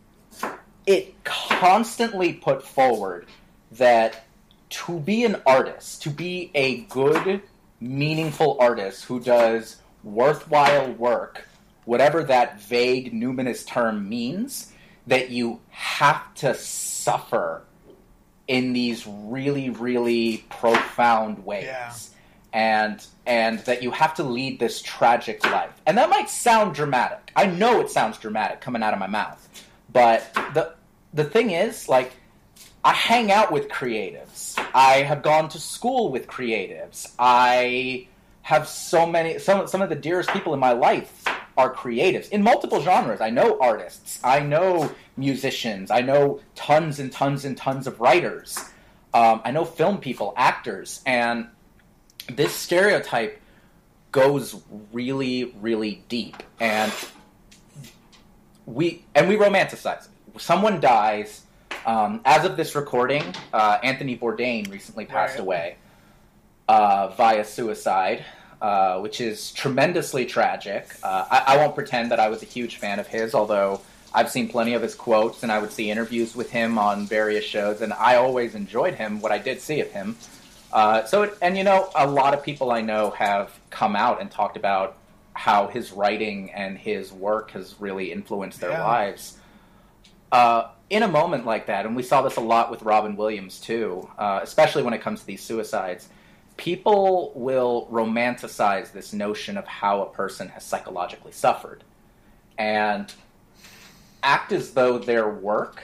it 0.85 1.23
constantly 1.23 2.33
put 2.33 2.63
forward 2.63 3.27
that 3.73 4.25
to 4.69 4.99
be 4.99 5.23
an 5.23 5.41
artist, 5.45 6.01
to 6.03 6.09
be 6.09 6.51
a 6.55 6.81
good, 6.85 7.41
meaningful 7.79 8.57
artist 8.59 9.05
who 9.05 9.19
does 9.19 9.77
worthwhile 10.03 10.91
work, 10.93 11.47
whatever 11.85 12.23
that 12.23 12.61
vague 12.61 13.13
numinous 13.13 13.65
term 13.65 14.07
means, 14.09 14.71
that 15.07 15.29
you 15.29 15.59
have 15.69 16.33
to 16.35 16.55
suffer 16.55 17.63
in 18.47 18.73
these 18.73 19.05
really, 19.07 19.69
really 19.69 20.45
profound 20.49 21.45
ways. 21.45 21.65
Yeah. 21.65 21.93
And 22.55 23.05
and 23.25 23.59
that 23.59 23.81
you 23.81 23.89
have 23.91 24.13
to 24.15 24.23
lead 24.23 24.59
this 24.59 24.81
tragic 24.81 25.43
life. 25.45 25.71
And 25.87 25.97
that 25.97 26.09
might 26.09 26.29
sound 26.29 26.75
dramatic. 26.75 27.31
I 27.35 27.47
know 27.47 27.81
it 27.81 27.89
sounds 27.89 28.19
dramatic 28.19 28.61
coming 28.61 28.83
out 28.83 28.93
of 28.93 28.99
my 28.99 29.07
mouth. 29.07 29.65
But 29.91 30.31
the 30.53 30.73
the 31.13 31.23
thing 31.23 31.49
is, 31.51 31.89
like, 31.89 32.11
I 32.83 32.93
hang 32.93 33.31
out 33.31 33.51
with 33.51 33.69
creatives. 33.69 34.59
I 34.75 35.03
have 35.03 35.23
gone 35.23 35.49
to 35.49 35.59
school 35.59 36.11
with 36.11 36.27
creatives. 36.27 37.11
I 37.17 38.07
have 38.43 38.67
so 38.67 39.07
many 39.07 39.39
some 39.39 39.65
some 39.67 39.81
of 39.81 39.89
the 39.89 39.95
dearest 39.95 40.29
people 40.29 40.53
in 40.53 40.59
my 40.59 40.73
life 40.73 41.23
are 41.57 41.73
creatives 41.73 42.29
in 42.29 42.41
multiple 42.43 42.81
genres. 42.81 43.21
I 43.21 43.29
know 43.29 43.57
artists, 43.59 44.19
I 44.23 44.39
know 44.39 44.91
musicians, 45.17 45.91
I 45.91 46.01
know 46.01 46.39
tons 46.55 46.99
and 46.99 47.11
tons 47.11 47.45
and 47.45 47.55
tons 47.57 47.87
of 47.87 47.99
writers. 47.99 48.57
Um, 49.13 49.41
I 49.45 49.51
know 49.51 49.63
film 49.65 49.99
people, 49.99 50.33
actors, 50.35 51.01
and 51.05 51.47
this 52.31 52.53
stereotype 52.53 53.39
goes 54.11 54.59
really, 54.91 55.53
really 55.61 56.03
deep, 56.09 56.41
and 56.59 56.91
we 58.65 59.03
and 59.13 59.27
we 59.27 59.35
romanticize 59.35 60.05
it. 60.05 60.41
Someone 60.41 60.79
dies. 60.79 61.41
Um, 61.85 62.21
as 62.23 62.45
of 62.45 62.55
this 62.55 62.75
recording, 62.75 63.23
uh, 63.51 63.77
Anthony 63.83 64.17
Bourdain 64.17 64.71
recently 64.71 65.05
passed 65.05 65.33
Right. 65.33 65.41
away 65.41 65.75
uh, 66.69 67.09
via 67.09 67.43
suicide, 67.43 68.23
uh, 68.63 68.97
which 69.01 69.19
is 69.19 69.51
tremendously 69.51 70.25
tragic. 70.25 70.87
Uh, 71.03 71.25
I, 71.29 71.43
I 71.47 71.57
won't 71.57 71.75
pretend 71.75 72.09
that 72.11 72.19
I 72.21 72.29
was 72.29 72.41
a 72.41 72.45
huge 72.45 72.77
fan 72.77 72.97
of 72.97 73.05
his, 73.07 73.35
although 73.35 73.81
I've 74.13 74.29
seen 74.31 74.47
plenty 74.47 74.73
of 74.73 74.81
his 74.81 74.95
quotes 74.95 75.43
and 75.43 75.51
I 75.51 75.59
would 75.59 75.71
see 75.71 75.91
interviews 75.91 76.33
with 76.33 76.49
him 76.49 76.77
on 76.79 77.05
various 77.05 77.43
shows, 77.43 77.81
and 77.81 77.91
I 77.91 78.15
always 78.15 78.55
enjoyed 78.55 78.95
him. 78.95 79.19
What 79.19 79.33
I 79.33 79.37
did 79.37 79.59
see 79.59 79.81
of 79.81 79.91
him. 79.91 80.15
Uh, 80.71 81.03
so, 81.03 81.23
it, 81.23 81.37
and 81.41 81.57
you 81.57 81.63
know, 81.65 81.89
a 81.93 82.07
lot 82.07 82.33
of 82.33 82.41
people 82.41 82.71
I 82.71 82.79
know 82.81 83.09
have 83.11 83.51
come 83.69 83.95
out 83.97 84.21
and 84.21 84.31
talked 84.31 84.55
about 84.55 84.95
how 85.33 85.67
his 85.67 85.91
writing 85.91 86.49
and 86.51 86.77
his 86.77 87.11
work 87.11 87.51
has 87.51 87.75
really 87.79 88.13
influenced 88.13 88.61
their 88.61 88.71
Yeah. 88.71 88.85
lives. 88.85 89.37
Uh, 90.31 90.69
in 90.89 91.03
a 91.03 91.07
moment 91.07 91.45
like 91.45 91.65
that, 91.67 91.85
and 91.85 91.95
we 91.95 92.03
saw 92.03 92.21
this 92.21 92.37
a 92.37 92.41
lot 92.41 92.71
with 92.71 92.81
Robin 92.83 93.15
Williams 93.17 93.59
too, 93.59 94.07
uh, 94.17 94.39
especially 94.41 94.83
when 94.83 94.93
it 94.93 95.01
comes 95.01 95.19
to 95.19 95.25
these 95.25 95.43
suicides, 95.43 96.07
people 96.57 97.31
will 97.35 97.87
romanticize 97.91 98.91
this 98.91 99.13
notion 99.13 99.57
of 99.57 99.65
how 99.67 100.01
a 100.01 100.09
person 100.09 100.49
has 100.49 100.63
psychologically 100.63 101.31
suffered 101.31 101.83
and 102.57 103.13
act 104.21 104.51
as 104.51 104.71
though 104.71 104.97
their 104.97 105.29
work 105.29 105.83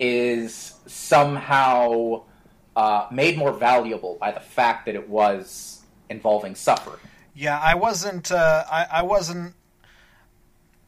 is 0.00 0.74
somehow 0.86 2.22
uh, 2.76 3.06
made 3.10 3.38
more 3.38 3.52
valuable 3.52 4.16
by 4.20 4.32
the 4.32 4.40
fact 4.40 4.86
that 4.86 4.94
it 4.94 5.08
was 5.08 5.82
involving 6.10 6.54
suffering. 6.54 7.00
Yeah, 7.34 7.58
I 7.58 7.74
wasn't. 7.74 8.30
Uh, 8.30 8.64
I, 8.70 8.86
I 8.90 9.02
wasn't. 9.02 9.54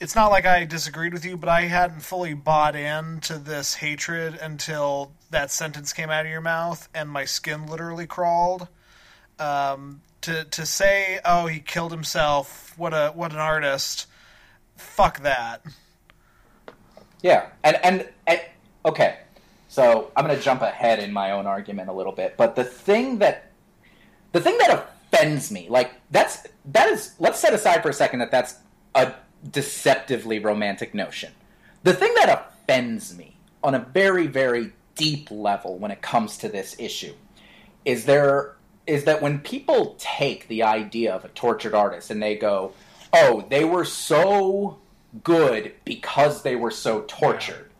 It's 0.00 0.14
not 0.14 0.30
like 0.30 0.46
I 0.46 0.64
disagreed 0.64 1.12
with 1.12 1.24
you, 1.24 1.36
but 1.36 1.48
I 1.48 1.62
hadn't 1.62 2.00
fully 2.00 2.34
bought 2.34 2.76
into 2.76 3.38
this 3.38 3.74
hatred 3.74 4.38
until 4.40 5.12
that 5.31 5.51
sentence 5.51 5.93
came 5.93 6.11
out 6.11 6.24
of 6.24 6.31
your 6.31 6.41
mouth, 6.41 6.89
and 6.95 7.09
my 7.09 7.24
skin 7.24 7.66
literally 7.66 8.07
crawled. 8.07 8.68
Um, 9.39 10.01
to 10.22 10.45
to 10.45 10.66
say, 10.66 11.20
"Oh, 11.24 11.47
he 11.47 11.61
killed 11.61 11.93
himself," 11.93 12.74
what 12.77 12.93
a 12.93 13.12
what 13.14 13.33
an 13.33 13.39
artist. 13.39 14.07
Fuck 14.77 15.20
that. 15.20 15.62
Yeah, 17.22 17.49
and 17.64 17.77
and, 17.83 18.09
and 18.27 18.41
okay, 18.85 19.18
so 19.68 20.11
I'm 20.16 20.27
going 20.27 20.37
to 20.37 20.43
jump 20.43 20.62
ahead 20.62 20.99
in 21.01 21.12
my 21.12 21.33
own 21.33 21.47
argument 21.47 21.89
a 21.89 21.93
little 21.93 22.12
bit, 22.12 22.37
but 22.37 22.57
the 22.57 22.64
thing 22.64 23.18
that 23.18 23.51
the 24.33 24.41
thing 24.41 24.57
that 24.59 24.70
offends 25.12 25.51
me, 25.51 25.68
like 25.68 25.93
that's 26.11 26.47
that 26.66 26.89
is 26.89 27.14
let's 27.18 27.39
set 27.39 27.53
aside 27.55 27.83
for 27.83 27.89
a 27.89 27.95
second 27.95 28.20
that 28.20 28.31
that's 28.31 28.57
a 28.95 29.14
deceptively 29.51 30.39
romantic 30.39 30.95
notion. 30.95 31.33
The 31.83 31.95
thing 31.95 32.14
that 32.14 32.29
offends 32.29 33.16
me 33.16 33.37
on 33.62 33.74
a 33.74 33.79
very 33.79 34.27
very 34.27 34.72
deep 34.97 35.30
level 35.30 35.78
when 35.78 35.90
it 35.90 36.03
comes 36.03 36.38
to 36.38 36.49
this 36.49 36.74
issue 36.78 37.14
is 37.84 38.05
there 38.05 38.57
is 38.86 39.05
that 39.05 39.22
when 39.22 39.38
people 39.40 39.97
take 39.99 40.49
the 40.49 40.62
idea 40.62 41.14
of 41.14 41.24
a 41.24 41.28
tortured 41.28 41.74
artist 41.74 42.11
and 42.11 42.22
they 42.22 42.36
go, 42.36 42.72
"Oh, 43.12 43.44
they 43.49 43.64
were 43.64 43.84
so 43.84 44.78
good 45.22 45.72
because 45.84 46.42
they 46.42 46.57
were 46.57 46.70
so 46.70 47.03
tortured." 47.03 47.70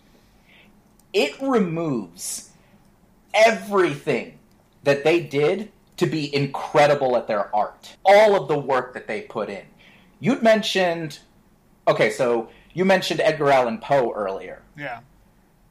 It 1.12 1.41
removes 1.41 2.51
everything 3.33 4.39
that 4.83 5.05
they 5.05 5.21
did 5.21 5.71
to 5.97 6.07
be 6.07 6.35
incredible 6.35 7.17
at 7.17 7.27
their 7.27 7.55
art. 7.55 7.97
All 8.05 8.41
of 8.41 8.49
the 8.49 8.59
work 8.59 8.93
that 8.95 9.07
they 9.07 9.23
put 9.23 9.49
in. 9.49 9.64
You'd 10.21 10.43
mentioned 10.43 11.19
Okay, 11.89 12.11
so 12.11 12.49
you 12.75 12.85
mentioned 12.85 13.21
Edgar 13.21 13.51
Allan 13.51 13.79
Poe 13.79 14.12
earlier. 14.12 14.62
Yeah. 14.77 15.01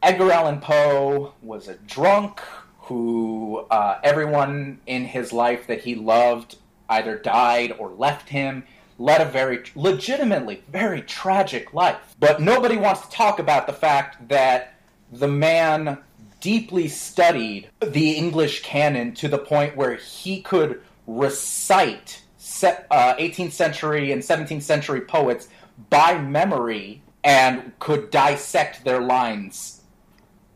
Edgar 0.06 0.32
Allan 0.34 0.60
Poe 0.60 1.34
was 1.42 1.68
a 1.68 1.74
drunk 1.74 2.40
who 2.82 3.66
uh, 3.72 3.98
everyone 4.04 4.80
in 4.86 5.04
his 5.04 5.34
life 5.34 5.66
that 5.66 5.82
he 5.82 5.96
loved 5.96 6.58
either 6.88 7.18
died 7.18 7.74
or 7.80 7.90
left 7.90 8.30
him, 8.30 8.66
led 9.00 9.20
a 9.20 9.26
very 9.26 9.64
legitimately 9.74 10.62
very 10.70 11.02
tragic 11.02 11.74
life. 11.74 12.16
But 12.20 12.40
nobody 12.40 12.78
wants 12.78 13.02
to 13.02 13.10
talk 13.10 13.40
about 13.40 13.66
the 13.66 13.74
fact 13.74 14.30
that 14.30 14.76
the 15.12 15.28
man 15.28 15.98
deeply 16.40 16.88
studied 16.88 17.72
the 17.80 18.12
English 18.12 18.62
canon 18.62 19.16
to 19.16 19.28
the 19.28 19.40
point 19.40 19.76
where 19.76 19.96
he 19.96 20.40
could 20.40 20.84
recite 21.08 22.22
se- 22.38 22.86
uh, 22.92 23.16
18th 23.16 23.54
century 23.54 24.12
and 24.12 24.22
17th 24.22 24.62
century 24.62 25.02
poets 25.02 25.48
by 25.90 26.16
memory 26.16 27.02
and 27.24 27.72
could 27.80 28.12
dissect 28.12 28.86
their 28.86 29.02
lines 29.02 29.75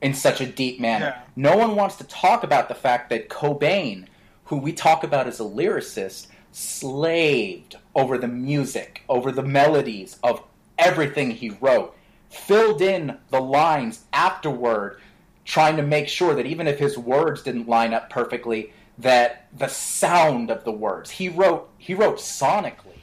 in 0.01 0.13
such 0.13 0.41
a 0.41 0.45
deep 0.45 0.79
manner. 0.79 1.15
Yeah. 1.17 1.21
No 1.35 1.57
one 1.57 1.75
wants 1.75 1.95
to 1.97 2.03
talk 2.05 2.43
about 2.43 2.67
the 2.67 2.75
fact 2.75 3.09
that 3.09 3.29
Cobain, 3.29 4.05
who 4.45 4.57
we 4.57 4.73
talk 4.73 5.03
about 5.03 5.27
as 5.27 5.39
a 5.39 5.43
lyricist, 5.43 6.27
slaved 6.51 7.75
over 7.95 8.17
the 8.17 8.27
music, 8.27 9.03
over 9.09 9.31
the 9.31 9.43
melodies 9.43 10.17
of 10.23 10.41
everything 10.77 11.31
he 11.31 11.49
wrote, 11.49 11.95
filled 12.29 12.81
in 12.81 13.17
the 13.29 13.41
lines 13.41 14.05
afterward, 14.13 14.99
trying 15.45 15.75
to 15.77 15.83
make 15.83 16.07
sure 16.07 16.35
that 16.35 16.45
even 16.45 16.67
if 16.67 16.79
his 16.79 16.97
words 16.97 17.43
didn't 17.43 17.67
line 17.67 17.93
up 17.93 18.09
perfectly, 18.09 18.71
that 18.99 19.47
the 19.57 19.67
sound 19.67 20.51
of 20.51 20.63
the 20.65 20.71
words 20.71 21.09
he 21.09 21.29
wrote 21.29 21.69
he 21.77 21.93
wrote 21.93 22.17
sonically. 22.17 22.98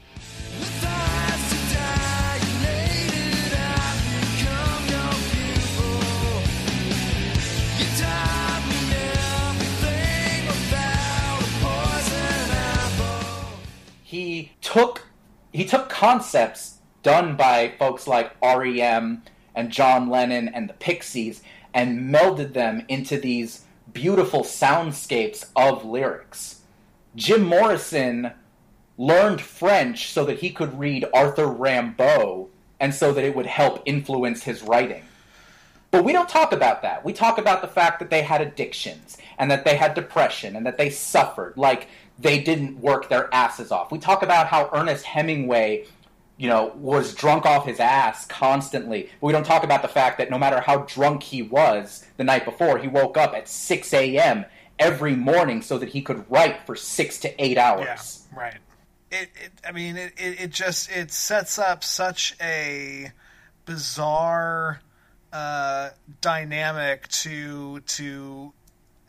He 14.17 14.53
took 14.61 15.05
he 15.53 15.63
took 15.63 15.89
concepts 15.89 16.79
done 17.03 17.35
by 17.35 17.73
folks 17.77 18.07
like 18.07 18.35
REM 18.41 19.21
and 19.53 19.71
John 19.71 20.09
Lennon 20.09 20.47
and 20.47 20.67
the 20.67 20.73
Pixies 20.73 21.43
and 21.71 22.11
melded 22.11 22.53
them 22.53 22.83
into 22.87 23.19
these 23.19 23.65
beautiful 23.93 24.41
soundscapes 24.41 25.51
of 25.55 25.85
lyrics. 25.85 26.63
Jim 27.15 27.43
Morrison 27.43 28.31
learned 28.97 29.39
French 29.39 30.11
so 30.11 30.25
that 30.25 30.39
he 30.39 30.49
could 30.49 30.79
read 30.79 31.05
Arthur 31.13 31.45
Rimbaud 31.45 32.47
and 32.79 32.95
so 32.95 33.13
that 33.13 33.23
it 33.23 33.35
would 33.35 33.45
help 33.45 33.83
influence 33.85 34.41
his 34.41 34.63
writing. 34.63 35.03
But 35.91 36.03
we 36.03 36.11
don't 36.11 36.27
talk 36.27 36.51
about 36.51 36.81
that. 36.81 37.05
We 37.05 37.13
talk 37.13 37.37
about 37.37 37.61
the 37.61 37.67
fact 37.67 37.99
that 37.99 38.09
they 38.09 38.23
had 38.23 38.41
addictions 38.41 39.17
and 39.37 39.49
that 39.51 39.63
they 39.63 39.75
had 39.75 39.93
depression 39.93 40.55
and 40.55 40.65
that 40.65 40.77
they 40.77 40.89
suffered 40.89 41.53
like 41.55 41.87
they 42.19 42.39
didn't 42.41 42.79
work 42.79 43.09
their 43.09 43.33
asses 43.33 43.71
off. 43.71 43.91
We 43.91 43.99
talk 43.99 44.23
about 44.23 44.47
how 44.47 44.69
Ernest 44.73 45.05
Hemingway 45.05 45.85
you 46.37 46.47
know, 46.47 46.71
was 46.75 47.15
drunk 47.15 47.45
off 47.45 47.65
his 47.65 47.79
ass 47.79 48.25
constantly. 48.25 49.09
But 49.19 49.27
we 49.27 49.33
don't 49.33 49.45
talk 49.45 49.63
about 49.63 49.81
the 49.81 49.87
fact 49.87 50.19
that 50.19 50.29
no 50.29 50.37
matter 50.37 50.61
how 50.61 50.79
drunk 50.79 51.23
he 51.23 51.41
was 51.41 52.05
the 52.17 52.23
night 52.23 52.45
before, 52.45 52.77
he 52.77 52.87
woke 52.87 53.17
up 53.17 53.33
at 53.33 53.49
6 53.49 53.93
a.m. 53.93 54.45
every 54.77 55.15
morning 55.15 55.63
so 55.63 55.79
that 55.79 55.89
he 55.89 56.01
could 56.01 56.29
write 56.29 56.65
for 56.65 56.75
six 56.75 57.19
to 57.21 57.43
eight 57.43 57.57
hours. 57.57 58.27
Yeah, 58.31 58.39
right. 58.39 58.57
It, 59.09 59.29
it 59.43 59.51
I 59.67 59.71
mean, 59.71 59.97
it, 59.97 60.13
it, 60.17 60.51
just 60.51 60.91
it 60.91 61.11
sets 61.11 61.57
up 61.57 61.83
such 61.83 62.35
a 62.39 63.11
bizarre 63.65 64.81
uh, 65.33 65.89
dynamic 66.21 67.07
to 67.07 67.79
to 67.79 68.53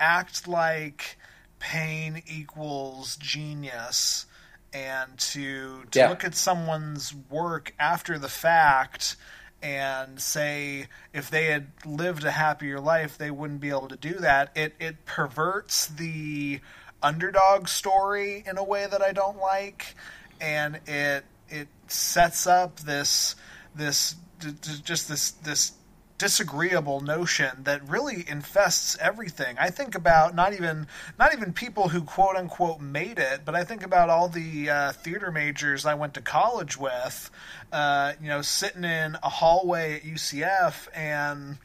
act 0.00 0.48
like 0.48 1.17
pain 1.58 2.22
equals 2.26 3.16
genius 3.16 4.26
and 4.72 5.18
to 5.18 5.84
to 5.90 5.98
Yeah. 5.98 6.08
look 6.10 6.24
at 6.24 6.34
someone's 6.34 7.14
work 7.14 7.74
after 7.78 8.18
the 8.18 8.28
fact 8.28 9.16
and 9.62 10.20
say 10.20 10.86
if 11.12 11.30
they 11.30 11.46
had 11.46 11.68
lived 11.84 12.22
a 12.24 12.30
happier 12.30 12.78
life 12.78 13.18
they 13.18 13.30
wouldn't 13.30 13.60
be 13.60 13.70
able 13.70 13.88
to 13.88 13.96
do 13.96 14.14
that 14.14 14.50
it 14.54 14.74
it 14.78 15.04
perverts 15.04 15.86
the 15.86 16.60
underdog 17.02 17.66
story 17.68 18.44
in 18.46 18.58
a 18.58 18.62
way 18.64 18.86
that 18.86 19.02
I 19.02 19.12
don't 19.12 19.38
like 19.38 19.94
and 20.40 20.78
it 20.86 21.24
it 21.48 21.68
sets 21.88 22.46
up 22.46 22.80
this 22.80 23.34
this 23.74 24.14
d- 24.38 24.52
d- 24.60 24.80
just 24.84 25.08
this 25.08 25.30
this 25.32 25.72
disagreeable 26.18 27.00
notion 27.00 27.62
that 27.62 27.88
really 27.88 28.28
infests 28.28 28.98
everything. 29.00 29.56
I 29.58 29.70
think 29.70 29.94
about 29.94 30.34
not 30.34 30.52
even 30.52 30.88
not 31.18 31.32
even 31.32 31.52
people 31.52 31.88
who 31.88 32.02
quote 32.02 32.36
unquote 32.36 32.80
made 32.80 33.18
it, 33.18 33.42
but 33.44 33.54
I 33.54 33.64
think 33.64 33.84
about 33.84 34.10
all 34.10 34.28
the 34.28 34.68
uh, 34.68 34.92
theater 34.92 35.30
majors 35.30 35.86
I 35.86 35.94
went 35.94 36.14
to 36.14 36.20
college 36.20 36.76
with. 36.76 37.30
Uh, 37.72 38.14
you 38.20 38.28
know, 38.28 38.42
sitting 38.42 38.84
in 38.84 39.16
a 39.22 39.28
hallway 39.28 39.94
at 39.94 40.02
UCF 40.02 40.88
and 40.92 41.58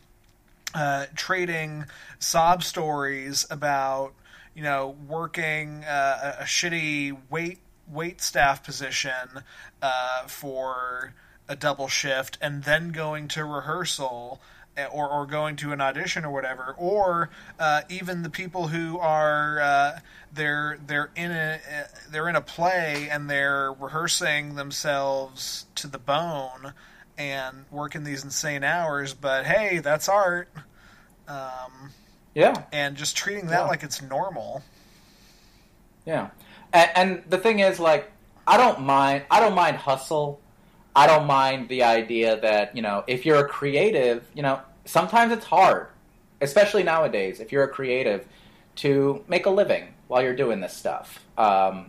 uh, 0.75 1.07
trading 1.15 1.85
sob 2.19 2.63
stories 2.63 3.45
about 3.49 4.13
you 4.55 4.63
know 4.63 4.95
working 5.07 5.83
uh, 5.83 6.37
a, 6.41 6.43
shitty 6.43 7.17
wait 7.29 7.59
wait 7.91 8.21
staff 8.21 8.63
position 8.63 9.43
uh, 9.81 10.23
for 10.27 11.13
a 11.47 11.55
double 11.55 11.87
shift 11.87 12.37
and 12.41 12.63
then 12.63 12.91
going 12.91 13.27
to 13.27 13.43
rehearsal 13.43 14.41
eh, 14.77 14.85
or, 14.85 15.09
or 15.09 15.25
going 15.25 15.55
to 15.57 15.71
an 15.73 15.81
audition 15.81 16.23
or 16.25 16.31
whatever 16.31 16.73
or 16.77 17.29
uh, 17.59 17.81
even 17.89 18.23
the 18.23 18.29
people 18.29 18.67
who 18.69 18.97
are 18.97 19.59
uh, 19.61 19.99
they're 20.31 20.77
they're 20.87 21.09
in 21.15 21.31
a 21.31 21.55
uh, 21.55 21.83
they're 22.11 22.29
in 22.29 22.35
a 22.35 22.41
play 22.41 23.07
and 23.11 23.29
they're 23.29 23.73
rehearsing 23.73 24.55
themselves 24.55 25.65
to 25.75 25.87
the 25.87 25.99
bone 25.99 26.73
and 27.17 27.65
working 27.69 28.03
these 28.05 28.23
insane 28.23 28.63
hours 28.63 29.13
but 29.13 29.45
hey 29.45 29.79
that's 29.79 30.07
art 30.07 30.47
um, 31.27 31.91
Yeah. 32.33 32.63
and 32.71 32.95
just 32.95 33.15
treating 33.17 33.47
that 33.47 33.61
Yeah. 33.63 33.67
like 33.67 33.83
it's 33.83 34.01
normal 34.01 34.63
Yeah, 36.05 36.31
and, 36.73 36.89
and 36.95 37.23
the 37.29 37.37
thing 37.37 37.59
is, 37.59 37.79
like, 37.79 38.11
I 38.45 38.57
don't 38.57 38.81
mind. 38.81 39.23
I 39.31 39.39
don't 39.39 39.55
mind 39.55 39.77
hustle. 39.77 40.41
I 40.95 41.07
don't 41.07 41.25
mind 41.25 41.69
the 41.69 41.83
idea 41.83 42.39
that 42.41 42.75
you 42.75 42.81
know, 42.81 43.03
if 43.07 43.25
you're 43.25 43.45
a 43.45 43.47
creative, 43.47 44.25
you 44.33 44.43
know, 44.43 44.61
sometimes 44.85 45.31
it's 45.33 45.45
hard, 45.45 45.87
especially 46.41 46.83
nowadays. 46.83 47.39
If 47.39 47.51
you're 47.51 47.63
a 47.63 47.69
creative, 47.69 48.27
to 48.77 49.23
make 49.27 49.45
a 49.45 49.49
living 49.49 49.93
while 50.07 50.21
you're 50.21 50.35
doing 50.35 50.59
this 50.59 50.73
stuff. 50.73 51.23
Um, 51.37 51.87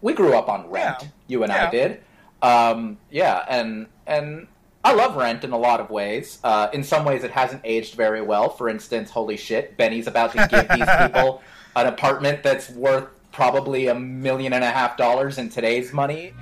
we 0.00 0.12
grew 0.12 0.36
up 0.36 0.48
on 0.48 0.70
Rent. 0.70 0.96
Yeah. 1.02 1.08
You 1.26 1.42
and 1.42 1.52
Yeah. 1.52 1.66
I 1.66 1.70
did. 1.70 2.00
Um, 2.40 2.98
yeah, 3.10 3.44
and 3.48 3.86
and 4.06 4.46
I 4.84 4.92
love 4.94 5.16
Rent 5.16 5.42
in 5.42 5.50
a 5.50 5.58
lot 5.58 5.80
of 5.80 5.90
ways. 5.90 6.38
Uh, 6.44 6.68
in 6.72 6.84
some 6.84 7.04
ways, 7.04 7.24
it 7.24 7.32
hasn't 7.32 7.62
aged 7.64 7.94
very 7.94 8.22
well. 8.22 8.48
For 8.48 8.68
instance, 8.68 9.10
holy 9.10 9.36
shit, 9.36 9.76
Benny's 9.76 10.06
about 10.06 10.32
to 10.32 10.46
give 10.48 10.68
these 10.68 10.88
people 11.02 11.42
an 11.74 11.86
apartment 11.88 12.42
that's 12.44 12.70
worth 12.70 13.08
probably 13.32 13.88
a 13.88 13.94
million 13.94 14.52
and 14.52 14.64
a 14.64 14.70
half 14.70 14.96
dollars 14.96 15.38
in 15.38 15.48
today's 15.48 15.92
money, 15.92 16.32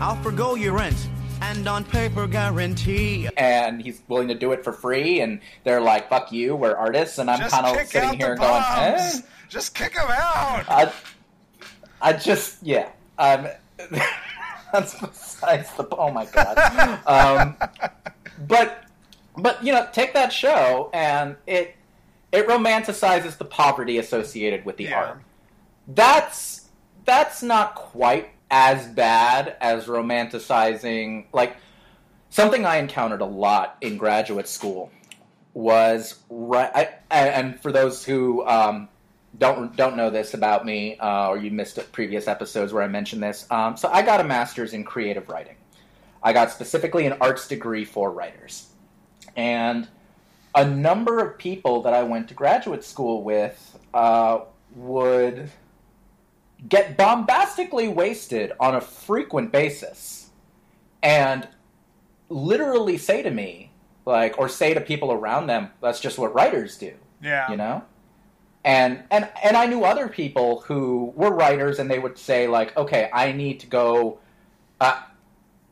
I'll 0.00 0.16
forgo 0.22 0.54
your 0.54 0.74
rent 0.74 1.08
and 1.42 1.66
on 1.68 1.84
paper 1.84 2.26
guarantee. 2.26 3.28
and 3.36 3.82
he's 3.82 4.00
willing 4.08 4.28
to 4.28 4.34
do 4.34 4.52
it 4.52 4.64
for 4.64 4.72
free. 4.72 5.20
And 5.20 5.40
they're 5.64 5.80
like, 5.80 6.08
"Fuck 6.08 6.32
you, 6.32 6.56
we're 6.56 6.74
artists," 6.74 7.18
and 7.18 7.30
I'm 7.30 7.48
kind 7.50 7.66
of 7.66 7.86
sitting 7.86 8.14
here 8.18 8.36
going. 8.36 8.62
"Eh?" 8.66 9.20
just 9.48 9.76
kick 9.76 9.94
them 9.94 10.08
out 10.10 10.64
I, 10.68 10.92
I 12.02 12.12
just, 12.14 12.60
yeah. 12.64 12.88
Um, 13.16 13.46
that's 14.72 14.98
besides 14.98 15.72
the. 15.74 15.86
Oh 15.92 16.10
my 16.10 16.24
god. 16.26 17.00
Um, 17.06 17.56
but, 18.48 18.84
but 19.36 19.62
you 19.64 19.72
know, 19.72 19.88
take 19.92 20.12
that 20.14 20.32
show 20.32 20.90
and 20.92 21.36
it 21.46 21.74
it 22.32 22.46
romanticizes 22.48 23.38
the 23.38 23.44
poverty 23.44 23.98
associated 23.98 24.64
with 24.64 24.76
the 24.78 24.84
Yeah. 24.84 24.96
art. 24.98 25.20
That's 25.88 26.68
that's 27.04 27.42
not 27.42 27.74
quite 27.74 28.30
as 28.50 28.86
bad 28.86 29.56
as 29.60 29.86
romanticizing 29.86 31.26
like 31.32 31.56
something 32.30 32.64
I 32.64 32.76
encountered 32.76 33.20
a 33.20 33.26
lot 33.26 33.76
in 33.80 33.96
graduate 33.96 34.48
school 34.48 34.90
was 35.54 36.20
right. 36.28 36.70
I, 36.74 36.88
and 37.10 37.58
for 37.60 37.72
those 37.72 38.04
who 38.04 38.46
um, 38.46 38.88
don't 39.38 39.74
don't 39.74 39.96
know 39.96 40.10
this 40.10 40.34
about 40.34 40.66
me, 40.66 40.98
uh, 40.98 41.28
or 41.30 41.38
you 41.38 41.50
missed 41.50 41.80
previous 41.92 42.28
episodes 42.28 42.72
where 42.72 42.82
I 42.82 42.88
mentioned 42.88 43.22
this, 43.22 43.46
um, 43.50 43.76
so 43.76 43.88
I 43.88 44.02
got 44.02 44.20
a 44.20 44.24
master's 44.24 44.74
in 44.74 44.84
creative 44.84 45.28
writing. 45.28 45.56
I 46.22 46.32
got 46.32 46.50
specifically 46.50 47.06
an 47.06 47.14
arts 47.20 47.48
degree 47.48 47.84
for 47.84 48.10
writers, 48.10 48.68
and 49.34 49.88
a 50.54 50.66
number 50.68 51.20
of 51.20 51.38
people 51.38 51.82
that 51.82 51.94
I 51.94 52.02
went 52.02 52.28
to 52.28 52.34
graduate 52.34 52.84
school 52.84 53.22
with 53.22 53.78
uh, 53.94 54.40
would 54.74 55.50
get 56.68 56.96
bombastically 56.96 57.88
wasted 57.88 58.52
on 58.60 58.74
a 58.74 58.80
frequent 58.80 59.52
basis, 59.52 60.30
and 61.02 61.48
literally 62.28 62.98
say 62.98 63.22
to 63.22 63.30
me, 63.30 63.70
like, 64.04 64.38
or 64.38 64.48
say 64.48 64.74
to 64.74 64.80
people 64.80 65.12
around 65.12 65.46
them, 65.46 65.70
"That's 65.80 66.00
just 66.00 66.18
what 66.18 66.34
writers 66.34 66.76
do." 66.76 66.94
yeah 67.22 67.50
you 67.50 67.56
know 67.56 67.82
and 68.64 69.02
and 69.10 69.28
and 69.42 69.56
i 69.56 69.66
knew 69.66 69.84
other 69.84 70.08
people 70.08 70.60
who 70.62 71.12
were 71.16 71.30
writers 71.30 71.78
and 71.78 71.90
they 71.90 71.98
would 71.98 72.18
say 72.18 72.46
like 72.46 72.76
okay 72.76 73.08
i 73.12 73.32
need 73.32 73.60
to 73.60 73.66
go 73.66 74.18
uh, 74.80 75.00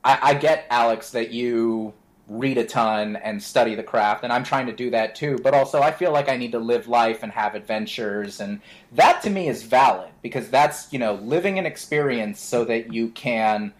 I, 0.05 0.19
I 0.23 0.35
get 0.35 0.67
alex 0.71 1.11
that 1.11 1.31
you 1.31 1.93
read 2.27 2.57
a 2.57 2.65
ton 2.65 3.17
and 3.17 3.43
study 3.43 3.75
the 3.75 3.83
craft 3.83 4.25
and 4.25 4.33
i'm 4.33 4.45
trying 4.45 4.67
to 4.67 4.73
do 4.73 4.91
that 4.91 5.15
too 5.15 5.39
but 5.43 5.53
also 5.53 5.83
i 5.83 5.91
feel 5.91 6.11
like 6.11 6.29
i 6.29 6.37
need 6.37 6.53
to 6.53 6.59
live 6.59 6.89
life 6.89 7.23
and 7.23 7.31
have 7.31 7.55
adventures 7.55 8.41
and 8.41 8.61
that 8.93 9.21
to 9.23 9.29
me 9.29 9.47
is 9.47 9.63
valid 9.63 10.09
because 10.23 10.49
that's 10.49 10.91
you 10.91 10.99
know 10.99 11.15
living 11.15 11.59
an 11.59 11.67
experience 11.67 12.41
so 12.41 12.65
that 12.65 12.93
you 12.95 13.09
can 13.11 13.75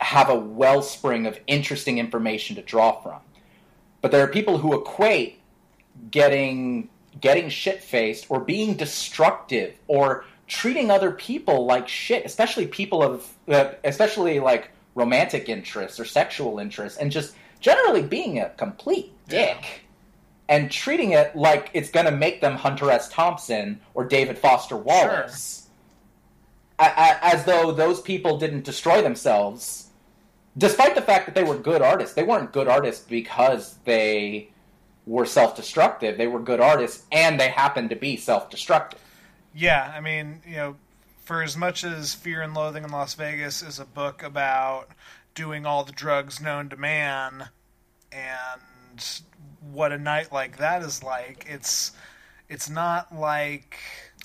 have 0.00 0.28
a 0.28 0.34
wellspring 0.34 1.26
of 1.26 1.38
interesting 1.46 1.98
information 1.98 2.56
to 2.56 2.62
draw 2.62 3.00
from. 3.00 3.20
But 4.00 4.10
there 4.10 4.22
are 4.22 4.28
people 4.28 4.58
who 4.58 4.78
equate 4.78 5.40
getting 6.10 6.88
getting 7.20 7.48
shit 7.48 7.82
faced 7.82 8.26
or 8.28 8.40
being 8.40 8.74
destructive 8.74 9.78
or 9.86 10.24
treating 10.48 10.90
other 10.90 11.12
people 11.12 11.64
like 11.64 11.86
shit, 11.88 12.26
especially 12.26 12.66
people 12.66 13.02
of, 13.02 13.32
uh, 13.48 13.70
especially 13.84 14.40
like 14.40 14.70
romantic 14.94 15.48
interests 15.48 15.98
or 15.98 16.04
sexual 16.04 16.58
interests, 16.58 16.98
and 16.98 17.10
just 17.10 17.34
generally 17.60 18.02
being 18.02 18.38
a 18.38 18.50
complete 18.50 19.12
dick. 19.28 19.58
Yeah. 19.60 19.68
And 20.46 20.70
treating 20.70 21.12
it 21.12 21.34
like 21.34 21.70
it's 21.72 21.88
going 21.90 22.04
to 22.04 22.12
make 22.12 22.42
them 22.42 22.54
Hunter 22.54 22.90
S. 22.90 23.08
Thompson 23.08 23.80
or 23.94 24.04
David 24.04 24.36
Foster 24.36 24.76
Wallace, 24.76 25.68
a- 26.78 26.82
a- 26.84 27.18
as 27.24 27.44
though 27.46 27.72
those 27.72 28.02
people 28.02 28.38
didn't 28.38 28.64
destroy 28.64 29.00
themselves, 29.00 29.88
despite 30.58 30.94
the 30.94 31.00
fact 31.00 31.24
that 31.24 31.34
they 31.34 31.44
were 31.44 31.56
good 31.56 31.80
artists. 31.80 32.14
They 32.14 32.24
weren't 32.24 32.52
good 32.52 32.68
artists 32.68 33.06
because 33.06 33.76
they 33.84 34.50
were 35.06 35.24
self-destructive. 35.24 36.18
They 36.18 36.26
were 36.26 36.40
good 36.40 36.60
artists, 36.60 37.06
and 37.10 37.40
they 37.40 37.48
happened 37.48 37.88
to 37.90 37.96
be 37.96 38.18
self-destructive. 38.18 39.00
Yeah, 39.54 39.92
I 39.96 40.00
mean, 40.00 40.42
you 40.46 40.56
know, 40.56 40.76
for 41.24 41.42
as 41.42 41.56
much 41.56 41.84
as 41.84 42.14
Fear 42.14 42.42
and 42.42 42.54
Loathing 42.54 42.84
in 42.84 42.90
Las 42.90 43.14
Vegas 43.14 43.62
is 43.62 43.78
a 43.78 43.84
book 43.84 44.22
about 44.22 44.88
doing 45.34 45.66
all 45.66 45.84
the 45.84 45.92
drugs 45.92 46.40
known 46.40 46.68
to 46.68 46.76
man 46.76 47.48
and 48.12 49.22
what 49.72 49.90
a 49.90 49.98
night 49.98 50.32
like 50.32 50.58
that 50.58 50.82
is 50.82 51.02
like, 51.02 51.46
it's 51.48 51.92
it's 52.48 52.68
not 52.68 53.14
like 53.14 53.78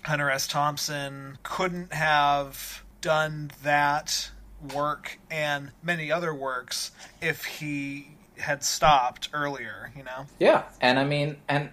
Hunter 0.04 0.30
S. 0.30 0.46
Thompson 0.46 1.38
couldn't 1.44 1.94
have 1.94 2.84
done 3.02 3.52
that 3.64 4.30
work 4.74 5.18
and 5.32 5.72
many 5.82 6.12
other 6.12 6.34
works 6.34 6.92
if 7.22 7.46
he 7.46 8.10
had 8.38 8.64
stopped 8.64 9.30
earlier, 9.34 9.92
you 9.96 10.04
know? 10.04 10.26
Yeah, 10.40 10.64
and 10.82 11.00
I 11.00 11.06
mean, 11.06 11.38
and 11.48 11.70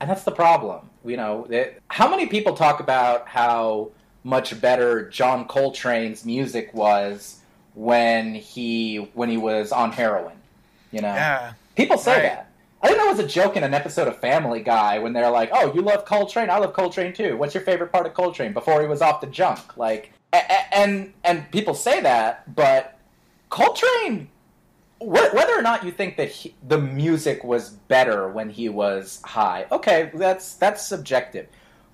and 0.00 0.10
that's 0.10 0.24
the 0.24 0.32
problem. 0.32 0.90
You 1.04 1.16
know, 1.16 1.46
that, 1.48 1.78
how 1.88 2.10
many 2.10 2.26
people 2.26 2.54
talk 2.54 2.80
about 2.80 3.26
how 3.26 3.90
much 4.26 4.60
better 4.60 5.08
John 5.08 5.46
Coltrane's 5.46 6.24
music 6.24 6.74
was 6.74 7.38
when 7.74 8.34
he 8.34 8.96
when 9.14 9.28
he 9.28 9.36
was 9.36 9.70
on 9.72 9.92
heroin? 9.92 10.36
You 10.90 11.00
know, 11.02 11.14
Yeah. 11.14 11.52
people 11.76 11.96
say 11.96 12.12
Right. 12.14 12.22
that. 12.22 12.42
I 12.82 12.88
think 12.88 12.98
that 12.98 13.08
was 13.08 13.18
a 13.20 13.26
joke 13.26 13.56
in 13.56 13.64
an 13.64 13.72
episode 13.72 14.08
of 14.08 14.18
Family 14.18 14.60
Guy 14.60 14.98
when 14.98 15.12
they're 15.12 15.30
like, 15.30 15.50
"Oh, 15.52 15.72
you 15.74 15.80
love 15.82 16.04
Coltrane? 16.04 16.50
I 16.50 16.58
love 16.58 16.72
Coltrane 16.72 17.12
too. 17.12 17.36
What's 17.36 17.54
your 17.54 17.62
favorite 17.64 17.92
part 17.92 18.06
of 18.06 18.14
Coltrane?" 18.14 18.52
Before 18.52 18.80
he 18.82 18.86
was 18.88 19.00
off 19.00 19.20
the 19.20 19.26
junk, 19.28 19.76
like, 19.76 20.12
and 20.72 21.12
and 21.24 21.50
people 21.52 21.74
say 21.74 22.00
that, 22.00 22.54
but 22.54 22.98
Coltrane 23.50 24.28
whether 24.98 25.52
or 25.54 25.60
not 25.60 25.84
you 25.84 25.90
think 25.90 26.16
that 26.16 26.30
he, 26.30 26.54
the 26.66 26.78
music 26.78 27.44
was 27.44 27.68
better 27.68 28.28
when 28.30 28.48
he 28.48 28.66
was 28.70 29.20
high, 29.24 29.66
okay, 29.70 30.10
that's 30.14 30.54
that's 30.54 30.86
subjective. 30.86 31.46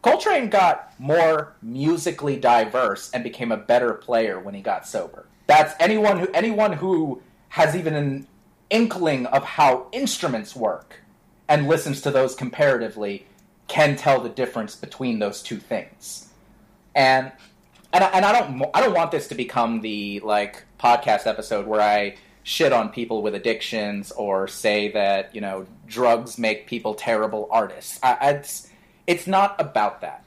Coltrane 0.03 0.51
got 0.51 0.93
more 0.99 1.55
musically 1.63 2.37
diverse 2.37 3.11
and 3.13 3.23
became 3.23 3.53
a 3.53 3.57
better 3.57 3.95
player 3.95 4.39
when 4.41 4.55
he 4.55 4.61
got 4.61 4.87
sober. 4.87 5.27
That's 5.47 5.75
anyone 5.81 6.19
who 6.19 6.29
anyone 6.33 6.73
who 6.73 7.23
has 7.51 7.77
even 7.77 7.95
an 7.95 8.27
inkling 8.71 9.27
of 9.27 9.45
how 9.45 9.87
instruments 9.93 10.57
work 10.57 10.97
and 11.49 11.69
listens 11.69 12.01
to 12.03 12.11
those 12.11 12.35
comparatively 12.35 13.27
can 13.69 13.97
tell 13.97 14.21
the 14.21 14.29
difference 14.29 14.75
between 14.75 15.19
those 15.19 15.43
two 15.43 15.59
things. 15.59 16.29
And 16.95 17.31
and 17.93 18.03
I, 18.03 18.09
and 18.09 18.25
I 18.25 18.33
don't 18.39 18.65
I 18.75 18.81
don't 18.81 18.95
want 18.95 19.13
this 19.13 19.29
to 19.29 19.35
become 19.35 19.83
the 19.83 20.21
like 20.21 20.65
podcast 20.81 21.27
episode 21.27 21.67
where 21.67 21.81
I 21.81 22.17
shit 22.43 22.73
on 22.73 22.89
people 22.89 23.23
with 23.23 23.37
addictions 23.37 24.11
or 24.13 24.49
say 24.49 24.91
that 24.93 25.33
you 25.35 25.41
know 25.41 25.67
drugs 25.87 26.39
make 26.39 26.67
people 26.67 26.95
terrible 26.95 27.49
artists. 27.53 28.01
I, 28.03 28.17
I- 28.21 28.43
it's 29.13 29.27
not 29.27 29.55
about 29.59 30.01
that. 30.01 30.25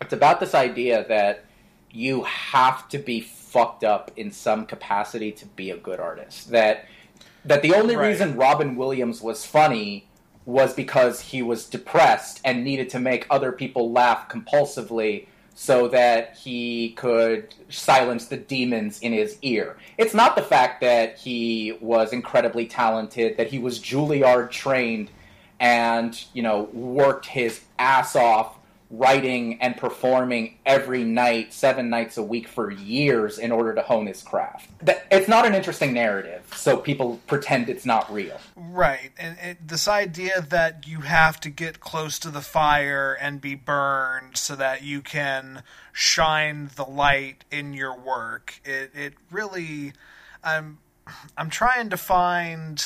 It's 0.00 0.14
about 0.14 0.40
this 0.40 0.54
idea 0.54 1.04
that 1.08 1.44
you 1.90 2.22
have 2.24 2.88
to 2.88 2.98
be 2.98 3.20
fucked 3.20 3.84
up 3.84 4.10
in 4.16 4.32
some 4.32 4.64
capacity 4.64 5.30
to 5.30 5.44
be 5.44 5.70
a 5.70 5.76
good 5.76 6.00
artist. 6.00 6.50
That 6.50 6.86
that 7.44 7.60
the 7.60 7.74
only 7.74 7.94
Right. 7.94 8.08
reason 8.08 8.36
Robin 8.36 8.74
Williams 8.76 9.20
was 9.20 9.44
funny 9.44 10.06
was 10.46 10.72
because 10.72 11.20
he 11.20 11.42
was 11.42 11.66
depressed 11.66 12.40
and 12.42 12.64
needed 12.64 12.88
to 12.90 12.98
make 12.98 13.26
other 13.28 13.52
people 13.52 13.92
laugh 13.92 14.26
compulsively 14.30 15.26
so 15.54 15.86
that 15.88 16.36
he 16.42 16.90
could 16.92 17.54
silence 17.68 18.26
the 18.26 18.38
demons 18.38 18.98
in 19.00 19.12
his 19.12 19.36
ear. 19.42 19.76
It's 19.98 20.14
not 20.14 20.34
the 20.34 20.42
fact 20.42 20.80
that 20.80 21.18
he 21.18 21.76
was 21.80 22.12
incredibly 22.14 22.66
talented, 22.66 23.36
that 23.36 23.48
he 23.48 23.58
was 23.58 23.78
Juilliard 23.78 24.50
trained 24.50 25.10
and, 25.60 26.22
you 26.32 26.42
know, 26.42 26.62
worked 26.72 27.26
his 27.26 27.60
ass 27.78 28.16
off 28.16 28.56
writing 28.90 29.60
and 29.60 29.76
performing 29.76 30.56
every 30.64 31.02
night, 31.04 31.52
seven 31.52 31.90
nights 31.90 32.16
a 32.16 32.22
week 32.22 32.46
for 32.46 32.70
years 32.70 33.38
in 33.38 33.50
order 33.50 33.74
to 33.74 33.82
hone 33.82 34.06
his 34.06 34.22
craft. 34.22 34.70
It's 35.10 35.26
not 35.26 35.46
an 35.46 35.54
interesting 35.54 35.92
narrative, 35.92 36.42
so 36.54 36.76
people 36.76 37.20
pretend 37.26 37.68
it's 37.68 37.84
not 37.86 38.12
real. 38.12 38.38
Right, 38.54 39.10
and 39.18 39.36
it, 39.42 39.66
this 39.66 39.88
idea 39.88 40.42
that 40.42 40.86
you 40.86 41.00
have 41.00 41.40
to 41.40 41.50
get 41.50 41.80
close 41.80 42.18
to 42.20 42.30
the 42.30 42.40
fire 42.40 43.16
and 43.20 43.40
be 43.40 43.54
burned 43.54 44.36
so 44.36 44.54
that 44.56 44.82
you 44.82 45.00
can 45.00 45.62
shine 45.92 46.70
the 46.76 46.84
light 46.84 47.44
in 47.50 47.72
your 47.72 47.98
work. 47.98 48.60
It 48.64 48.90
it 48.94 49.14
really, 49.30 49.92
I'm 50.44 50.78
I'm 51.36 51.50
trying 51.50 51.90
to 51.90 51.96
find. 51.96 52.84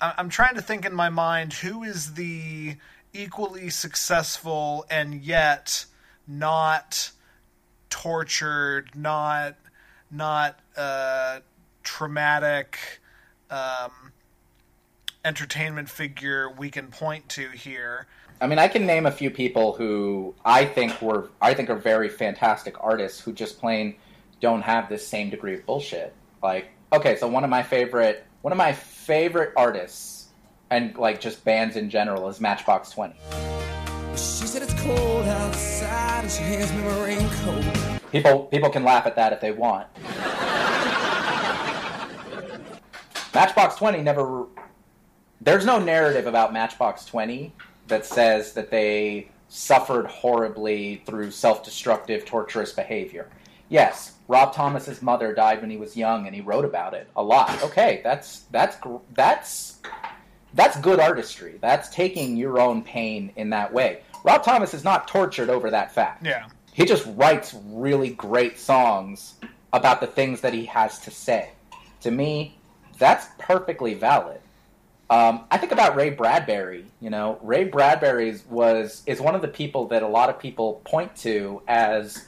I'm 0.00 0.28
trying 0.28 0.54
to 0.54 0.62
think 0.62 0.86
in 0.86 0.94
my 0.94 1.10
mind 1.10 1.52
who 1.52 1.82
is 1.82 2.14
the 2.14 2.76
equally 3.12 3.70
successful 3.70 4.86
and 4.90 5.14
yet 5.14 5.84
not 6.26 7.10
tortured, 7.90 8.90
not 8.94 9.56
not 10.10 10.58
uh, 10.76 11.40
traumatic 11.82 12.78
um, 13.50 14.12
entertainment 15.24 15.88
figure 15.88 16.50
we 16.50 16.70
can 16.70 16.88
point 16.88 17.28
to 17.28 17.48
here. 17.50 18.06
I 18.40 18.46
mean, 18.46 18.58
I 18.58 18.68
can 18.68 18.86
name 18.86 19.06
a 19.06 19.10
few 19.10 19.30
people 19.30 19.74
who 19.74 20.34
I 20.44 20.64
think 20.64 21.02
were 21.02 21.28
I 21.42 21.52
think 21.52 21.68
are 21.68 21.76
very 21.76 22.08
fantastic 22.08 22.74
artists 22.80 23.20
who 23.20 23.32
just 23.32 23.58
plain 23.58 23.96
don't 24.40 24.62
have 24.62 24.88
this 24.88 25.06
same 25.06 25.28
degree 25.28 25.54
of 25.54 25.66
bullshit. 25.66 26.14
Like, 26.42 26.70
okay, 26.92 27.16
so 27.16 27.28
one 27.28 27.44
of 27.44 27.50
my 27.50 27.62
favorite 27.62 28.24
one 28.42 28.52
of 28.52 28.56
my 28.56 28.72
favorite 28.72 29.52
artists 29.56 30.28
and 30.70 30.96
like 30.96 31.20
just 31.20 31.44
bands 31.44 31.76
in 31.76 31.90
general 31.90 32.28
is 32.28 32.40
Matchbox 32.40 32.90
Twenty. 32.90 33.16
She 34.12 34.46
said 34.46 34.62
it's 34.62 34.74
cold 34.82 35.26
outside 35.26 36.22
and 36.22 36.30
she 36.30 36.42
hands 36.42 36.72
me 36.72 36.82
my 36.82 37.04
raincoat. 37.04 38.00
People 38.10 38.44
people 38.44 38.70
can 38.70 38.84
laugh 38.84 39.06
at 39.06 39.16
that 39.16 39.32
if 39.32 39.40
they 39.40 39.52
want. 39.52 39.86
Matchbox 43.32 43.76
20 43.76 44.02
never 44.02 44.46
there's 45.40 45.64
no 45.64 45.78
narrative 45.78 46.26
about 46.26 46.52
Matchbox 46.52 47.04
20 47.04 47.52
that 47.86 48.04
says 48.04 48.52
that 48.54 48.70
they 48.70 49.28
suffered 49.48 50.06
horribly 50.06 51.02
through 51.06 51.30
self-destructive 51.30 52.24
torturous 52.24 52.72
behavior. 52.72 53.28
Yes, 53.68 54.14
Rob 54.30 54.54
Thomas's 54.54 55.02
mother 55.02 55.34
died 55.34 55.60
when 55.60 55.70
he 55.70 55.76
was 55.76 55.96
young 55.96 56.26
and 56.26 56.34
he 56.34 56.40
wrote 56.40 56.64
about 56.64 56.94
it 56.94 57.08
a 57.16 57.22
lot. 57.22 57.64
Okay, 57.64 58.00
that's 58.04 58.42
that's 58.52 58.76
that's 59.12 59.80
that's 60.54 60.78
good 60.80 61.00
artistry. 61.00 61.58
That's 61.60 61.88
taking 61.88 62.36
your 62.36 62.60
own 62.60 62.82
pain 62.82 63.32
in 63.34 63.50
that 63.50 63.72
way. 63.72 64.02
Rob 64.22 64.44
Thomas 64.44 64.72
is 64.72 64.84
not 64.84 65.08
tortured 65.08 65.50
over 65.50 65.70
that 65.70 65.92
fact. 65.92 66.24
Yeah. 66.24 66.46
He 66.72 66.84
just 66.84 67.08
writes 67.16 67.56
really 67.66 68.10
great 68.10 68.56
songs 68.60 69.34
about 69.72 70.00
the 70.00 70.06
things 70.06 70.42
that 70.42 70.54
he 70.54 70.64
has 70.66 71.00
to 71.00 71.10
say. 71.10 71.50
To 72.02 72.12
me, 72.12 72.56
that's 72.98 73.26
perfectly 73.36 73.94
valid. 73.94 74.40
Um, 75.10 75.44
I 75.50 75.58
think 75.58 75.72
about 75.72 75.96
Ray 75.96 76.10
Bradbury. 76.10 76.84
You 77.00 77.10
know, 77.10 77.40
Ray 77.42 77.64
Bradbury 77.64 78.36
was 78.48 79.02
is 79.06 79.20
one 79.20 79.34
of 79.34 79.42
the 79.42 79.48
people 79.48 79.88
that 79.88 80.04
a 80.04 80.08
lot 80.08 80.30
of 80.30 80.38
people 80.38 80.80
point 80.84 81.16
to 81.16 81.62
as, 81.66 82.26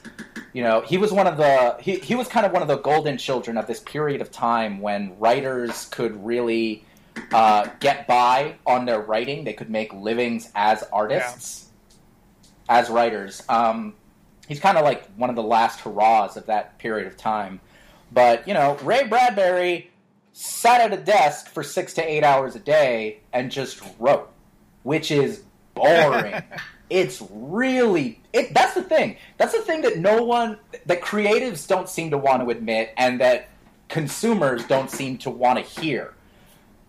you 0.53 0.63
know, 0.63 0.83
he 0.83 0.99
was 0.99 1.13
one 1.13 1.27
of 1.27 1.37
the 1.37 1.77
he, 1.81 1.97
he 1.97 2.15
was 2.15 2.29
kind 2.29 2.45
of 2.45 2.53
one 2.53 2.63
of 2.63 2.69
the 2.69 2.79
golden 2.79 3.17
children 3.17 3.57
of 3.57 3.67
this 3.67 3.81
period 3.81 4.21
of 4.21 4.31
time 4.31 4.81
when 4.81 5.19
writers 5.19 5.87
could 5.91 6.25
really 6.25 6.85
uh, 7.33 7.69
get 7.81 8.07
by 8.07 8.57
on 8.67 8.85
their 8.85 9.01
writing. 9.01 9.45
They 9.45 9.55
could 9.55 9.71
make 9.71 9.93
livings 9.95 10.51
as 10.55 10.85
artists, 10.93 11.71
as 12.69 12.91
writers. 12.91 13.43
Um, 13.49 13.95
he's 14.47 14.61
kind 14.61 14.77
of 14.77 14.85
like 14.85 15.11
one 15.17 15.31
of 15.31 15.37
the 15.37 15.43
last 15.43 15.81
hurrahs 15.81 16.37
of 16.37 16.47
that 16.47 16.79
period 16.79 17.07
of 17.07 17.17
time. 17.17 17.61
But 18.13 18.47
you 18.47 18.53
know, 18.53 18.77
Ray 18.83 19.07
Bradbury 19.07 19.91
sat 20.35 20.81
at 20.81 20.99
a 20.99 21.03
desk 21.03 21.49
for 21.49 21.63
six 21.63 21.95
to 21.95 22.03
eight 22.03 22.25
hours 22.25 22.57
a 22.57 22.61
day 22.61 23.21
and 23.33 23.51
just 23.51 23.83
wrote, 23.99 24.31
which 24.83 25.11
is 25.11 25.43
boring. 25.75 26.43
it's 26.93 27.23
really 27.31 28.21
it. 28.35 28.53
That's 28.53 28.75
the 28.75 28.83
thing. 28.83 29.17
That's 29.39 29.53
the 29.55 29.63
thing 29.63 29.81
that 29.81 29.99
no 29.99 30.23
one, 30.23 30.59
that 30.85 31.01
creatives 31.01 31.67
don't 31.67 31.89
seem 31.89 32.11
to 32.11 32.19
want 32.19 32.43
to 32.43 32.51
admit, 32.51 32.93
and 32.99 33.19
that 33.21 33.49
consumers 33.89 34.65
don't 34.67 34.91
seem 34.91 35.17
to 35.19 35.31
want 35.31 35.59
to 35.59 35.81
hear. 35.81 36.13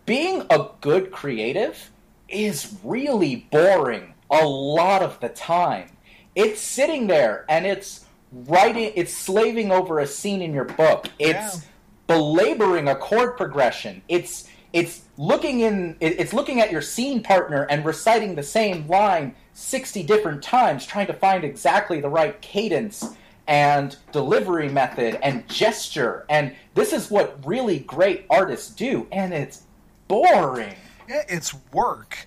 Being 0.06 0.44
a 0.50 0.68
good 0.82 1.12
creative 1.12 1.90
is 2.28 2.76
really 2.84 3.48
boring 3.50 4.14
a 4.30 4.46
lot 4.46 5.02
of 5.02 5.20
the 5.22 5.30
time. 5.30 5.90
It's 6.36 6.60
sitting 6.60 7.08
there 7.08 7.46
and 7.48 7.66
it's 7.66 8.06
writing, 8.32 8.92
it's 8.96 9.14
slaving 9.14 9.72
over 9.72 10.00
a 10.00 10.08
scene 10.08 10.42
in 10.42 10.54
your 10.54 10.66
book. 10.66 11.08
It's 11.20 11.56
Yeah. 11.56 11.62
belaboring 12.08 12.90
a 12.90 12.96
chord 12.96 13.38
progression. 13.38 14.02
It's 14.10 14.50
it's 14.74 15.02
looking 15.18 15.60
in 15.62 15.96
it's 16.02 16.34
looking 16.34 16.60
at 16.60 16.72
your 16.72 16.82
scene 16.82 17.22
partner 17.22 17.64
and 17.70 17.86
reciting 17.86 18.36
the 18.36 18.44
same 18.44 18.88
line 18.88 19.36
60 19.54 20.04
different 20.04 20.44
times 20.44 20.86
trying 20.86 21.08
to 21.08 21.14
find 21.14 21.44
exactly 21.44 22.02
the 22.02 22.10
right 22.10 22.42
cadence 22.42 23.06
and 23.48 23.96
delivery 24.12 24.70
method 24.70 25.20
and 25.22 25.48
gesture 25.50 26.26
and 26.30 26.56
this 26.76 26.94
is 26.94 27.12
what 27.12 27.38
really 27.46 27.80
great 27.80 28.26
artists 28.30 28.70
do 28.74 29.06
and 29.12 29.34
it's 29.34 29.64
boring 30.08 30.76
Yeah, 31.10 31.24
it's 31.28 31.54
work. 31.74 32.18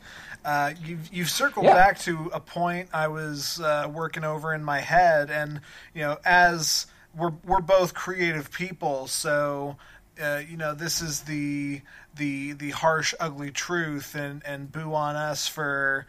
Uh, 0.45 0.75
you've 0.85 1.13
you've 1.13 1.31
circled 1.31 1.65
Yeah. 1.65 1.75
back 1.75 1.99
to 2.01 2.31
a 2.33 2.39
point 2.41 2.89
I 2.93 3.09
was 3.09 3.61
uh, 3.61 3.91
working 3.93 4.23
over 4.23 4.55
in 4.55 4.63
my 4.63 4.79
head, 4.81 5.29
and 5.31 5.61
you 5.95 6.03
know, 6.03 6.19
as 6.25 6.87
we're 7.17 7.33
we're 7.45 7.61
both 7.61 7.95
creative 7.95 8.53
people, 8.53 9.09
so 9.09 9.77
uh, 10.23 10.43
you 10.49 10.57
know, 10.57 10.73
this 10.75 11.03
is 11.03 11.23
the 11.23 11.81
the 12.15 12.53
the 12.53 12.71
harsh, 12.71 13.13
ugly 13.19 13.51
truth, 13.51 14.15
and 14.15 14.41
and 14.47 14.71
boo 14.71 14.95
on 14.95 15.17
us 15.17 15.49
for 15.49 16.07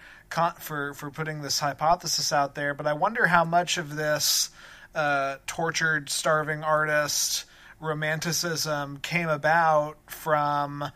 for 0.59 0.93
for 0.93 1.11
putting 1.11 1.41
this 1.41 1.59
hypothesis 1.59 2.31
out 2.31 2.55
there. 2.55 2.73
But 2.73 2.87
I 2.87 2.93
wonder 2.93 3.27
how 3.27 3.45
much 3.45 3.77
of 3.77 3.95
this 3.95 4.49
uh, 4.95 5.37
tortured, 5.45 6.09
starving 6.09 6.63
artist 6.63 7.45
romanticism 7.79 8.97
came 8.97 9.29
about 9.29 9.97
from 10.07 10.91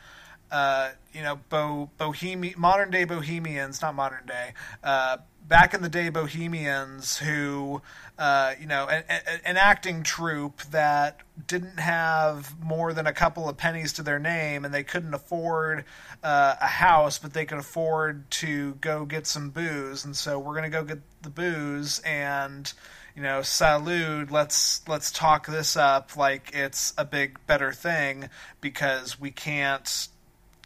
uh, 0.51 0.89
you 1.13 1.23
know, 1.23 1.39
bo- 1.49 1.89
bohemian, 1.97 2.55
modern 2.57 2.91
day 2.91 3.05
bohemians, 3.05 3.81
not 3.81 3.95
modern 3.95 4.25
day, 4.25 4.53
uh, 4.83 5.17
back 5.47 5.73
in 5.73 5.81
the 5.81 5.89
day 5.89 6.09
bohemians 6.09 7.17
who, 7.17 7.81
uh, 8.17 8.53
you 8.59 8.67
know, 8.67 8.87
an, 8.87 9.03
an- 9.45 9.57
acting 9.57 10.03
troupe 10.03 10.61
that 10.71 11.19
didn't 11.47 11.79
have 11.79 12.53
more 12.61 12.93
than 12.93 13.07
a 13.07 13.13
couple 13.13 13.49
of 13.49 13.57
pennies 13.57 13.93
to 13.93 14.03
their 14.03 14.19
name 14.19 14.65
and 14.65 14.73
they 14.73 14.83
couldn't 14.83 15.13
afford 15.13 15.85
uh, 16.23 16.55
a 16.61 16.67
house, 16.67 17.17
but 17.17 17.33
they 17.33 17.45
could 17.45 17.57
afford 17.57 18.29
to 18.29 18.73
go 18.75 19.05
get 19.05 19.25
some 19.25 19.49
booze. 19.49 20.05
And 20.05 20.15
so 20.15 20.37
we're 20.37 20.53
going 20.53 20.63
to 20.63 20.69
go 20.69 20.83
get 20.83 20.99
the 21.21 21.29
booze 21.29 21.99
and, 21.99 22.71
you 23.15 23.23
know, 23.23 23.39
salud, 23.39 24.29
let's 24.29 24.87
let's 24.87 25.11
talk 25.11 25.47
this 25.47 25.75
up 25.75 26.15
like 26.15 26.51
it's 26.53 26.93
a 26.97 27.05
big 27.05 27.39
better 27.47 27.71
thing 27.71 28.29
because 28.59 29.19
we 29.19 29.31
can't 29.31 30.07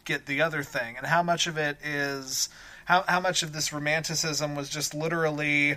get 0.04 0.26
the 0.26 0.40
other 0.40 0.62
thing 0.62 0.96
and 0.96 1.06
how 1.06 1.22
much 1.22 1.46
of 1.46 1.58
it 1.58 1.76
is 1.84 2.48
how 2.86 3.04
how 3.08 3.20
much 3.20 3.42
of 3.42 3.52
this 3.52 3.72
romanticism 3.72 4.54
was 4.54 4.70
just 4.70 4.94
literally 4.94 5.76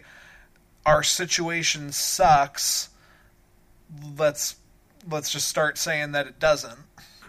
our 0.85 1.03
situation 1.03 1.91
sucks 1.91 2.89
let's 4.17 4.55
let's 5.09 5.31
just 5.31 5.47
start 5.47 5.77
saying 5.77 6.11
that 6.11 6.27
it 6.27 6.39
doesn't 6.39 6.79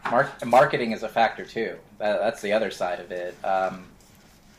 Mark- 0.08 0.46
marketing 0.46 0.92
is 0.92 1.02
a 1.02 1.08
factor 1.08 1.44
too. 1.44 1.76
That, 1.98 2.20
that's 2.20 2.40
the 2.40 2.52
other 2.52 2.70
side 2.70 3.00
of 3.00 3.10
it. 3.10 3.34
Um, 3.44 3.84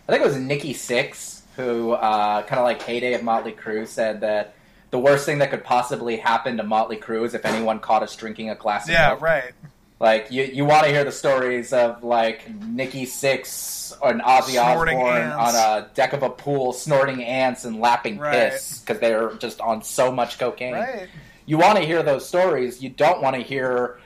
I 0.07 0.11
think 0.11 0.23
it 0.23 0.27
was 0.27 0.37
Nikki 0.37 0.73
Sixx 0.73 1.41
who, 1.55 1.91
uh, 1.91 2.43
kind 2.43 2.59
of 2.59 2.65
like 2.65 2.81
heyday 2.81 3.13
of 3.13 3.23
Motley 3.23 3.51
Crue, 3.51 3.87
said 3.87 4.21
that 4.21 4.55
the 4.89 4.99
worst 4.99 5.25
thing 5.25 5.39
that 5.39 5.49
could 5.49 5.63
possibly 5.63 6.17
happen 6.17 6.57
to 6.57 6.63
Motley 6.63 6.97
Crue 6.97 7.25
is 7.25 7.33
if 7.33 7.45
anyone 7.45 7.79
caught 7.79 8.03
us 8.03 8.15
drinking 8.15 8.49
a 8.49 8.55
glass 8.55 8.85
of 8.85 8.93
yeah 8.93 9.17
right 9.19 9.53
Like 10.01 10.31
you, 10.31 10.43
you 10.43 10.65
want 10.65 10.83
to 10.85 10.89
hear 10.89 11.03
the 11.03 11.11
stories 11.11 11.73
of 11.73 12.03
like 12.03 12.49
Nikki 12.65 13.05
Sixx 13.05 13.93
and 14.03 14.19
Ozzy 14.21 14.53
Snorting 14.53 14.97
Osbourne 14.97 15.21
ants. 15.31 15.55
on 15.55 15.55
a 15.83 15.87
deck 15.93 16.13
of 16.13 16.23
a 16.23 16.29
pool, 16.29 16.73
snorting 16.73 17.23
ants 17.23 17.65
and 17.65 17.79
lapping 17.79 18.17
Right. 18.17 18.51
piss 18.51 18.79
because 18.79 18.99
they're 18.99 19.33
just 19.35 19.61
on 19.61 19.83
so 19.83 20.11
much 20.11 20.39
cocaine 20.39 20.73
right 20.73 21.07
you 21.45 21.57
want 21.57 21.77
to 21.79 21.83
hear 21.83 22.01
those 22.03 22.25
stories. 22.27 22.81
You 22.81 22.89
don't 22.89 23.21
want 23.21 23.35
to 23.35 23.41
hear. 23.41 23.99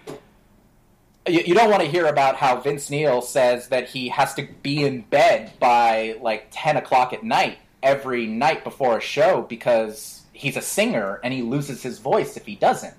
You, 1.28 1.42
you 1.46 1.54
don't 1.54 1.70
want 1.70 1.82
to 1.84 1.88
hear 1.88 2.06
about 2.08 2.36
how 2.38 2.60
Vince 2.60 2.90
Neil 2.90 3.22
says 3.22 3.68
that 3.70 3.88
he 3.90 4.10
has 4.10 4.34
to 4.36 4.48
be 4.64 4.84
in 4.84 5.02
bed 5.02 5.52
by 5.60 6.18
like 6.22 6.48
ten 6.52 6.78
o'clock 6.78 7.14
at 7.14 7.24
night 7.24 7.58
every 7.84 8.26
night 8.26 8.64
before 8.64 8.98
a 8.98 9.02
show 9.02 9.42
because 9.44 10.24
he's 10.34 10.58
a 10.58 10.62
singer 10.62 11.20
and 11.24 11.34
he 11.34 11.42
loses 11.42 11.84
his 11.84 12.00
voice 12.00 12.36
if 12.38 12.46
he 12.46 12.56
doesn't. 12.56 12.96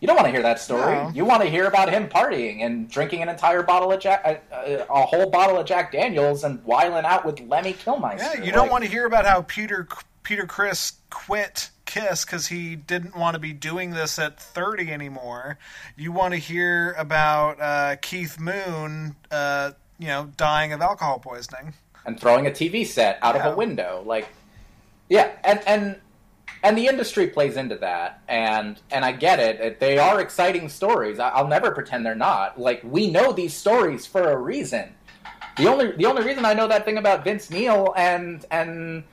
You 0.00 0.06
don't 0.06 0.16
want 0.16 0.26
to 0.26 0.32
hear 0.32 0.42
that 0.42 0.60
story. 0.60 0.94
No. 0.94 1.10
You 1.12 1.24
want 1.24 1.42
to 1.42 1.48
hear 1.48 1.66
about 1.66 1.90
him 1.92 2.08
partying 2.08 2.62
and 2.64 2.88
drinking 2.88 3.22
an 3.22 3.28
entire 3.28 3.62
bottle 3.64 3.90
of 3.90 3.98
Jack, 4.00 4.24
a, 4.52 4.86
a 4.88 5.02
whole 5.02 5.28
bottle 5.30 5.58
of 5.58 5.66
Jack 5.66 5.90
Daniels, 5.92 6.44
and 6.44 6.62
whiling 6.64 7.04
out 7.04 7.24
with 7.26 7.40
Lemmy 7.40 7.72
Kilmister. 7.74 8.18
yeah 8.18 8.42
you 8.44 8.52
don't 8.52 8.70
want 8.70 8.84
to 8.84 8.90
hear 8.90 9.06
about 9.06 9.26
how 9.26 9.42
peter 9.42 9.88
peter 10.22 10.46
criss 10.46 10.92
quit 11.10 11.70
kiss 11.84 12.24
because 12.24 12.46
he 12.46 12.76
didn't 12.76 13.16
want 13.16 13.34
to 13.34 13.40
be 13.40 13.52
doing 13.52 13.90
this 13.90 14.18
at 14.18 14.38
30 14.38 14.92
anymore 14.92 15.58
you 15.96 16.12
want 16.12 16.32
to 16.34 16.38
hear 16.38 16.92
about 16.98 17.58
uh, 17.60 17.96
keith 18.02 18.38
moon 18.38 19.16
uh, 19.30 19.70
you 19.98 20.06
know 20.06 20.30
dying 20.36 20.72
of 20.72 20.80
alcohol 20.82 21.18
poisoning 21.18 21.72
and 22.04 22.20
throwing 22.20 22.46
a 22.46 22.50
TV 22.50 22.86
set 22.86 23.18
out 23.22 23.34
Yeah. 23.34 23.46
of 23.48 23.54
a 23.54 23.56
window. 23.56 24.02
Like, 24.06 24.28
yeah, 25.08 25.30
and 25.44 25.60
and 25.66 26.00
and 26.62 26.76
the 26.76 26.86
industry 26.86 27.28
plays 27.28 27.56
into 27.56 27.76
that, 27.76 28.20
and 28.28 28.80
and 28.90 29.04
I 29.04 29.12
get 29.12 29.38
it. 29.38 29.80
They 29.80 29.98
are 29.98 30.20
exciting 30.20 30.68
stories. 30.68 31.18
I- 31.18 31.30
I'll 31.30 31.48
never 31.48 31.70
pretend 31.70 32.04
they're 32.04 32.14
not. 32.14 32.58
Like, 32.58 32.80
we 32.84 33.10
know 33.10 33.32
these 33.32 33.54
stories 33.54 34.06
for 34.06 34.30
a 34.30 34.36
reason. 34.36 34.94
The 35.56 35.66
only 35.66 35.92
the 35.92 36.06
only 36.06 36.24
reason 36.24 36.44
I 36.44 36.54
know 36.54 36.68
that 36.68 36.84
thing 36.84 36.98
about 36.98 37.24
Vince 37.24 37.50
Neil 37.50 37.92
and 37.96 38.44
and 38.50 39.04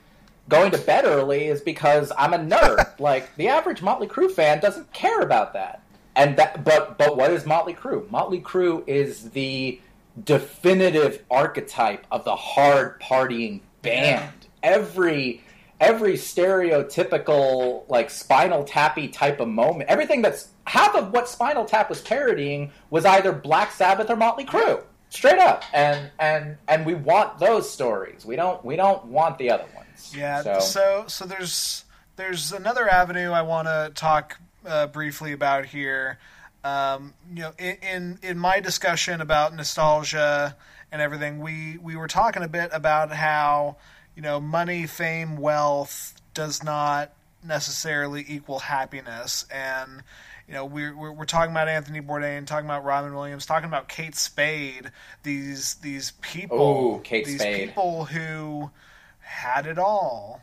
going 0.47 0.71
to 0.71 0.77
bed 0.77 1.05
early 1.05 1.45
is 1.47 1.61
because 1.61 2.11
I'm 2.17 2.33
a 2.33 2.37
nerd. 2.37 2.99
like 2.99 3.35
the 3.35 3.47
average 3.47 3.81
Motley 3.81 4.07
Crue 4.07 4.31
fan 4.31 4.59
doesn't 4.59 4.91
care 4.93 5.21
about 5.21 5.53
that. 5.53 5.81
And 6.15 6.37
that 6.37 6.63
but 6.63 6.97
but 6.97 7.17
what 7.17 7.31
is 7.31 7.45
Motley 7.45 7.73
Crue? 7.73 8.09
Motley 8.11 8.41
Crue 8.41 8.83
is 8.87 9.31
the 9.31 9.79
definitive 10.23 11.23
archetype 11.29 12.05
of 12.11 12.23
the 12.23 12.35
hard 12.35 13.01
partying 13.01 13.61
band. 13.81 14.31
Every 14.63 15.43
every 15.80 16.13
stereotypical 16.13 17.84
like 17.89 18.09
spinal 18.09 18.63
tappy 18.63 19.07
type 19.07 19.39
of 19.39 19.47
moment 19.47 19.89
everything 19.89 20.21
that's 20.21 20.49
half 20.65 20.95
of 20.95 21.11
what 21.11 21.28
spinal 21.28 21.65
tap 21.65 21.89
was 21.89 22.01
parodying 22.01 22.71
was 22.89 23.05
either 23.05 23.32
black 23.32 23.71
sabbath 23.71 24.09
or 24.09 24.15
motley 24.15 24.45
crue 24.45 24.82
straight 25.09 25.39
up 25.39 25.63
and 25.73 26.09
and 26.19 26.57
and 26.67 26.86
we 26.86 26.93
want 26.93 27.38
those 27.39 27.69
stories 27.69 28.26
we 28.26 28.36
don't 28.36 28.63
we 28.63 28.76
don't 28.76 29.05
want 29.05 29.38
the 29.38 29.49
other 29.49 29.65
ones 29.76 30.13
Yeah. 30.15 30.41
so, 30.41 30.59
So 30.59 31.03
so, 31.07 31.26
there's 31.26 31.86
there's 32.15 32.51
another 32.51 32.89
avenue 32.89 33.32
I 33.32 33.41
want 33.41 33.67
to 33.67 33.91
talk 33.93 34.39
uh, 34.65 34.88
briefly 34.88 35.34
about 35.34 35.65
here. 35.65 36.17
Um, 36.63 37.13
you 37.30 37.41
know, 37.41 37.51
in, 37.59 37.76
in 37.82 38.19
in 38.23 38.39
my 38.39 38.59
discussion 38.59 39.21
about 39.21 39.53
nostalgia 39.53 40.55
and 40.91 41.01
everything, 41.01 41.39
we 41.39 41.78
we 41.82 41.95
were 41.95 42.07
talking 42.07 42.41
a 42.41 42.47
bit 42.47 42.69
about 42.73 43.11
how 43.11 43.78
you 44.16 44.22
know 44.22 44.39
money, 44.39 44.88
fame, 44.88 45.38
wealth 45.38 46.20
does 46.34 46.63
not 46.63 47.13
necessarily 47.43 48.26
equal 48.28 48.59
happiness, 48.59 49.45
and 49.51 50.03
you 50.47 50.53
know 50.53 50.66
we're 50.66 50.95
we're, 50.95 51.11
we're 51.11 51.26
talking 51.26 51.51
about 51.51 51.68
Anthony 51.68 52.01
Bourdain, 52.01 52.45
talking 52.45 52.66
about 52.66 52.84
Robin 52.84 53.13
Williams, 53.13 53.45
talking 53.45 53.68
about 53.68 53.88
Kate 53.88 54.16
Spade. 54.16 54.91
These 55.24 55.76
these 55.76 56.11
people, 56.22 56.95
Ooh, 56.97 57.01
Kate 57.01 57.26
these 57.26 57.39
Spade. 57.39 57.70
people 57.70 58.05
who 58.05 58.72
had 59.20 59.66
it 59.66 59.78
all 59.80 60.41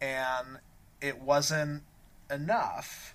and 0.00 0.58
it 1.00 1.20
wasn't 1.20 1.82
enough 2.30 3.14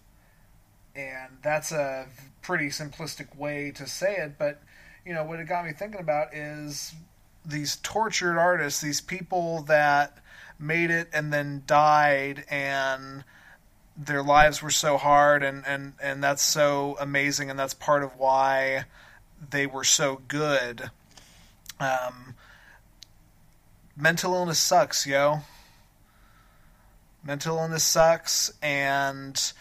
and 0.95 1.37
that's 1.43 1.71
a 1.71 2.07
pretty 2.41 2.67
simplistic 2.67 3.35
way 3.35 3.71
to 3.71 3.85
say 3.87 4.15
it 4.15 4.37
but 4.37 4.61
you 5.05 5.13
know 5.13 5.23
what 5.23 5.39
it 5.39 5.47
got 5.47 5.65
me 5.65 5.71
thinking 5.73 5.99
about 5.99 6.33
is 6.33 6.93
these 7.47 7.77
tortured 7.77 8.37
artists 8.37 8.81
these 8.81 9.01
people 9.01 9.61
that 9.63 10.17
made 10.59 10.91
it 10.91 11.07
and 11.13 11.31
then 11.31 11.63
died 11.65 12.43
and 12.49 13.23
their 13.95 14.21
lives 14.21 14.61
were 14.61 14.69
so 14.69 14.97
hard 14.97 15.41
and 15.41 15.63
and 15.65 15.93
and 16.01 16.23
that's 16.23 16.43
so 16.43 16.97
amazing 16.99 17.49
and 17.49 17.57
that's 17.57 17.73
part 17.73 18.03
of 18.03 18.17
why 18.17 18.83
they 19.49 19.65
were 19.65 19.83
so 19.83 20.21
good 20.27 20.91
um 21.79 22.35
mental 23.97 24.33
illness 24.35 24.59
sucks, 24.59 25.05
yo. 25.05 25.39
Mental 27.23 27.57
illness 27.57 27.83
sucks, 27.83 28.53
and 28.61 29.53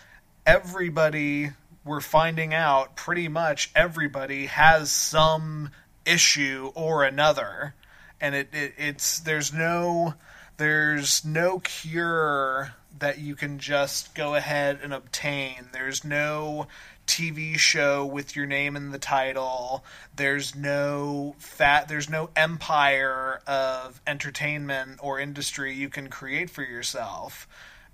everybody, 0.44 1.50
we're 1.84 2.00
finding 2.00 2.52
out 2.54 2.96
pretty 2.96 3.28
much 3.28 3.70
everybody 3.74 4.46
has 4.46 4.90
some 4.90 5.70
issue 6.06 6.70
or 6.74 7.04
another. 7.04 7.74
And 8.20 8.34
it, 8.34 8.48
it 8.52 8.74
it's 8.78 9.18
there's 9.20 9.52
no 9.52 10.14
there's 10.56 11.24
no 11.24 11.58
cure 11.58 12.74
that 12.98 13.18
you 13.18 13.34
can 13.34 13.58
just 13.58 14.14
go 14.14 14.34
ahead 14.34 14.78
and 14.82 14.94
obtain. 14.94 15.68
There's 15.72 16.04
no 16.04 16.66
TV 17.06 17.56
show 17.58 18.04
with 18.04 18.34
your 18.34 18.46
name 18.46 18.74
in 18.74 18.90
the 18.90 18.98
title. 18.98 19.84
There's 20.14 20.54
no 20.54 21.36
fat. 21.38 21.88
There's 21.88 22.08
no 22.08 22.30
empire 22.34 23.40
of 23.46 24.00
entertainment 24.06 24.98
or 25.02 25.20
industry 25.20 25.74
you 25.74 25.88
can 25.88 26.08
create 26.08 26.50
for 26.50 26.62
yourself. 26.62 27.46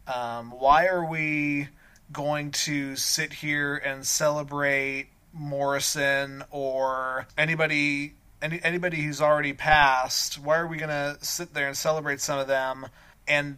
Um, 0.06 0.50
why 0.50 0.86
are 0.86 1.04
we 1.04 1.68
going 2.12 2.50
to 2.50 2.96
sit 2.96 3.32
here 3.32 3.76
and 3.76 4.06
celebrate 4.06 5.08
Morrison 5.32 6.44
or 6.50 7.26
anybody 7.36 8.14
any, 8.42 8.60
anybody 8.62 9.00
who's 9.00 9.20
already 9.20 9.52
passed? 9.52 10.38
Why 10.38 10.58
are 10.58 10.66
we 10.66 10.76
going 10.76 10.90
to 10.90 11.16
sit 11.24 11.54
there 11.54 11.68
and 11.68 11.76
celebrate 11.76 12.20
some 12.20 12.38
of 12.38 12.48
them 12.48 12.86
and 13.28 13.56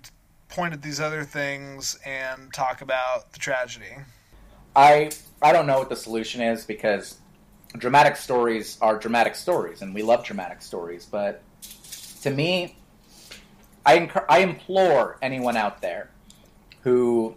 point 0.49 0.75
at 0.75 0.83
these 0.83 1.01
other 1.01 1.25
things 1.25 1.99
and 2.05 2.53
talk 2.53 2.83
about 2.83 3.33
the 3.33 3.39
tragedy? 3.39 3.97
I 4.77 5.11
I 5.41 5.53
don't 5.53 5.67
know 5.67 5.79
what 5.79 5.89
the 5.89 5.97
solution 5.97 6.41
is 6.41 6.65
because 6.65 7.19
dramatic 7.77 8.17
stories 8.17 8.79
are 8.81 8.99
dramatic 8.99 9.35
stories, 9.35 9.83
and 9.83 9.95
we 9.95 10.03
love 10.03 10.25
dramatic 10.25 10.63
stories. 10.63 11.07
But 11.07 11.43
to 12.23 12.31
me, 12.31 12.77
I 13.87 13.99
enc- 13.99 14.25
I 14.29 14.41
implore 14.41 15.17
anyone 15.23 15.57
out 15.57 15.81
there 15.81 16.11
who 16.83 17.37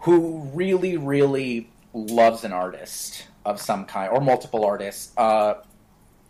who 0.00 0.50
really 0.52 0.96
really 0.96 1.71
loves 1.94 2.44
an 2.44 2.52
artist 2.52 3.26
of 3.44 3.60
some 3.60 3.84
kind 3.84 4.10
or 4.12 4.20
multiple 4.20 4.64
artists 4.64 5.12
uh, 5.16 5.54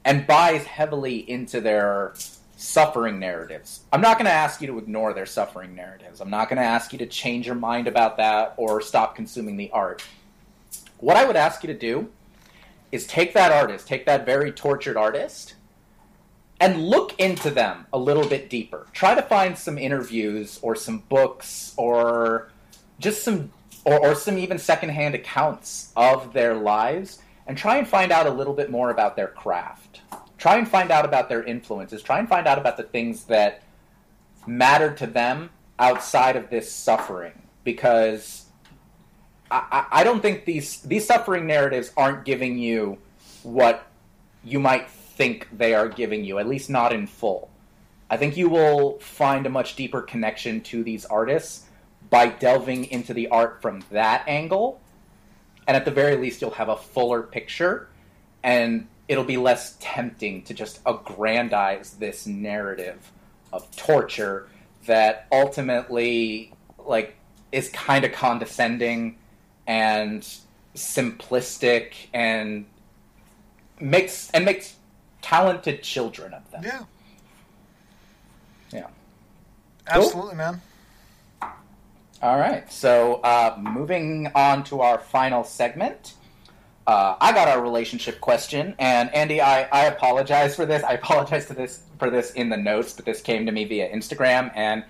and 0.04 0.26
buys 0.26 0.64
heavily 0.64 1.28
into 1.30 1.60
their 1.60 2.14
suffering 2.56 3.18
narratives. 3.18 3.80
I'm 3.92 4.00
not 4.00 4.18
going 4.18 4.26
to 4.26 4.32
ask 4.32 4.60
you 4.60 4.68
to 4.68 4.78
ignore 4.78 5.12
their 5.12 5.26
suffering 5.26 5.74
narratives. 5.74 6.20
I'm 6.20 6.30
not 6.30 6.48
going 6.48 6.58
to 6.58 6.64
ask 6.64 6.92
you 6.92 6.98
to 7.00 7.06
change 7.06 7.46
your 7.46 7.56
mind 7.56 7.88
about 7.88 8.16
that 8.18 8.54
or 8.56 8.80
stop 8.80 9.16
consuming 9.16 9.56
the 9.56 9.70
art. 9.72 10.04
What 10.98 11.16
I 11.16 11.24
would 11.24 11.36
ask 11.36 11.64
you 11.64 11.72
to 11.72 11.78
do 11.78 12.08
is 12.92 13.06
take 13.06 13.34
that 13.34 13.50
artist, 13.50 13.88
take 13.88 14.06
that 14.06 14.24
very 14.24 14.52
tortured 14.52 14.96
artist, 14.96 15.54
and 16.60 16.86
look 16.86 17.18
into 17.18 17.50
them 17.50 17.86
a 17.92 17.98
little 17.98 18.28
bit 18.28 18.48
deeper. 18.48 18.86
Try 18.92 19.16
to 19.16 19.22
find 19.22 19.58
some 19.58 19.78
interviews 19.78 20.60
or 20.62 20.76
some 20.76 21.00
books 21.08 21.74
or 21.76 22.52
just 23.00 23.24
some 23.24 23.50
or, 23.84 23.98
or 23.98 24.14
some 24.14 24.38
even 24.38 24.58
secondhand 24.58 25.14
accounts 25.14 25.92
of 25.96 26.32
their 26.32 26.54
lives 26.54 27.20
and 27.46 27.56
try 27.58 27.76
and 27.76 27.88
find 27.88 28.12
out 28.12 28.26
a 28.26 28.30
little 28.30 28.54
bit 28.54 28.70
more 28.70 28.90
about 28.90 29.16
their 29.16 29.28
craft. 29.28 30.00
Try 30.38 30.56
and 30.56 30.68
find 30.68 30.90
out 30.90 31.04
about 31.04 31.28
their 31.28 31.42
influences. 31.42 32.02
Try 32.02 32.18
and 32.18 32.28
find 32.28 32.46
out 32.46 32.58
about 32.58 32.76
the 32.76 32.82
things 32.82 33.24
that 33.24 33.62
mattered 34.46 34.96
to 34.98 35.06
them 35.06 35.50
outside 35.78 36.36
of 36.36 36.50
this 36.50 36.70
suffering 36.70 37.32
because 37.64 38.46
I, 39.50 39.86
I 39.90 40.04
don't 40.04 40.20
think 40.20 40.44
these 40.44 40.80
these 40.80 41.06
suffering 41.06 41.46
narratives 41.46 41.92
aren't 41.96 42.24
giving 42.24 42.58
you 42.58 42.98
what 43.42 43.86
you 44.44 44.58
might 44.58 44.88
think 44.90 45.48
they 45.56 45.74
are 45.74 45.88
giving 45.88 46.24
you, 46.24 46.38
at 46.38 46.48
least 46.48 46.70
not 46.70 46.92
in 46.92 47.06
full. 47.06 47.50
I 48.10 48.16
think 48.16 48.36
you 48.36 48.48
will 48.48 48.98
find 48.98 49.46
a 49.46 49.50
much 49.50 49.76
deeper 49.76 50.02
connection 50.02 50.60
to 50.62 50.82
these 50.82 51.04
artists 51.04 51.66
by 52.12 52.28
delving 52.28 52.84
into 52.90 53.14
the 53.14 53.26
art 53.28 53.62
from 53.62 53.82
that 53.90 54.22
angle. 54.28 54.78
And 55.66 55.74
at 55.74 55.86
the 55.86 55.90
very 55.90 56.16
least, 56.16 56.42
you'll 56.42 56.50
have 56.50 56.68
a 56.68 56.76
fuller 56.76 57.22
picture, 57.22 57.88
and 58.42 58.86
it'll 59.08 59.24
be 59.24 59.38
less 59.38 59.78
tempting 59.80 60.42
to 60.42 60.52
just 60.52 60.80
aggrandize 60.84 61.92
this 61.94 62.26
narrative 62.26 63.10
of 63.50 63.74
torture 63.76 64.46
that 64.84 65.26
ultimately, 65.32 66.52
like, 66.84 67.16
is 67.50 67.70
kind 67.70 68.04
of 68.04 68.12
condescending 68.12 69.16
and 69.66 70.28
simplistic 70.74 71.92
and 72.12 72.66
makes 73.80 74.30
and 74.32 74.44
makes 74.44 74.76
talented 75.22 75.82
children 75.82 76.34
of 76.34 76.50
them. 76.50 76.62
Yeah, 76.62 76.84
Yeah. 78.70 78.86
absolutely, 79.86 80.34
man. 80.34 80.60
All 82.22 82.38
right. 82.38 82.70
So 82.72 83.14
uh, 83.22 83.56
moving 83.60 84.30
on 84.34 84.62
to 84.64 84.80
our 84.80 84.98
final 84.98 85.42
segment. 85.44 86.14
Uh, 86.86 87.16
I 87.20 87.32
got 87.32 87.46
our 87.48 87.62
relationship 87.62 88.20
question, 88.20 88.74
and 88.78 89.12
Andy, 89.14 89.40
I, 89.40 89.62
I 89.72 89.84
apologize 89.86 90.56
for 90.56 90.66
this. 90.66 90.82
I 90.82 90.94
apologize 90.94 91.46
to 91.46 91.54
this 91.54 91.82
for 91.98 92.10
this 92.10 92.32
in 92.32 92.48
the 92.48 92.56
notes, 92.56 92.92
but 92.92 93.04
this 93.04 93.20
came 93.20 93.46
to 93.46 93.52
me 93.52 93.64
via 93.64 93.88
Instagram, 93.94 94.50
and 94.56 94.84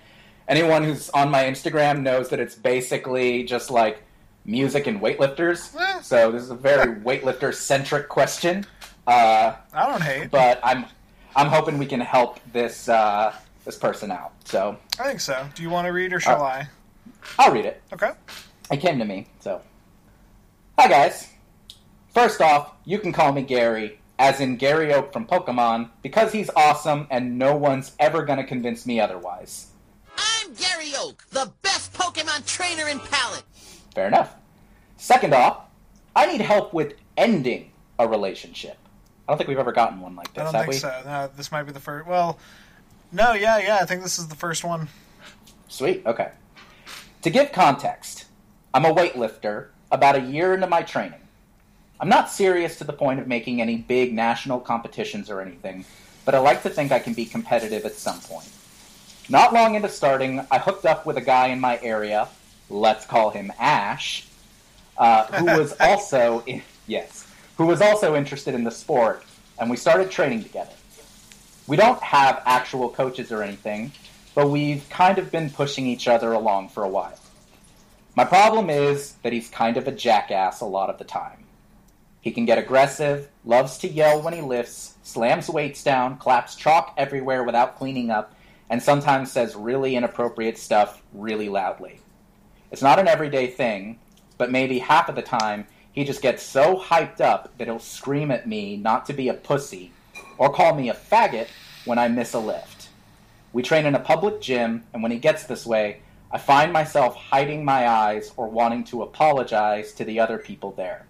anyone 0.47 0.83
who's 0.83 1.11
on 1.11 1.29
my 1.29 1.43
Instagram 1.43 2.01
knows 2.01 2.29
that 2.29 2.39
it's 2.39 2.55
basically 2.55 3.43
just 3.43 3.69
like 3.69 4.01
music 4.45 4.87
and 4.87 4.99
weightlifters. 5.01 5.75
Eh. 5.79 6.01
So 6.01 6.31
this 6.31 6.41
is 6.41 6.49
a 6.49 6.55
very 6.55 6.95
weightlifter 6.95 7.53
centric 7.53 8.09
question. 8.09 8.65
Uh, 9.05 9.53
I 9.71 9.85
don't 9.87 10.01
hate. 10.01 10.31
but 10.31 10.59
I'm 10.63 10.85
I'm 11.35 11.47
hoping 11.47 11.77
we 11.77 11.85
can 11.85 11.99
help 11.99 12.39
this 12.51 12.89
uh, 12.89 13.35
this 13.65 13.77
person 13.77 14.09
out. 14.09 14.31
So 14.45 14.77
I 14.99 15.03
think 15.03 15.19
so. 15.19 15.47
Do 15.53 15.61
you 15.61 15.69
want 15.69 15.85
to 15.85 15.91
read 15.93 16.11
or 16.11 16.19
shall 16.19 16.41
Uh, 16.41 16.45
I? 16.45 16.67
I'll 17.39 17.51
read 17.51 17.65
it. 17.65 17.81
Okay. 17.93 18.11
It 18.71 18.77
came 18.77 18.99
to 18.99 19.05
me, 19.05 19.27
so. 19.39 19.61
Hi, 20.77 20.87
guys. 20.87 21.29
First 22.13 22.41
off, 22.41 22.73
you 22.85 22.99
can 22.99 23.11
call 23.11 23.31
me 23.31 23.41
Gary, 23.41 23.99
as 24.19 24.39
in 24.39 24.57
Gary 24.57 24.93
Oak 24.93 25.11
from 25.11 25.25
Pokemon, 25.25 25.89
because 26.01 26.31
he's 26.31 26.49
awesome 26.55 27.07
and 27.09 27.37
no 27.37 27.55
one's 27.55 27.93
ever 27.99 28.23
gonna 28.23 28.43
convince 28.43 28.85
me 28.85 28.99
otherwise. 28.99 29.67
I'm 30.17 30.53
Gary 30.53 30.91
Oak, 30.97 31.25
the 31.31 31.51
best 31.61 31.93
Pokemon 31.93 32.45
trainer 32.45 32.87
in 32.87 32.99
Pallet. 32.99 33.43
Fair 33.95 34.07
enough. 34.07 34.35
Second 34.97 35.33
off, 35.33 35.63
I 36.15 36.27
need 36.27 36.41
help 36.41 36.73
with 36.73 36.93
ending 37.17 37.71
a 37.99 38.07
relationship. 38.07 38.77
I 39.27 39.31
don't 39.31 39.37
think 39.37 39.47
we've 39.47 39.57
ever 39.59 39.71
gotten 39.71 39.99
one 39.99 40.15
like 40.15 40.33
this, 40.33 40.41
I 40.41 40.43
don't 40.45 40.53
have 40.53 40.61
think 40.65 40.73
we? 40.73 40.79
so. 40.79 41.01
No, 41.05 41.29
this 41.35 41.51
might 41.51 41.63
be 41.63 41.71
the 41.71 41.79
first. 41.79 42.07
Well, 42.07 42.37
no, 43.11 43.33
yeah, 43.33 43.57
yeah. 43.59 43.79
I 43.81 43.85
think 43.85 44.03
this 44.03 44.19
is 44.19 44.27
the 44.27 44.35
first 44.35 44.63
one. 44.63 44.87
Sweet, 45.67 46.03
okay. 46.05 46.31
To 47.23 47.29
give 47.29 47.53
context, 47.53 48.25
I'm 48.73 48.83
a 48.83 48.93
weightlifter 48.93 49.67
about 49.93 50.17
a 50.17 50.21
year 50.21 50.53
into 50.53 50.67
my 50.67 50.81
training. 50.81 51.21
I'm 52.01 52.09
not 52.09 52.29
serious 52.29 52.77
to 52.79 52.83
the 52.83 52.91
point 52.91 53.21
of 53.21 53.27
making 53.27 53.61
any 53.61 53.77
big 53.77 54.13
national 54.13 54.59
competitions 54.59 55.29
or 55.29 55.39
anything, 55.39 55.85
but 56.25 56.35
I 56.35 56.39
like 56.39 56.63
to 56.63 56.69
think 56.69 56.91
I 56.91 56.99
can 56.99 57.13
be 57.13 57.23
competitive 57.23 57.85
at 57.85 57.93
some 57.93 58.19
point. 58.19 58.49
Not 59.29 59.53
long 59.53 59.75
into 59.75 59.87
starting, 59.87 60.45
I 60.51 60.59
hooked 60.59 60.85
up 60.85 61.05
with 61.05 61.15
a 61.15 61.21
guy 61.21 61.47
in 61.47 61.61
my 61.61 61.79
area, 61.81 62.27
let's 62.69 63.05
call 63.05 63.29
him 63.29 63.53
Ash, 63.57 64.27
uh, 64.97 65.25
who 65.27 65.45
was 65.45 65.73
also 65.79 66.43
yes, 66.87 67.25
who 67.55 67.65
was 67.65 67.81
also 67.81 68.17
interested 68.17 68.53
in 68.53 68.65
the 68.65 68.71
sport, 68.71 69.23
and 69.59 69.69
we 69.69 69.77
started 69.77 70.11
training 70.11 70.43
together. 70.43 70.73
We 71.67 71.77
don't 71.77 72.01
have 72.03 72.43
actual 72.45 72.89
coaches 72.89 73.31
or 73.31 73.41
anything, 73.41 73.93
but 74.35 74.49
we've 74.49 74.87
kind 74.89 75.17
of 75.17 75.31
been 75.31 75.49
pushing 75.49 75.85
each 75.85 76.07
other 76.07 76.33
along 76.33 76.69
for 76.69 76.83
a 76.83 76.89
while. 76.89 77.17
My 78.15 78.25
problem 78.25 78.69
is 78.69 79.13
that 79.23 79.33
he's 79.33 79.49
kind 79.49 79.77
of 79.77 79.87
a 79.87 79.91
jackass 79.91 80.61
a 80.61 80.65
lot 80.65 80.89
of 80.89 80.97
the 80.97 81.03
time. 81.03 81.43
He 82.21 82.31
can 82.31 82.45
get 82.45 82.57
aggressive, 82.57 83.27
loves 83.43 83.77
to 83.79 83.87
yell 83.87 84.21
when 84.21 84.33
he 84.33 84.41
lifts, 84.41 84.95
slams 85.03 85.49
weights 85.49 85.83
down, 85.83 86.17
claps 86.17 86.55
chalk 86.55 86.93
everywhere 86.97 87.43
without 87.43 87.77
cleaning 87.77 88.11
up, 88.11 88.33
and 88.69 88.81
sometimes 88.81 89.31
says 89.31 89.55
really 89.55 89.95
inappropriate 89.95 90.57
stuff 90.57 91.01
really 91.13 91.49
loudly. 91.49 91.99
It's 92.71 92.81
not 92.81 92.99
an 92.99 93.07
everyday 93.07 93.47
thing, 93.47 93.99
but 94.37 94.51
maybe 94.51 94.79
half 94.79 95.09
of 95.09 95.15
the 95.15 95.21
time 95.21 95.67
he 95.91 96.03
just 96.03 96.21
gets 96.21 96.41
so 96.41 96.77
hyped 96.77 97.21
up 97.21 97.55
that 97.57 97.67
he'll 97.67 97.77
scream 97.77 98.31
at 98.31 98.47
me 98.47 98.77
not 98.77 99.05
to 99.07 99.13
be 99.13 99.29
a 99.29 99.33
pussy 99.33 99.91
or 100.37 100.51
call 100.51 100.73
me 100.73 100.89
a 100.89 100.93
faggot 100.93 101.47
when 101.85 101.99
I 101.99 102.07
miss 102.07 102.33
a 102.33 102.39
lift. 102.39 102.72
We 103.53 103.61
train 103.61 103.85
in 103.85 103.93
a 103.93 103.99
public 103.99 104.41
gym, 104.41 104.83
and 104.93 105.03
when 105.03 105.11
he 105.11 105.19
gets 105.19 105.43
this 105.43 105.65
way, 105.65 106.01
I 106.31 106.39
find 106.39 106.73
myself 106.73 107.15
hiding 107.15 107.63
my 107.63 107.87
eyes 107.87 108.31
or 108.35 108.47
wanting 108.47 108.83
to 108.85 109.03
apologize 109.03 109.93
to 109.93 110.03
the 110.03 110.19
other 110.19 110.39
people 110.39 110.71
there. 110.71 111.05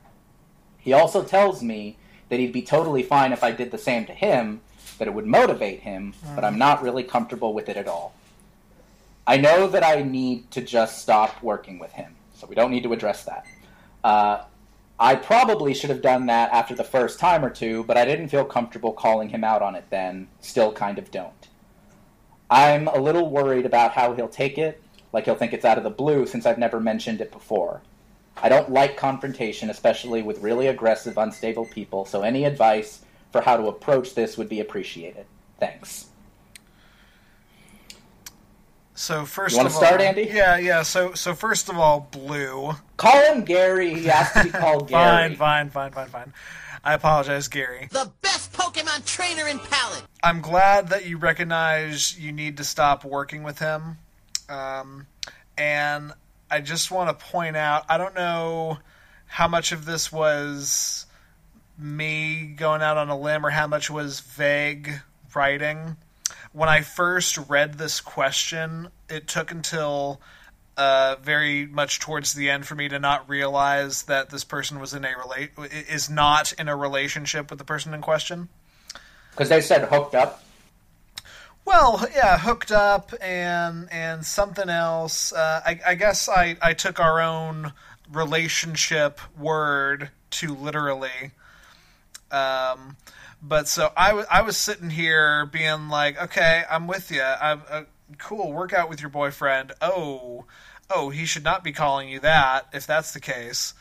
He 0.77 0.91
also 0.91 1.23
tells 1.23 1.63
me 1.63 1.97
that 2.27 2.39
he'd 2.39 2.51
be 2.51 2.61
totally 2.61 3.03
fine 3.03 3.31
if 3.31 3.43
I 3.43 3.51
did 3.51 3.71
the 3.71 3.77
same 3.77 4.05
to 4.05 4.13
him, 4.13 4.59
that 4.97 5.07
it 5.07 5.13
would 5.13 5.25
motivate 5.25 5.79
him, 5.79 6.13
but 6.35 6.43
I'm 6.43 6.57
not 6.57 6.83
really 6.83 7.03
comfortable 7.03 7.53
with 7.53 7.69
it 7.69 7.77
at 7.77 7.87
all. 7.87 8.13
I 9.25 9.37
know 9.37 9.67
that 9.67 9.83
I 9.83 10.01
need 10.01 10.51
to 10.51 10.61
just 10.61 11.01
stop 11.01 11.41
working 11.41 11.79
with 11.79 11.93
him, 11.93 12.13
so 12.33 12.45
we 12.45 12.55
don't 12.55 12.71
need 12.71 12.83
to 12.83 12.91
address 12.91 13.23
that. 13.23 13.45
Uh, 14.03 14.43
I 14.99 15.15
probably 15.15 15.73
should 15.73 15.89
have 15.89 16.01
done 16.01 16.25
that 16.25 16.51
after 16.51 16.75
the 16.75 16.83
first 16.83 17.19
time 17.19 17.45
or 17.45 17.49
two, 17.49 17.85
but 17.85 17.95
I 17.95 18.03
didn't 18.03 18.27
feel 18.27 18.43
comfortable 18.43 18.91
calling 18.91 19.29
him 19.29 19.45
out 19.45 19.61
on 19.61 19.75
it 19.75 19.85
then. 19.89 20.27
Still 20.41 20.73
kind 20.73 20.99
of 20.99 21.09
don't. 21.09 21.47
I'm 22.53 22.87
a 22.87 22.99
little 22.99 23.31
worried 23.31 23.65
about 23.65 23.93
how 23.93 24.13
he'll 24.13 24.27
take 24.29 24.59
it, 24.59 24.79
like 25.11 25.25
he'll 25.25 25.33
think 25.33 25.53
it's 25.53 25.65
out 25.65 25.79
of 25.79 25.83
the 25.83 25.89
blue 25.89 26.27
since 26.27 26.45
I've 26.45 26.59
never 26.59 26.79
mentioned 26.79 27.19
it 27.19 27.31
before. 27.31 27.81
I 28.37 28.47
don't 28.47 28.71
like 28.71 28.95
confrontation, 28.95 29.71
especially 29.71 30.21
with 30.21 30.37
really 30.39 30.67
aggressive, 30.67 31.17
unstable 31.17 31.65
people, 31.65 32.05
so 32.05 32.21
any 32.21 32.45
advice 32.45 33.03
for 33.31 33.41
how 33.41 33.57
to 33.57 33.67
approach 33.69 34.13
this 34.13 34.37
would 34.37 34.49
be 34.49 34.59
appreciated. 34.59 35.25
Thanks. 35.59 36.09
So 38.93 39.25
first 39.25 39.55
You 39.55 39.65
of 39.65 39.73
all, 39.73 39.81
start, 39.81 40.01
Andy? 40.01 40.29
Yeah, 40.31 40.57
yeah. 40.57 40.83
So 40.83 41.13
so 41.13 41.33
first 41.33 41.69
of 41.69 41.77
all, 41.79 42.07
blue. 42.11 42.73
Call 42.97 43.33
him 43.33 43.43
Gary. 43.43 43.95
He 43.95 44.05
has 44.05 44.31
to 44.33 44.43
be 44.43 44.51
called 44.51 44.87
Gary. 44.89 45.33
Fine, 45.33 45.69
fine, 45.69 45.91
fine, 45.91 45.91
fine, 45.91 46.07
fine. 46.09 46.33
I 46.83 46.93
apologize, 46.93 47.47
Gary. 47.47 47.87
The 47.91 48.11
best 48.21 48.51
Pokemon 48.51 49.05
trainer 49.05 49.47
in 49.47 49.59
Pallet. 49.59 50.03
I'm 50.21 50.41
glad 50.41 50.89
that 50.89 51.05
you 51.05 51.17
recognize 51.17 52.19
you 52.19 52.31
need 52.31 52.57
to 52.57 52.63
stop 52.63 53.05
working 53.05 53.43
with 53.43 53.59
him. 53.59 53.97
Um, 54.49 55.07
and 55.57 56.11
I 56.51 56.59
just 56.59 56.91
want 56.91 57.17
to 57.17 57.25
point 57.25 57.55
out 57.55 57.85
I 57.89 57.97
don't 57.97 58.15
know 58.15 58.79
how 59.25 59.47
much 59.47 59.71
of 59.71 59.85
this 59.85 60.11
was 60.11 61.05
me 61.77 62.53
going 62.57 62.81
out 62.81 62.97
on 62.97 63.09
a 63.09 63.17
limb 63.17 63.45
or 63.45 63.49
how 63.49 63.67
much 63.67 63.89
was 63.89 64.19
vague 64.19 65.01
writing. 65.33 65.95
When 66.51 66.69
I 66.69 66.81
first 66.81 67.37
read 67.49 67.75
this 67.75 68.01
question, 68.01 68.89
it 69.09 69.27
took 69.27 69.51
until 69.51 70.21
uh, 70.77 71.15
very 71.21 71.65
much 71.65 71.99
towards 71.99 72.33
the 72.33 72.49
end 72.49 72.65
for 72.65 72.75
me 72.75 72.87
to 72.89 72.99
not 72.99 73.29
realize 73.29 74.03
that 74.03 74.29
this 74.29 74.43
person 74.43 74.79
was 74.79 74.93
in 74.93 75.05
a 75.05 75.13
relate 75.17 75.51
is 75.89 76.09
not 76.09 76.53
in 76.53 76.67
a 76.67 76.75
relationship 76.75 77.49
with 77.49 77.59
the 77.59 77.65
person 77.65 77.93
in 77.93 78.01
question. 78.01 78.49
Because 79.31 79.49
they 79.49 79.61
said 79.61 79.87
hooked 79.89 80.15
up. 80.15 80.43
Well, 81.65 82.05
yeah, 82.13 82.37
hooked 82.37 82.71
up 82.71 83.13
and 83.21 83.87
and 83.91 84.25
something 84.25 84.69
else. 84.69 85.31
Uh, 85.31 85.61
I, 85.65 85.79
I 85.87 85.95
guess 85.95 86.27
I, 86.27 86.57
I 86.61 86.73
took 86.73 86.99
our 86.99 87.21
own 87.21 87.73
relationship 88.11 89.19
word 89.37 90.09
too 90.29 90.55
literally. 90.55 91.31
Um, 92.31 92.97
but 93.41 93.67
so 93.67 93.91
I, 93.95 94.07
w- 94.09 94.25
I 94.29 94.41
was 94.41 94.57
sitting 94.57 94.89
here 94.89 95.45
being 95.45 95.89
like, 95.89 96.21
okay, 96.21 96.63
I'm 96.69 96.87
with 96.87 97.11
you. 97.11 97.21
I'm 97.21 97.61
uh, 97.69 97.83
cool. 98.17 98.51
Work 98.51 98.73
out 98.73 98.89
with 98.89 99.01
your 99.01 99.09
boyfriend. 99.09 99.73
Oh, 99.81 100.45
oh, 100.89 101.09
he 101.09 101.25
should 101.25 101.43
not 101.43 101.63
be 101.63 101.71
calling 101.71 102.09
you 102.09 102.19
that 102.21 102.67
if 102.73 102.85
that's 102.87 103.13
the 103.13 103.19
case. 103.19 103.73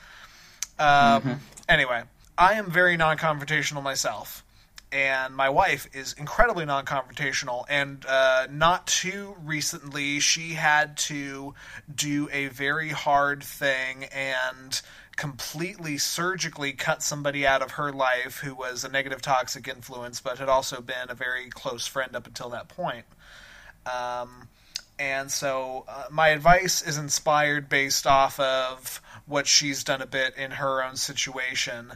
Um, 0.78 1.40
Anyway, 1.68 2.02
I 2.36 2.54
am 2.54 2.70
very 2.70 2.96
non-confrontational 2.96 3.82
myself 3.82 4.44
and 4.92 5.34
my 5.34 5.48
wife 5.48 5.88
is 5.94 6.12
incredibly 6.14 6.66
non-confrontational 6.66 7.64
and 7.68 8.04
uh, 8.06 8.46
not 8.50 8.86
too 8.86 9.34
recently 9.42 10.20
she 10.20 10.50
had 10.50 10.96
to 10.98 11.54
do 11.92 12.28
a 12.30 12.48
very 12.48 12.90
hard 12.90 13.42
thing 13.42 14.04
and 14.12 14.82
completely 15.16 15.96
surgically 15.96 16.72
cut 16.72 17.02
somebody 17.02 17.46
out 17.46 17.62
of 17.62 17.72
her 17.72 17.90
life 17.90 18.40
who 18.40 18.54
was 18.54 18.84
a 18.84 18.88
negative 18.88 19.22
toxic 19.22 19.66
influence 19.66 20.20
but 20.20 20.38
had 20.38 20.48
also 20.48 20.80
been 20.80 21.08
a 21.08 21.14
very 21.14 21.48
close 21.48 21.86
friend 21.86 22.14
up 22.14 22.26
until 22.26 22.50
that 22.50 22.68
point 22.68 23.06
um, 23.86 24.48
and 24.98 25.30
so 25.30 25.84
uh, 25.88 26.04
my 26.10 26.28
advice 26.28 26.82
is 26.82 26.98
inspired 26.98 27.68
based 27.68 28.06
off 28.06 28.38
of 28.38 29.00
what 29.26 29.46
she's 29.46 29.84
done 29.84 30.02
a 30.02 30.06
bit 30.06 30.36
in 30.36 30.52
her 30.52 30.82
own 30.82 30.96
situation. 30.96 31.92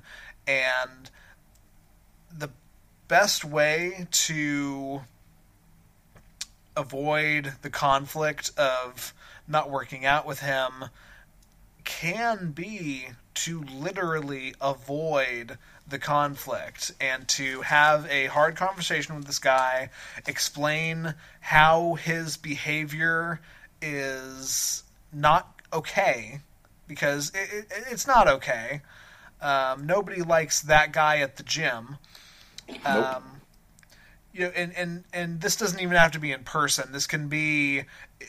And 0.47 1.11
the 2.37 2.51
best 3.09 3.45
way 3.45 4.07
to 4.11 5.03
avoid 6.77 7.55
the 7.63 7.71
conflict 7.71 8.51
of 8.59 9.15
not 9.49 9.71
working 9.71 10.05
out 10.05 10.27
with 10.27 10.41
him 10.41 10.87
can 11.85 12.51
be 12.51 13.07
to 13.35 13.63
literally 13.63 14.55
avoid 14.61 15.59
the 15.89 15.99
conflict 15.99 16.93
and 17.01 17.29
to 17.29 17.63
have 17.63 18.07
a 18.11 18.27
hard 18.27 18.57
conversation 18.57 19.15
with 19.15 19.27
this 19.27 19.39
guy, 19.39 19.91
explain 20.27 21.15
how 21.41 21.95
his 21.95 22.37
behavior 22.37 23.41
is 23.81 24.83
not 25.13 25.61
okay 25.73 26.41
because 26.89 27.31
it, 27.31 27.67
it, 27.71 27.85
it's 27.91 28.07
not 28.07 28.29
okay. 28.29 28.83
Um, 29.41 29.87
nobody 29.87 30.23
likes 30.23 30.63
that 30.63 30.93
guy 30.93 31.19
at 31.19 31.37
the 31.37 31.43
gym. 31.43 31.99
Um, 32.85 33.41
you 34.33 34.47
know, 34.47 34.53
and, 34.55 34.73
and 34.77 35.05
and 35.13 35.41
this 35.41 35.57
doesn't 35.57 35.81
even 35.81 35.97
have 35.97 36.13
to 36.13 36.19
be 36.19 36.33
in 36.33 36.45
person. 36.45 36.93
This 36.93 37.07
can 37.07 37.29
be 37.29 37.85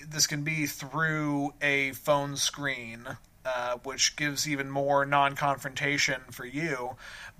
this 0.07 0.27
can 0.27 0.43
be 0.43 0.65
through 0.65 1.53
a 1.61 1.91
phone 1.93 2.35
screen, 2.37 3.05
uh, 3.47 3.77
which 3.83 4.17
gives 4.17 4.47
even 4.47 4.69
more 4.69 5.05
non-confrontation 5.05 6.19
for 6.31 6.45
you. 6.45 6.97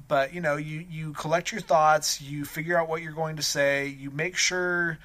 But 0.07 0.33
you 0.33 0.39
know, 0.39 0.55
you 0.55 0.85
you 0.89 1.11
collect 1.13 1.51
your 1.51 1.59
thoughts, 1.61 2.21
you 2.21 2.45
figure 2.45 2.77
out 2.79 2.87
what 2.87 3.01
you're 3.01 3.11
going 3.11 3.35
to 3.35 3.43
say, 3.43 3.87
you 3.87 4.09
make 4.09 4.37
sure 4.37 4.99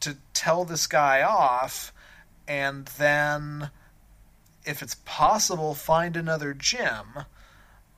to 0.00 0.16
tell 0.32 0.64
this 0.64 0.86
guy 0.86 1.22
off, 1.22 1.92
and 2.48 2.86
then, 2.98 3.70
if 4.64 4.82
it's 4.82 4.96
possible, 5.04 5.74
find 5.74 6.16
another 6.16 6.54
gym. 6.54 7.24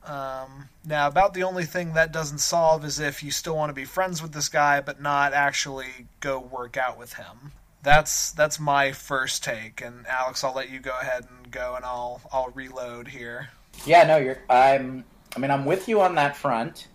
Um, 0.05 0.69
now, 0.85 1.07
about 1.07 1.35
the 1.35 1.43
only 1.43 1.65
thing 1.65 1.93
that 1.95 2.13
doesn't 2.13 2.39
solve 2.39 2.85
is 2.85 2.99
if 2.99 3.23
you 3.23 3.31
still 3.31 3.57
want 3.57 3.71
to 3.71 3.75
be 3.75 3.85
friends 3.85 4.23
with 4.23 4.33
this 4.33 4.49
guy, 4.49 4.81
but 4.81 5.01
not 5.01 5.33
actually 5.33 6.07
go 6.21 6.41
work 6.41 6.77
out 6.77 6.99
with 6.99 7.15
him. 7.15 7.53
That's 7.83 8.33
that's 8.33 8.59
my 8.59 8.93
first 8.93 9.45
take, 9.45 9.81
and 9.81 10.07
Alex, 10.07 10.43
I'll 10.43 10.55
let 10.55 10.71
you 10.71 10.81
go 10.81 10.95
ahead 11.01 11.27
and 11.29 11.38
go, 11.49 11.75
and 11.75 11.85
I'll 11.85 12.21
I'll 12.33 12.51
reload 12.51 13.09
here. 13.09 13.51
Yeah, 13.87 14.05
no, 14.05 14.17
you're. 14.17 14.39
I'm. 14.49 15.05
I 15.37 15.41
mean, 15.41 15.51
I'm 15.51 15.65
with 15.65 15.89
you 15.89 16.01
on 16.01 16.15
that 16.17 16.37
front. 16.37 16.89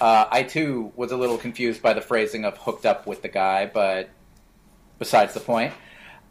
Uh, 0.00 0.26
I 0.30 0.42
too 0.42 0.92
was 0.96 1.12
a 1.12 1.16
little 1.16 1.38
confused 1.38 1.82
by 1.82 1.92
the 1.92 2.00
phrasing 2.00 2.44
of 2.44 2.56
"hooked 2.58 2.86
up 2.86 3.06
with 3.06 3.22
the 3.22 3.28
guy," 3.28 3.66
but 3.66 4.10
besides 4.98 5.34
the 5.34 5.40
point. 5.40 5.72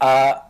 Uh, 0.00 0.40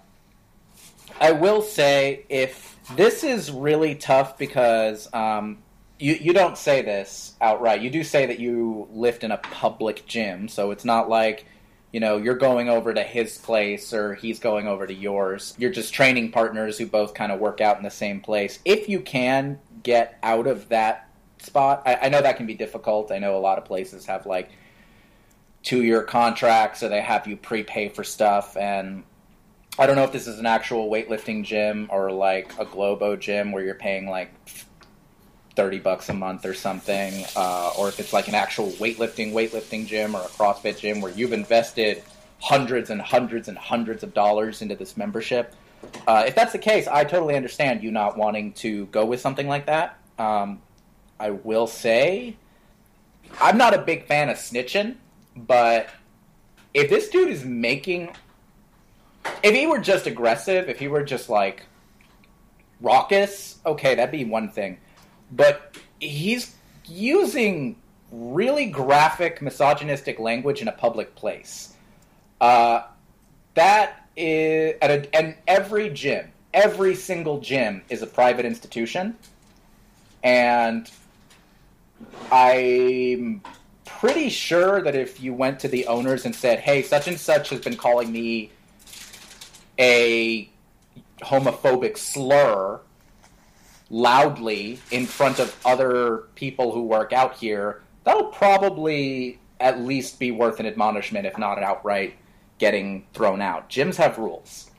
I 1.20 1.32
will 1.32 1.60
say 1.62 2.24
if 2.28 2.78
this 2.96 3.24
is 3.24 3.50
really 3.50 3.94
tough 3.94 4.38
because 4.38 5.12
um, 5.12 5.58
you 5.98 6.14
you 6.14 6.32
don't 6.32 6.56
say 6.56 6.82
this 6.82 7.34
outright. 7.40 7.82
You 7.82 7.90
do 7.90 8.02
say 8.02 8.26
that 8.26 8.38
you 8.38 8.88
lift 8.90 9.22
in 9.22 9.30
a 9.30 9.36
public 9.36 10.06
gym, 10.06 10.48
so 10.48 10.70
it's 10.70 10.84
not 10.84 11.08
like 11.08 11.46
you 11.92 12.00
know 12.00 12.16
you're 12.16 12.36
going 12.36 12.68
over 12.68 12.94
to 12.94 13.02
his 13.02 13.38
place 13.38 13.92
or 13.92 14.14
he's 14.14 14.38
going 14.38 14.66
over 14.66 14.86
to 14.86 14.94
yours. 14.94 15.54
You're 15.58 15.70
just 15.70 15.92
training 15.92 16.32
partners 16.32 16.78
who 16.78 16.86
both 16.86 17.14
kind 17.14 17.32
of 17.32 17.40
work 17.40 17.60
out 17.60 17.76
in 17.76 17.82
the 17.82 17.90
same 17.90 18.20
place. 18.20 18.58
If 18.64 18.88
you 18.88 19.00
can 19.00 19.58
get 19.82 20.18
out 20.22 20.46
of 20.46 20.68
that 20.68 21.08
spot, 21.38 21.82
I, 21.86 21.96
I 22.02 22.08
know 22.08 22.22
that 22.22 22.36
can 22.36 22.46
be 22.46 22.54
difficult. 22.54 23.10
I 23.10 23.18
know 23.18 23.36
a 23.36 23.40
lot 23.40 23.58
of 23.58 23.64
places 23.64 24.06
have 24.06 24.26
like 24.26 24.50
two 25.62 25.82
year 25.82 26.02
contracts 26.02 26.82
or 26.82 26.88
they 26.88 27.00
have 27.00 27.26
you 27.26 27.36
prepay 27.36 27.88
for 27.88 28.04
stuff 28.04 28.56
and 28.56 29.04
I 29.78 29.86
don't 29.86 29.96
know 29.96 30.04
if 30.04 30.12
this 30.12 30.26
is 30.26 30.38
an 30.38 30.46
actual 30.46 30.90
weightlifting 30.90 31.44
gym 31.44 31.88
or 31.90 32.10
like 32.10 32.52
a 32.58 32.64
Globo 32.64 33.16
gym 33.16 33.52
where 33.52 33.64
you're 33.64 33.74
paying 33.74 34.08
like 34.08 34.30
thirty 35.56 35.78
bucks 35.78 36.08
a 36.08 36.14
month 36.14 36.44
or 36.46 36.54
something, 36.54 37.24
uh, 37.36 37.72
or 37.78 37.88
if 37.88 38.00
it's 38.00 38.12
like 38.12 38.28
an 38.28 38.34
actual 38.34 38.70
weightlifting 38.72 39.32
weightlifting 39.32 39.86
gym 39.86 40.14
or 40.14 40.20
a 40.20 40.28
CrossFit 40.28 40.78
gym 40.78 41.00
where 41.00 41.12
you've 41.12 41.32
invested 41.32 42.02
hundreds 42.40 42.90
and 42.90 43.00
hundreds 43.00 43.48
and 43.48 43.58
hundreds 43.58 44.02
of 44.02 44.14
dollars 44.14 44.62
into 44.62 44.74
this 44.74 44.96
membership. 44.96 45.54
Uh, 46.06 46.24
if 46.26 46.34
that's 46.34 46.52
the 46.52 46.58
case, 46.58 46.86
I 46.86 47.04
totally 47.04 47.36
understand 47.36 47.82
you 47.82 47.90
not 47.90 48.16
wanting 48.16 48.52
to 48.54 48.86
go 48.86 49.04
with 49.04 49.20
something 49.20 49.48
like 49.48 49.66
that. 49.66 49.98
Um, 50.18 50.60
I 51.18 51.30
will 51.30 51.66
say, 51.66 52.36
I'm 53.40 53.58
not 53.58 53.74
a 53.74 53.78
big 53.78 54.06
fan 54.06 54.28
of 54.28 54.36
snitching, 54.36 54.96
but 55.36 55.88
if 56.72 56.88
this 56.88 57.08
dude 57.08 57.28
is 57.28 57.44
making 57.44 58.10
if 59.42 59.54
he 59.54 59.66
were 59.66 59.78
just 59.78 60.06
aggressive, 60.06 60.68
if 60.68 60.78
he 60.78 60.88
were 60.88 61.02
just 61.02 61.28
like 61.28 61.64
raucous, 62.80 63.58
okay, 63.64 63.94
that'd 63.94 64.12
be 64.12 64.24
one 64.24 64.50
thing. 64.50 64.78
But 65.32 65.76
he's 66.00 66.54
using 66.86 67.76
really 68.10 68.66
graphic, 68.66 69.40
misogynistic 69.40 70.18
language 70.18 70.60
in 70.60 70.68
a 70.68 70.72
public 70.72 71.14
place. 71.14 71.74
Uh, 72.40 72.82
that 73.54 74.08
is 74.16 74.74
at 74.82 74.90
a, 74.90 75.16
and 75.16 75.34
every 75.46 75.90
gym, 75.90 76.30
every 76.52 76.94
single 76.94 77.40
gym 77.40 77.82
is 77.88 78.02
a 78.02 78.06
private 78.06 78.44
institution, 78.44 79.16
and 80.22 80.90
I'm 82.32 83.42
pretty 83.84 84.30
sure 84.30 84.82
that 84.82 84.94
if 84.94 85.20
you 85.20 85.34
went 85.34 85.60
to 85.60 85.68
the 85.68 85.86
owners 85.86 86.24
and 86.24 86.34
said, 86.34 86.60
"Hey, 86.60 86.82
such 86.82 87.06
and 87.06 87.18
such 87.18 87.50
has 87.50 87.60
been 87.60 87.76
calling 87.76 88.10
me 88.10 88.50
a 89.78 90.48
homophobic 91.22 91.98
slur 91.98 92.80
loudly 93.90 94.78
in 94.90 95.04
front 95.04 95.38
of 95.40 95.54
other 95.64 96.24
people 96.36 96.72
who 96.72 96.82
work 96.82 97.12
out 97.12 97.36
here, 97.36 97.82
that'll 98.04 98.24
probably 98.24 99.38
at 99.58 99.80
least 99.80 100.18
be 100.18 100.30
worth 100.30 100.60
an 100.60 100.66
admonishment, 100.66 101.26
if 101.26 101.36
not 101.36 101.58
an 101.58 101.64
outright 101.64 102.14
getting 102.58 103.04
thrown 103.12 103.42
out. 103.42 103.68
Gyms 103.68 103.96
have 103.96 104.16
rules. 104.18 104.70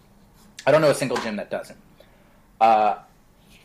I 0.65 0.71
don't 0.71 0.81
know 0.81 0.89
a 0.89 0.95
single 0.95 1.17
gym 1.17 1.35
that 1.35 1.51
doesn't. 1.51 1.77
Uh, 2.59 2.99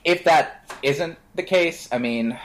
if 0.04 0.24
that 0.24 0.70
isn't 0.82 1.18
the 1.34 1.42
case, 1.42 1.88
I 1.92 1.98
mean, 1.98 2.38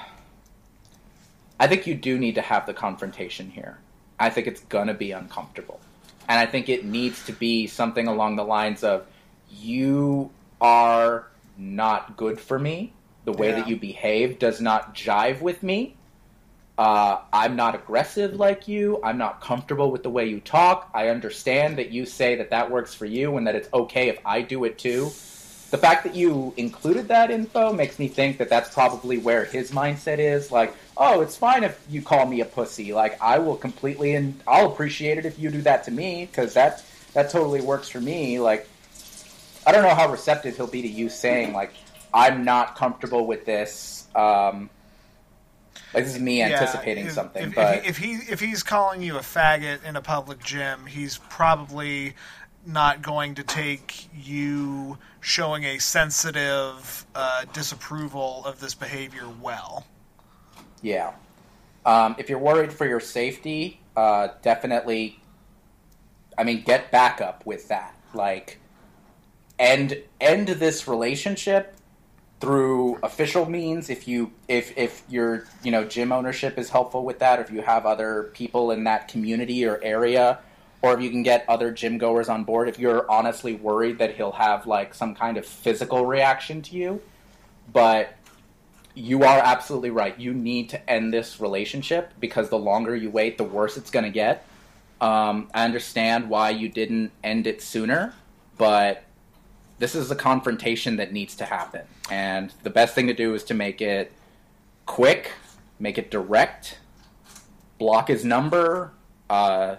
I 1.60 1.68
think 1.68 1.88
you 1.88 1.96
do 1.96 2.18
need 2.18 2.36
to 2.36 2.42
have 2.42 2.66
the 2.66 2.74
confrontation 2.74 3.50
here. 3.50 3.80
I 4.20 4.30
think 4.30 4.48
it's 4.48 4.62
gonna 4.62 4.94
be 4.94 5.12
uncomfortable. 5.12 5.80
And 6.28 6.40
I 6.40 6.46
think 6.46 6.70
it 6.70 6.86
needs 6.86 7.26
to 7.26 7.34
be 7.34 7.68
something 7.68 8.08
along 8.08 8.36
the 8.36 8.44
lines 8.44 8.84
of 8.84 9.06
you 9.50 10.30
are 10.60 11.28
not 11.62 12.18
good 12.18 12.40
for 12.40 12.58
me. 12.58 12.92
The 13.26 13.34
way 13.34 13.50
Yeah. 13.50 13.56
that 13.58 13.68
you 13.68 13.76
behave 13.78 14.40
does 14.40 14.60
not 14.60 14.96
jive 14.96 15.42
with 15.42 15.62
me. 15.62 15.96
Uh, 16.78 17.20
I'm 17.32 17.56
not 17.56 17.76
aggressive 17.76 18.34
like 18.34 18.68
you. 18.68 19.00
I'm 19.04 19.20
not 19.20 19.42
comfortable 19.42 19.92
with 19.92 20.02
the 20.02 20.10
way 20.10 20.26
you 20.26 20.40
talk. 20.40 20.90
I 20.96 21.10
understand 21.10 21.78
that 21.78 21.92
you 21.92 22.06
say 22.08 22.36
that 22.36 22.50
that 22.50 22.72
works 22.72 22.96
for 22.96 23.06
you 23.06 23.38
and 23.38 23.46
that 23.46 23.56
it's 23.56 23.70
okay 23.72 24.10
if 24.10 24.18
I 24.26 24.42
do 24.42 24.64
it 24.64 24.80
too. 24.80 25.12
The 25.70 25.78
fact 25.78 26.04
that 26.04 26.16
you 26.16 26.54
included 26.58 27.08
that 27.10 27.30
info 27.30 27.72
makes 27.72 28.00
me 28.00 28.08
think 28.08 28.40
that 28.40 28.50
that's 28.50 28.74
probably 28.74 29.20
where 29.20 29.46
his 29.46 29.72
mindset 29.72 30.18
is. 30.18 30.52
Like, 30.52 30.74
oh, 30.98 31.22
it's 31.22 31.38
fine 31.38 31.64
if 31.64 31.80
you 31.90 32.02
call 32.02 32.26
me 32.26 32.42
a 32.42 32.46
pussy. 32.46 32.92
Like, 32.94 33.22
I 33.22 33.38
will 33.38 33.56
completely 33.56 34.16
and 34.16 34.42
I'll 34.48 34.72
appreciate 34.72 35.18
it 35.20 35.26
if 35.26 35.38
you 35.38 35.52
do 35.52 35.62
that 35.62 35.84
to 35.84 35.92
me 35.92 36.26
because 36.26 36.56
that 36.56 36.84
that 37.14 37.30
totally 37.30 37.62
works 37.62 37.90
for 37.90 38.02
me. 38.02 38.40
Like, 38.40 38.68
I 39.66 39.72
don't 39.72 39.84
know 39.84 39.94
how 39.96 40.10
receptive 40.12 40.56
he'll 40.58 40.68
be 40.68 40.82
to 40.82 40.88
you 40.88 41.10
saying 41.10 41.54
like, 41.54 41.74
I'm 42.14 42.44
not 42.44 42.76
comfortable 42.76 43.26
with 43.26 43.46
this. 43.46 44.08
Um, 44.16 44.70
like 45.94 46.06
this 46.06 46.16
is 46.16 46.22
me 46.22 46.40
Yeah, 46.40 46.48
anticipating 46.50 47.08
if- 47.08 47.14
something, 47.14 47.48
if, 47.50 47.56
but 47.56 47.86
if 47.86 47.98
he, 47.98 48.14
if 48.14 48.26
he 48.28 48.32
if 48.34 48.40
he's 48.40 48.64
calling 48.64 49.02
you 49.02 49.18
a 49.18 49.22
faggot 49.22 49.84
in 49.84 49.96
a 49.96 50.02
public 50.02 50.44
gym, 50.44 50.86
he's 50.86 51.18
probably 51.30 52.16
not 52.66 53.02
going 53.02 53.36
to 53.36 53.44
take 53.44 54.08
you 54.16 54.98
showing 55.20 55.64
a 55.64 55.80
sensitive 55.80 57.06
uh, 57.16 57.46
disapproval 57.54 58.44
of 58.46 58.60
this 58.60 58.74
behavior 58.76 59.28
well. 59.42 59.86
Yeah. 60.82 61.12
Um, 61.86 62.16
if 62.20 62.30
you're 62.30 62.40
worried 62.40 62.72
for 62.72 62.86
your 62.88 63.00
safety, 63.00 63.80
uh, 63.98 64.30
definitely. 64.44 65.20
I 66.38 66.44
mean, 66.44 66.64
get 66.64 66.92
backup 66.92 67.46
with 67.46 67.68
that. 67.70 67.96
Like, 68.14 68.60
end 69.62 70.02
end 70.20 70.48
this 70.50 70.88
relationship 70.88 71.76
through 72.42 72.98
official 73.04 73.46
means. 73.50 73.90
If 73.90 74.08
you 74.08 74.32
if 74.50 74.78
if 74.78 75.04
your 75.08 75.46
you 75.64 75.72
know 75.72 75.86
gym 75.86 76.12
ownership 76.12 76.58
is 76.58 76.70
helpful 76.70 77.06
with 77.06 77.20
that, 77.20 77.40
or 77.40 77.44
if 77.44 77.52
you 77.52 77.62
have 77.62 77.86
other 77.86 78.32
people 78.34 78.72
in 78.72 78.84
that 78.86 79.08
community 79.08 79.64
or 79.66 79.80
area, 79.82 80.40
or 80.82 80.94
if 80.96 81.02
you 81.02 81.10
can 81.10 81.24
get 81.24 81.46
other 81.48 81.72
gym 81.72 81.98
goers 81.98 82.28
on 82.28 82.44
board. 82.44 82.68
If 82.68 82.80
you're 82.80 83.10
honestly 83.10 83.54
worried 83.54 84.00
that 84.00 84.16
he'll 84.16 84.34
have 84.34 84.68
like 84.68 84.94
some 84.94 85.16
kind 85.16 85.38
of 85.38 85.46
physical 85.46 86.06
reaction 86.06 86.62
to 86.64 86.76
you, 86.76 87.02
but 87.72 88.16
you 88.96 89.24
are 89.24 89.40
absolutely 89.40 89.92
right. 89.92 90.20
You 90.20 90.34
need 90.34 90.70
to 90.70 90.90
end 90.90 91.14
this 91.14 91.40
relationship 91.40 92.14
because 92.20 92.50
the 92.50 92.58
longer 92.58 92.96
you 92.96 93.10
wait, 93.10 93.38
the 93.38 93.44
worse 93.44 93.78
it's 93.78 93.92
going 93.92 94.06
to 94.06 94.12
get. 94.12 94.46
Um, 95.00 95.50
I 95.54 95.66
understand 95.66 96.30
why 96.30 96.50
you 96.50 96.68
didn't 96.68 97.12
end 97.24 97.48
it 97.48 97.62
sooner, 97.62 98.14
but 98.58 99.04
this 99.82 99.96
is 99.96 100.12
a 100.12 100.16
confrontation 100.16 100.98
that 100.98 101.12
needs 101.12 101.36
to 101.38 101.44
happen. 101.44 101.82
And 102.12 102.54
the 102.62 102.70
best 102.70 102.94
thing 102.94 103.08
to 103.08 103.16
do 103.16 103.34
is 103.34 103.44
to 103.46 103.56
make 103.56 103.82
it 103.82 104.12
quick, 104.86 105.32
make 105.80 105.98
it 105.98 106.12
direct, 106.12 106.78
block 107.80 108.10
his 108.10 108.24
number, 108.24 108.94
uh, 109.28 109.78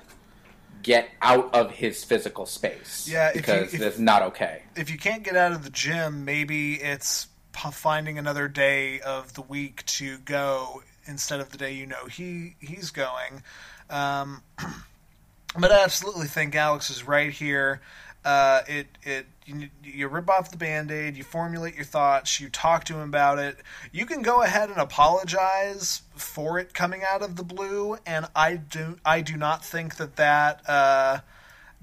get 0.82 1.08
out 1.22 1.54
of 1.54 1.70
his 1.70 2.02
physical 2.02 2.46
space. 2.46 3.06
Yeah, 3.08 3.28
if 3.28 3.36
you- 3.36 3.40
because 3.42 3.74
if- 3.74 3.80
it's 3.80 3.98
not 4.00 4.22
okay. 4.22 4.64
If 4.74 4.90
you 4.90 4.98
can't 4.98 5.22
get 5.22 5.36
out 5.36 5.52
of 5.52 5.62
the 5.62 5.70
gym, 5.70 6.24
maybe 6.24 6.82
it's 6.82 7.28
finding 7.72 8.18
another 8.18 8.48
day 8.48 8.98
of 9.02 9.34
the 9.34 9.42
week 9.42 9.86
to 9.86 10.18
go 10.18 10.82
instead 11.04 11.38
of 11.38 11.50
the 11.50 11.58
day 11.58 11.72
you 11.74 11.86
know 11.86 12.06
he 12.06 12.56
he's 12.58 12.90
going. 12.90 13.44
Um, 13.88 14.42
but 15.56 15.70
I 15.70 15.84
absolutely 15.84 16.26
think 16.26 16.56
Alex 16.56 16.90
is 16.90 17.04
right 17.06 17.30
here. 17.32 17.80
Uh, 18.24 18.60
it 18.68 18.86
it 19.02 19.26
you, 19.46 19.68
you 19.82 20.08
rip 20.08 20.30
off 20.30 20.50
the 20.50 20.56
band-aid, 20.56 21.16
you 21.16 21.24
formulate 21.24 21.74
your 21.74 21.84
thoughts, 21.84 22.40
you 22.40 22.48
talk 22.48 22.84
to 22.84 22.94
him 22.94 23.00
about 23.00 23.38
it. 23.38 23.56
You 23.90 24.06
can 24.06 24.22
go 24.22 24.42
ahead 24.42 24.70
and 24.70 24.78
apologize 24.78 26.02
for 26.14 26.58
it 26.58 26.72
coming 26.72 27.02
out 27.08 27.22
of 27.22 27.34
the 27.36 27.42
blue, 27.42 27.96
and 28.06 28.26
I 28.36 28.56
do 28.56 28.98
I 29.04 29.20
do 29.20 29.36
not 29.36 29.64
think 29.64 29.96
that 29.96 30.16
that 30.16 30.68
uh, 30.68 31.18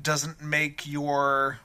doesn't 0.01 0.41
make 0.41 0.87
your 0.87 1.59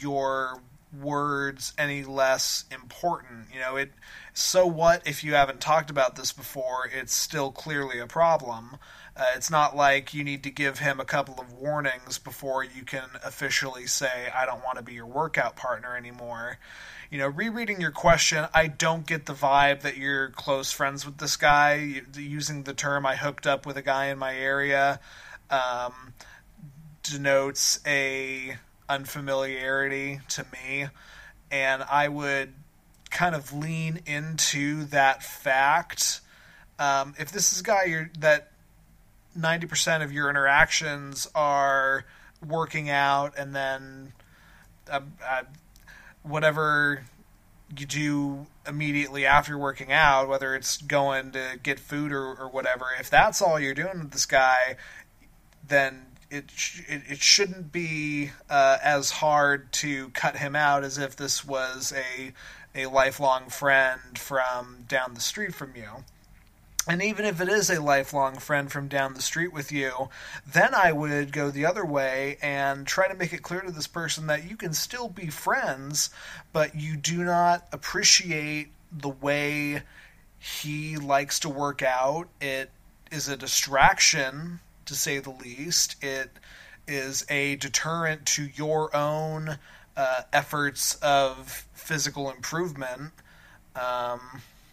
your 0.00 0.60
words 1.00 1.72
any 1.78 2.04
less 2.04 2.64
important. 2.70 3.46
You 3.52 3.60
know, 3.60 3.76
it 3.76 3.92
so 4.32 4.66
what 4.66 5.06
if 5.06 5.22
you 5.22 5.34
haven't 5.34 5.60
talked 5.60 5.90
about 5.90 6.16
this 6.16 6.32
before? 6.32 6.90
It's 6.92 7.14
still 7.14 7.52
clearly 7.52 7.98
a 8.00 8.06
problem. 8.06 8.76
Uh, 9.16 9.24
it's 9.36 9.50
not 9.50 9.76
like 9.76 10.12
you 10.12 10.24
need 10.24 10.42
to 10.42 10.50
give 10.50 10.80
him 10.80 10.98
a 10.98 11.04
couple 11.04 11.38
of 11.38 11.52
warnings 11.52 12.18
before 12.18 12.64
you 12.64 12.82
can 12.82 13.08
officially 13.24 13.86
say, 13.86 14.28
I 14.34 14.44
don't 14.44 14.64
want 14.64 14.78
to 14.78 14.82
be 14.82 14.94
your 14.94 15.06
workout 15.06 15.54
partner 15.54 15.96
anymore. 15.96 16.58
You 17.10 17.18
know, 17.18 17.28
rereading 17.28 17.80
your 17.80 17.92
question, 17.92 18.46
I 18.52 18.66
don't 18.66 19.06
get 19.06 19.26
the 19.26 19.32
vibe 19.34 19.82
that 19.82 19.96
you're 19.96 20.30
close 20.30 20.72
friends 20.72 21.06
with 21.06 21.18
this 21.18 21.36
guy. 21.36 22.02
Using 22.16 22.64
the 22.64 22.74
term, 22.74 23.06
I 23.06 23.14
hooked 23.14 23.46
up 23.46 23.66
with 23.66 23.76
a 23.76 23.82
guy 23.82 24.06
in 24.06 24.18
my 24.18 24.34
area, 24.34 24.98
um, 25.48 26.14
denotes 27.04 27.78
a 27.86 28.56
unfamiliarity 28.88 30.20
to 30.30 30.44
me. 30.52 30.88
And 31.52 31.84
I 31.84 32.08
would 32.08 32.52
kind 33.10 33.36
of 33.36 33.52
lean 33.52 34.00
into 34.06 34.86
that 34.86 35.22
fact. 35.22 36.20
Um, 36.80 37.14
if 37.16 37.30
this 37.30 37.52
is 37.52 37.60
a 37.60 37.62
guy 37.62 38.08
that 38.18 38.50
90% 39.38 40.02
of 40.02 40.12
your 40.12 40.30
interactions 40.30 41.28
are 41.34 42.04
working 42.46 42.90
out 42.90 43.34
and 43.36 43.54
then 43.54 44.12
uh, 44.90 45.00
uh, 45.26 45.42
whatever 46.22 47.04
you 47.76 47.86
do 47.86 48.46
immediately 48.66 49.26
after 49.26 49.58
working 49.58 49.92
out, 49.92 50.28
whether 50.28 50.54
it's 50.54 50.76
going 50.78 51.32
to 51.32 51.58
get 51.62 51.78
food 51.78 52.12
or, 52.12 52.34
or 52.34 52.48
whatever, 52.48 52.86
if 52.98 53.10
that's 53.10 53.40
all 53.42 53.58
you're 53.58 53.74
doing 53.74 54.00
with 54.00 54.10
this 54.10 54.26
guy, 54.26 54.76
then 55.66 56.06
it 56.30 56.44
it, 56.88 57.02
it 57.08 57.18
shouldn't 57.18 57.72
be 57.72 58.30
uh, 58.50 58.78
as 58.82 59.10
hard 59.10 59.72
to 59.72 60.08
cut 60.10 60.36
him 60.36 60.54
out 60.56 60.84
as 60.84 60.98
if 60.98 61.16
this 61.16 61.44
was 61.44 61.92
a 61.92 62.32
a 62.74 62.86
lifelong 62.86 63.48
friend 63.48 64.18
from 64.18 64.84
down 64.88 65.14
the 65.14 65.20
street 65.20 65.54
from 65.54 65.74
you. 65.76 66.04
And 66.86 67.02
even 67.02 67.24
if 67.24 67.40
it 67.40 67.48
is 67.48 67.70
a 67.70 67.80
lifelong 67.80 68.36
friend 68.36 68.70
from 68.70 68.88
down 68.88 69.14
the 69.14 69.22
street 69.22 69.52
with 69.52 69.72
you, 69.72 70.10
then 70.46 70.74
I 70.74 70.92
would 70.92 71.32
go 71.32 71.50
the 71.50 71.64
other 71.64 71.84
way 71.84 72.36
and 72.42 72.86
try 72.86 73.08
to 73.08 73.14
make 73.14 73.32
it 73.32 73.42
clear 73.42 73.62
to 73.62 73.72
this 73.72 73.86
person 73.86 74.26
that 74.26 74.48
you 74.48 74.56
can 74.56 74.74
still 74.74 75.08
be 75.08 75.28
friends, 75.28 76.10
but 76.52 76.74
you 76.74 76.96
do 76.96 77.24
not 77.24 77.66
appreciate 77.72 78.68
the 78.92 79.08
way 79.08 79.82
he 80.38 80.96
likes 80.98 81.40
to 81.40 81.48
work 81.48 81.82
out. 81.82 82.28
It 82.40 82.70
is 83.10 83.28
a 83.28 83.36
distraction, 83.36 84.60
to 84.84 84.94
say 84.94 85.18
the 85.20 85.30
least. 85.30 85.96
It 86.02 86.30
is 86.86 87.24
a 87.30 87.56
deterrent 87.56 88.26
to 88.26 88.50
your 88.54 88.94
own 88.94 89.58
uh, 89.96 90.22
efforts 90.34 90.96
of 90.96 91.66
physical 91.72 92.30
improvement. 92.30 93.12
Um, 93.74 94.20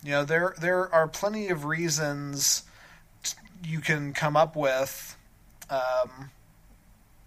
you 0.03 0.11
know, 0.11 0.25
there 0.25 0.55
there 0.59 0.93
are 0.93 1.07
plenty 1.07 1.49
of 1.49 1.65
reasons 1.65 2.63
t- 3.23 3.37
you 3.63 3.79
can 3.79 4.13
come 4.13 4.35
up 4.35 4.55
with. 4.55 5.15
Um, 5.69 6.31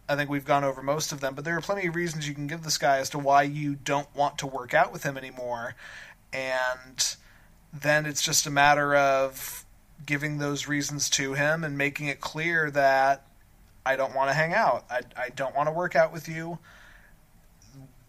I 0.08 0.16
think 0.16 0.28
we've 0.28 0.44
gone 0.44 0.64
over 0.64 0.82
most 0.82 1.12
of 1.12 1.20
them, 1.20 1.34
but 1.34 1.44
there 1.44 1.56
are 1.56 1.62
plenty 1.62 1.86
of 1.86 1.94
reasons 1.94 2.28
you 2.28 2.34
can 2.34 2.46
give 2.46 2.62
this 2.62 2.76
guy 2.76 2.98
as 2.98 3.10
to 3.10 3.18
why 3.18 3.44
you 3.44 3.74
don't 3.74 4.14
want 4.14 4.38
to 4.38 4.46
work 4.46 4.74
out 4.74 4.92
with 4.92 5.02
him 5.02 5.16
anymore, 5.16 5.74
and 6.32 7.16
then 7.72 8.06
it's 8.06 8.22
just 8.22 8.46
a 8.46 8.50
matter 8.50 8.94
of 8.94 9.64
giving 10.04 10.38
those 10.38 10.68
reasons 10.68 11.08
to 11.08 11.34
him 11.34 11.64
and 11.64 11.78
making 11.78 12.08
it 12.08 12.20
clear 12.20 12.70
that 12.70 13.26
I 13.86 13.96
don't 13.96 14.14
want 14.14 14.30
to 14.30 14.34
hang 14.34 14.52
out. 14.52 14.84
I, 14.90 15.00
I 15.16 15.28
don't 15.30 15.54
want 15.54 15.68
to 15.68 15.72
work 15.72 15.96
out 15.96 16.12
with 16.12 16.28
you. 16.28 16.58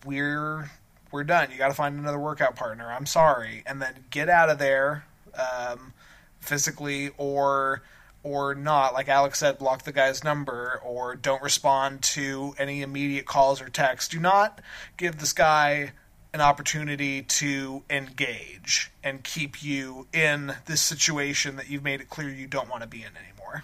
We're 0.06 0.70
we're 1.16 1.24
done. 1.24 1.50
You 1.50 1.58
got 1.58 1.70
to 1.70 1.74
find 1.74 1.98
another 1.98 2.20
workout 2.20 2.58
partner. 2.58 2.92
I'm 2.92 3.06
sorry, 3.06 3.64
and 3.66 3.82
then 3.82 3.94
get 4.10 4.28
out 4.28 4.50
of 4.50 4.60
there, 4.60 5.06
um, 5.34 5.94
physically 6.42 7.12
or 7.18 7.82
or 8.22 8.54
not. 8.54 8.94
Like 8.94 9.08
Alex 9.08 9.40
said, 9.40 9.58
block 9.58 9.84
the 9.84 9.94
guy's 9.94 10.24
number 10.24 10.82
or 10.84 11.16
don't 11.16 11.42
respond 11.42 12.02
to 12.02 12.54
any 12.58 12.82
immediate 12.82 13.26
calls 13.26 13.62
or 13.62 13.70
texts. 13.70 14.10
Do 14.10 14.20
not 14.20 14.62
give 14.98 15.20
this 15.20 15.32
guy 15.32 15.94
an 16.34 16.42
opportunity 16.42 17.22
to 17.22 17.84
engage 17.90 18.92
and 19.02 19.24
keep 19.24 19.64
you 19.64 20.08
in 20.12 20.54
this 20.66 20.82
situation 20.82 21.56
that 21.56 21.70
you've 21.70 21.84
made 21.84 22.02
it 22.02 22.10
clear 22.10 22.30
you 22.30 22.48
don't 22.48 22.70
want 22.70 22.82
to 22.82 22.88
be 22.90 23.04
in 23.04 23.12
anymore. 23.16 23.64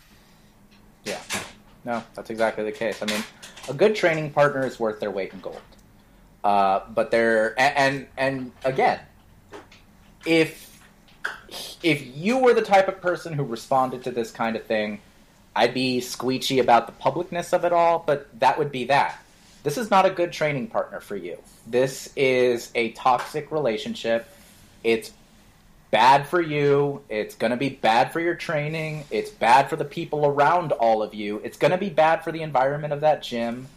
Yeah. 1.04 1.20
No, 1.84 2.04
that's 2.16 2.30
exactly 2.30 2.64
the 2.64 2.72
case. 2.72 3.02
I 3.02 3.08
mean, 3.08 3.24
a 3.68 3.74
good 3.74 3.96
training 3.96 4.32
partner 4.32 4.66
is 4.66 4.80
worth 4.80 5.02
their 5.02 5.12
weight 5.12 5.34
in 5.34 5.42
gold. 5.42 5.60
Uh, 6.44 6.82
but 6.90 7.12
they're 7.12 7.60
and, 7.60 7.78
and 7.78 8.08
and 8.18 8.52
again, 8.64 9.00
if 10.26 10.80
if 11.84 12.16
you 12.16 12.40
were 12.40 12.54
the 12.54 12.62
type 12.62 12.88
of 12.88 13.02
person 13.02 13.34
who 13.34 13.44
responded 13.44 14.04
to 14.04 14.12
this 14.12 14.32
kind 14.32 14.56
of 14.56 14.64
thing, 14.66 15.02
I'd 15.56 15.74
be 15.74 16.00
squeechy 16.00 16.60
about 16.60 16.88
the 16.88 16.94
publicness 16.94 17.54
of 17.54 17.66
it 17.66 17.74
all. 17.74 18.04
But 18.06 18.40
that 18.40 18.58
would 18.58 18.72
be 18.72 18.86
that. 18.86 19.20
this 19.64 19.78
is 19.78 19.92
not 19.92 20.06
a 20.06 20.10
good 20.10 20.32
training 20.32 20.68
partner 20.68 21.00
for 21.00 21.16
you. 21.16 21.38
This 21.68 22.12
is 22.16 22.72
a 22.74 22.92
toxic 22.92 23.52
relationship. 23.52 24.28
It's 24.84 25.12
bad 25.92 26.28
for 26.28 26.42
you. 26.42 27.04
It's 27.10 27.36
going 27.36 27.52
to 27.52 27.58
be 27.58 27.70
bad 27.70 28.12
for 28.12 28.20
your 28.20 28.34
training. 28.34 29.04
It's 29.12 29.30
bad 29.30 29.70
for 29.70 29.76
the 29.76 29.86
people 29.86 30.26
around 30.26 30.72
all 30.72 31.04
of 31.04 31.14
you. 31.14 31.40
It's 31.44 31.58
going 31.58 31.72
to 31.72 31.78
be 31.78 31.90
bad 31.90 32.24
for 32.24 32.32
the 32.32 32.42
environment 32.42 32.94
of 32.94 33.02
that 33.02 33.22
gym. 33.22 33.68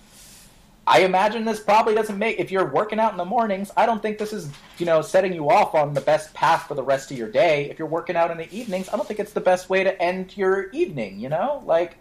I 0.87 1.01
imagine 1.01 1.45
this 1.45 1.61
probably 1.61 1.95
doesn't 1.95 2.19
make 2.19 2.39
if 2.39 2.51
you're 2.51 2.71
working 2.71 2.99
out 2.99 3.13
in 3.13 3.17
the 3.17 3.25
mornings, 3.25 3.71
I 3.77 3.87
don't 3.87 4.03
think 4.03 4.19
this 4.19 4.33
is, 4.35 4.51
you 4.79 4.85
know, 4.85 5.01
setting 5.01 5.33
you 5.33 5.51
off 5.51 5.75
on 5.75 5.95
the 5.95 6.01
best 6.01 6.35
path 6.35 6.69
for 6.69 6.75
the 6.75 6.83
rest 6.83 7.11
of 7.11 7.17
your 7.17 7.31
day. 7.31 7.71
If 7.71 7.79
you're 7.79 7.89
working 7.89 8.17
out 8.17 8.31
in 8.31 8.37
the 8.37 8.53
evenings, 8.55 8.89
I 8.91 8.97
don't 8.97 9.09
think 9.09 9.19
it's 9.19 9.33
the 9.33 9.41
best 9.41 9.71
way 9.71 9.83
to 9.83 10.01
end 10.03 10.37
your 10.37 10.71
evening, 10.71 11.19
you 11.19 11.31
know? 11.31 11.63
Like 11.65 11.97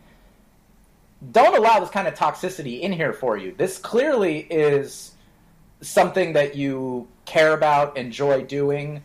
don't 1.32 1.56
allow 1.56 1.80
this 1.80 1.90
kind 1.90 2.08
of 2.08 2.16
toxicity 2.16 2.82
in 2.82 2.92
here 2.92 3.14
for 3.14 3.38
you. 3.38 3.54
This 3.58 3.78
clearly 3.78 4.40
is 4.50 5.14
something 5.82 6.34
that 6.34 6.56
you 6.56 7.08
care 7.26 7.54
about, 7.54 7.96
enjoy 7.98 8.42
doing. 8.42 9.04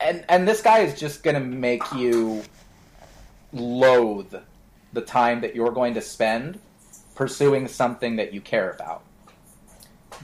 And 0.00 0.24
and 0.28 0.48
this 0.48 0.62
guy 0.62 0.78
is 0.78 0.98
just 0.98 1.22
going 1.22 1.34
to 1.34 1.40
make 1.40 1.82
you 1.92 2.42
loathe 3.52 4.34
the 4.92 5.02
time 5.02 5.42
that 5.42 5.54
you're 5.54 5.72
going 5.72 5.94
to 5.94 6.00
spend 6.00 6.58
pursuing 7.14 7.68
something 7.68 8.16
that 8.16 8.32
you 8.32 8.40
care 8.40 8.70
about. 8.70 9.02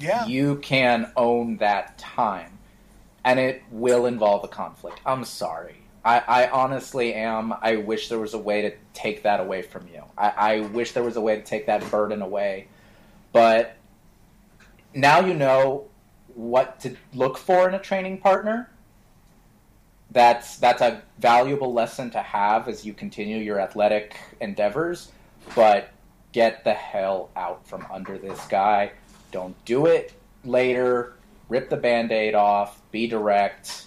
Yeah. 0.00 0.26
You 0.26 0.56
can 0.56 1.12
own 1.16 1.58
that 1.58 1.98
time. 1.98 2.58
And 3.24 3.40
it 3.40 3.62
will 3.70 4.06
involve 4.06 4.44
a 4.44 4.48
conflict. 4.48 5.00
I'm 5.04 5.24
sorry. 5.24 5.76
I, 6.04 6.18
I 6.20 6.50
honestly 6.50 7.14
am. 7.14 7.52
I 7.60 7.76
wish 7.76 8.08
there 8.08 8.20
was 8.20 8.34
a 8.34 8.38
way 8.38 8.62
to 8.62 8.72
take 8.94 9.24
that 9.24 9.40
away 9.40 9.62
from 9.62 9.88
you. 9.88 10.04
I, 10.16 10.28
I 10.28 10.60
wish 10.60 10.92
there 10.92 11.02
was 11.02 11.16
a 11.16 11.20
way 11.20 11.34
to 11.34 11.42
take 11.42 11.66
that 11.66 11.90
burden 11.90 12.22
away. 12.22 12.68
But 13.32 13.76
now 14.94 15.20
you 15.20 15.34
know 15.34 15.88
what 16.34 16.78
to 16.80 16.96
look 17.12 17.36
for 17.36 17.68
in 17.68 17.74
a 17.74 17.80
training 17.80 18.18
partner. 18.18 18.70
That's 20.12 20.58
that's 20.58 20.80
a 20.80 21.02
valuable 21.18 21.72
lesson 21.72 22.10
to 22.12 22.22
have 22.22 22.68
as 22.68 22.86
you 22.86 22.94
continue 22.94 23.38
your 23.38 23.58
athletic 23.58 24.16
endeavors. 24.40 25.10
But 25.56 25.90
get 26.36 26.64
the 26.64 26.74
hell 26.74 27.30
out 27.34 27.66
from 27.66 27.86
under 27.90 28.18
this 28.18 28.46
guy. 28.48 28.92
Don't 29.32 29.56
do 29.64 29.86
it 29.86 30.12
later. 30.44 31.14
Rip 31.48 31.70
the 31.70 31.78
band 31.78 32.12
aid 32.12 32.34
off. 32.34 32.82
Be 32.90 33.06
direct 33.06 33.86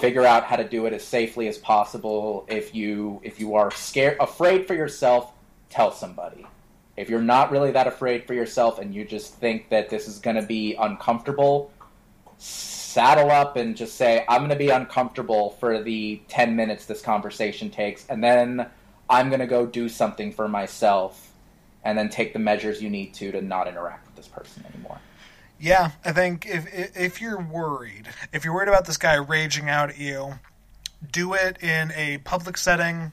figure 0.00 0.24
out 0.24 0.44
how 0.44 0.56
to 0.56 0.66
do 0.66 0.86
it 0.86 0.92
as 0.92 1.04
safely 1.04 1.46
as 1.46 1.58
possible. 1.58 2.46
If 2.48 2.74
you 2.74 3.20
if 3.22 3.38
you 3.38 3.54
are 3.54 3.70
scared 3.70 4.16
afraid 4.18 4.66
for 4.66 4.74
yourself, 4.74 5.32
tell 5.68 5.92
somebody. 5.92 6.46
If 6.96 7.08
you're 7.08 7.22
not 7.22 7.50
really 7.50 7.70
that 7.72 7.86
afraid 7.86 8.26
for 8.26 8.34
yourself 8.34 8.78
and 8.78 8.94
you 8.94 9.04
just 9.04 9.34
think 9.34 9.68
that 9.68 9.88
this 9.88 10.08
is 10.08 10.18
going 10.18 10.36
to 10.36 10.42
be 10.42 10.74
uncomfortable, 10.74 11.70
saddle 12.38 13.30
up 13.30 13.56
and 13.56 13.76
just 13.76 13.94
say 13.94 14.24
I'm 14.28 14.40
going 14.40 14.50
to 14.50 14.56
be 14.56 14.70
uncomfortable 14.70 15.50
for 15.60 15.82
the 15.82 16.20
10 16.28 16.56
minutes 16.56 16.86
this 16.86 17.02
conversation 17.02 17.70
takes 17.70 18.06
and 18.08 18.24
then 18.24 18.66
I'm 19.10 19.28
going 19.28 19.40
to 19.40 19.46
go 19.46 19.66
do 19.66 19.88
something 19.88 20.32
for 20.32 20.48
myself 20.48 21.32
and 21.82 21.98
then 21.98 22.08
take 22.08 22.32
the 22.32 22.38
measures 22.38 22.80
you 22.80 22.88
need 22.88 23.12
to 23.14 23.32
to 23.32 23.42
not 23.42 23.66
interact 23.66 24.06
with 24.06 24.16
this 24.16 24.28
person 24.28 24.64
anymore. 24.72 25.00
Yeah, 25.58 25.90
I 26.04 26.12
think 26.12 26.46
if 26.46 26.96
if 26.96 27.20
you're 27.20 27.40
worried, 27.40 28.08
if 28.32 28.44
you're 28.44 28.54
worried 28.54 28.68
about 28.68 28.86
this 28.86 28.96
guy 28.96 29.16
raging 29.16 29.68
out 29.68 29.90
at 29.90 29.98
you, 29.98 30.38
do 31.10 31.34
it 31.34 31.62
in 31.62 31.92
a 31.92 32.18
public 32.18 32.56
setting. 32.56 33.12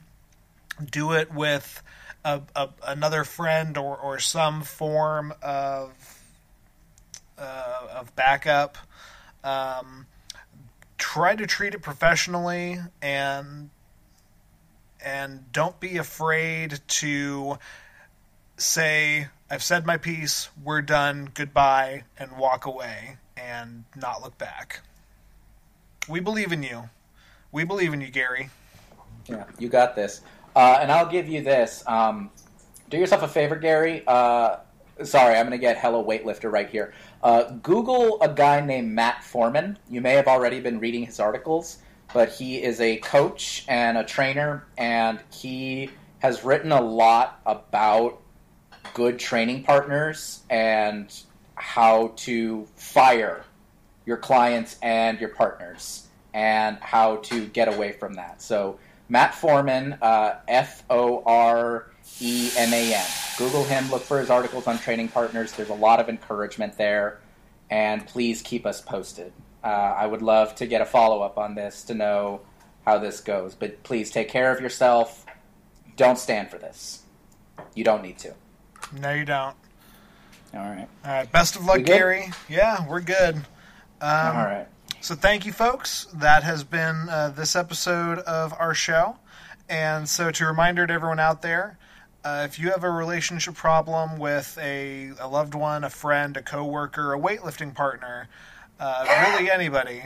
Do 0.90 1.12
it 1.12 1.34
with 1.34 1.82
a, 2.24 2.40
a, 2.54 2.68
another 2.86 3.24
friend 3.24 3.76
or, 3.76 3.96
or 3.96 4.18
some 4.20 4.62
form 4.62 5.34
of 5.42 5.92
uh, 7.36 7.88
of 7.96 8.14
backup. 8.14 8.78
Um, 9.42 10.06
try 10.96 11.34
to 11.34 11.46
treat 11.46 11.74
it 11.74 11.82
professionally 11.82 12.78
and 13.02 13.70
and 15.04 15.50
don't 15.52 15.78
be 15.80 15.96
afraid 15.96 16.80
to 16.88 17.58
say 18.56 19.28
I've 19.50 19.62
said 19.62 19.86
my 19.86 19.96
piece, 19.96 20.50
we're 20.62 20.82
done, 20.82 21.30
goodbye, 21.32 22.04
and 22.18 22.36
walk 22.36 22.66
away 22.66 23.16
and 23.36 23.84
not 23.96 24.22
look 24.22 24.36
back. 24.36 24.80
We 26.08 26.20
believe 26.20 26.52
in 26.52 26.62
you. 26.62 26.90
We 27.50 27.64
believe 27.64 27.94
in 27.94 28.00
you, 28.00 28.10
Gary. 28.10 28.50
Yeah, 29.26 29.44
you 29.58 29.68
got 29.68 29.96
this. 29.96 30.20
Uh, 30.54 30.78
and 30.80 30.92
I'll 30.92 31.08
give 31.08 31.28
you 31.28 31.42
this. 31.42 31.82
Um, 31.86 32.30
do 32.90 32.98
yourself 32.98 33.22
a 33.22 33.28
favor, 33.28 33.56
Gary. 33.56 34.02
Uh, 34.06 34.56
sorry, 35.02 35.36
I'm 35.36 35.46
going 35.46 35.52
to 35.52 35.58
get 35.58 35.78
Hello 35.78 36.04
Weightlifter 36.04 36.52
right 36.52 36.68
here. 36.68 36.92
Uh, 37.22 37.44
Google 37.62 38.20
a 38.20 38.28
guy 38.28 38.60
named 38.60 38.90
Matt 38.90 39.24
Foreman. 39.24 39.78
You 39.88 40.00
may 40.00 40.12
have 40.14 40.26
already 40.26 40.60
been 40.60 40.78
reading 40.78 41.04
his 41.04 41.20
articles, 41.20 41.78
but 42.12 42.30
he 42.30 42.62
is 42.62 42.80
a 42.80 42.96
coach 42.98 43.64
and 43.68 43.98
a 43.98 44.04
trainer, 44.04 44.64
and 44.76 45.20
he 45.32 45.90
has 46.20 46.44
written 46.44 46.72
a 46.72 46.80
lot 46.80 47.40
about 47.46 48.20
good 48.94 49.18
training 49.18 49.62
partners 49.62 50.42
and 50.50 51.12
how 51.54 52.12
to 52.16 52.66
fire 52.76 53.44
your 54.06 54.16
clients 54.16 54.76
and 54.82 55.20
your 55.20 55.28
partners 55.28 56.06
and 56.32 56.78
how 56.78 57.16
to 57.16 57.46
get 57.46 57.68
away 57.68 57.92
from 57.92 58.14
that. 58.14 58.40
So, 58.40 58.78
Matt 59.08 59.34
Foreman, 59.34 59.98
uh, 60.02 60.36
F 60.46 60.84
O 60.90 61.22
R 61.24 61.90
E 62.20 62.50
M 62.56 62.72
A 62.72 62.94
N. 62.94 63.06
Google 63.38 63.64
him, 63.64 63.90
look 63.90 64.02
for 64.02 64.18
his 64.18 64.30
articles 64.30 64.66
on 64.66 64.78
training 64.78 65.08
partners. 65.08 65.52
There's 65.52 65.68
a 65.68 65.74
lot 65.74 66.00
of 66.00 66.08
encouragement 66.08 66.76
there, 66.76 67.20
and 67.70 68.06
please 68.06 68.42
keep 68.42 68.66
us 68.66 68.80
posted. 68.80 69.32
Uh, 69.62 69.66
I 69.66 70.06
would 70.06 70.22
love 70.22 70.54
to 70.56 70.66
get 70.66 70.80
a 70.80 70.84
follow 70.84 71.22
up 71.22 71.38
on 71.38 71.54
this 71.54 71.82
to 71.84 71.94
know 71.94 72.40
how 72.84 72.98
this 72.98 73.20
goes. 73.20 73.54
But 73.54 73.82
please 73.82 74.10
take 74.10 74.28
care 74.28 74.52
of 74.52 74.60
yourself. 74.60 75.26
Don't 75.96 76.18
stand 76.18 76.50
for 76.50 76.58
this. 76.58 77.02
You 77.74 77.84
don't 77.84 78.02
need 78.02 78.18
to. 78.18 78.34
No, 79.00 79.12
you 79.12 79.24
don't. 79.24 79.56
All 80.54 80.60
right. 80.60 80.88
All 81.04 81.12
right. 81.12 81.30
Best 81.30 81.56
of 81.56 81.64
luck, 81.64 81.82
Gary. 81.82 82.30
Yeah, 82.48 82.86
we're 82.88 83.00
good. 83.00 83.36
Um, 84.00 84.36
All 84.36 84.44
right. 84.44 84.66
So 85.00 85.14
thank 85.14 85.44
you, 85.44 85.52
folks. 85.52 86.06
That 86.14 86.42
has 86.42 86.64
been 86.64 87.08
uh, 87.08 87.32
this 87.36 87.54
episode 87.54 88.18
of 88.20 88.54
our 88.58 88.74
show. 88.74 89.16
And 89.68 90.08
so, 90.08 90.30
to 90.30 90.46
reminder 90.46 90.86
to 90.86 90.92
everyone 90.92 91.20
out 91.20 91.42
there, 91.42 91.78
uh, 92.24 92.46
if 92.48 92.58
you 92.58 92.70
have 92.70 92.84
a 92.84 92.90
relationship 92.90 93.54
problem 93.54 94.18
with 94.18 94.58
a, 94.60 95.10
a 95.20 95.28
loved 95.28 95.54
one, 95.54 95.84
a 95.84 95.90
friend, 95.90 96.36
a 96.36 96.42
coworker, 96.42 97.12
a 97.12 97.18
weightlifting 97.18 97.74
partner, 97.74 98.28
uh, 98.78 99.04
really 99.26 99.50
anybody, 99.50 100.02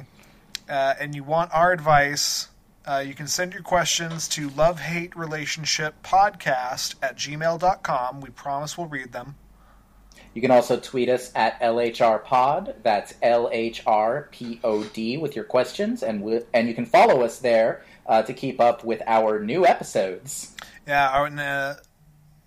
uh, 0.68 0.94
and 0.98 1.14
you 1.14 1.24
want 1.24 1.52
our 1.52 1.72
advice, 1.72 2.48
uh, 2.86 3.04
you 3.06 3.14
can 3.14 3.26
send 3.26 3.52
your 3.52 3.62
questions 3.62 4.26
to 4.28 4.48
love 4.50 4.80
hate 4.80 5.14
relationship 5.16 6.02
podcast 6.02 6.94
at 7.02 7.16
gmail.com. 7.16 8.20
We 8.20 8.30
promise 8.30 8.76
we'll 8.76 8.88
read 8.88 9.12
them. 9.12 9.36
You 10.34 10.40
can 10.40 10.50
also 10.50 10.80
tweet 10.80 11.08
us 11.10 11.30
at 11.34 11.60
LHRPod. 11.60 12.82
That's 12.82 13.12
LHRPOD 13.22 15.20
with 15.20 15.36
your 15.36 15.44
questions, 15.44 16.02
and 16.02 16.22
we, 16.22 16.40
and 16.54 16.68
you 16.68 16.74
can 16.74 16.86
follow 16.86 17.22
us 17.22 17.38
there 17.38 17.84
uh, 18.06 18.22
to 18.22 18.32
keep 18.32 18.58
up 18.60 18.82
with 18.82 19.02
our 19.06 19.40
new 19.40 19.66
episodes. 19.66 20.56
Yeah, 20.86 21.10
our, 21.10 21.26
uh, 21.26 21.74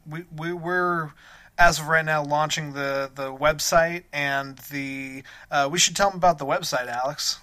we, 0.09 0.25
we 0.35 0.51
we're 0.53 1.11
as 1.57 1.79
of 1.79 1.87
right 1.87 2.05
now 2.05 2.23
launching 2.23 2.73
the 2.73 3.09
the 3.13 3.33
website 3.33 4.03
and 4.13 4.57
the. 4.71 5.23
Uh, 5.49 5.67
we 5.71 5.79
should 5.79 5.95
tell 5.95 6.09
them 6.09 6.17
about 6.17 6.37
the 6.37 6.45
website, 6.45 6.87
Alex. 6.87 7.39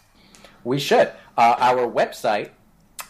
We 0.65 0.79
should. 0.79 1.11
Uh, 1.37 1.57
our 1.59 1.91
website 1.91 2.51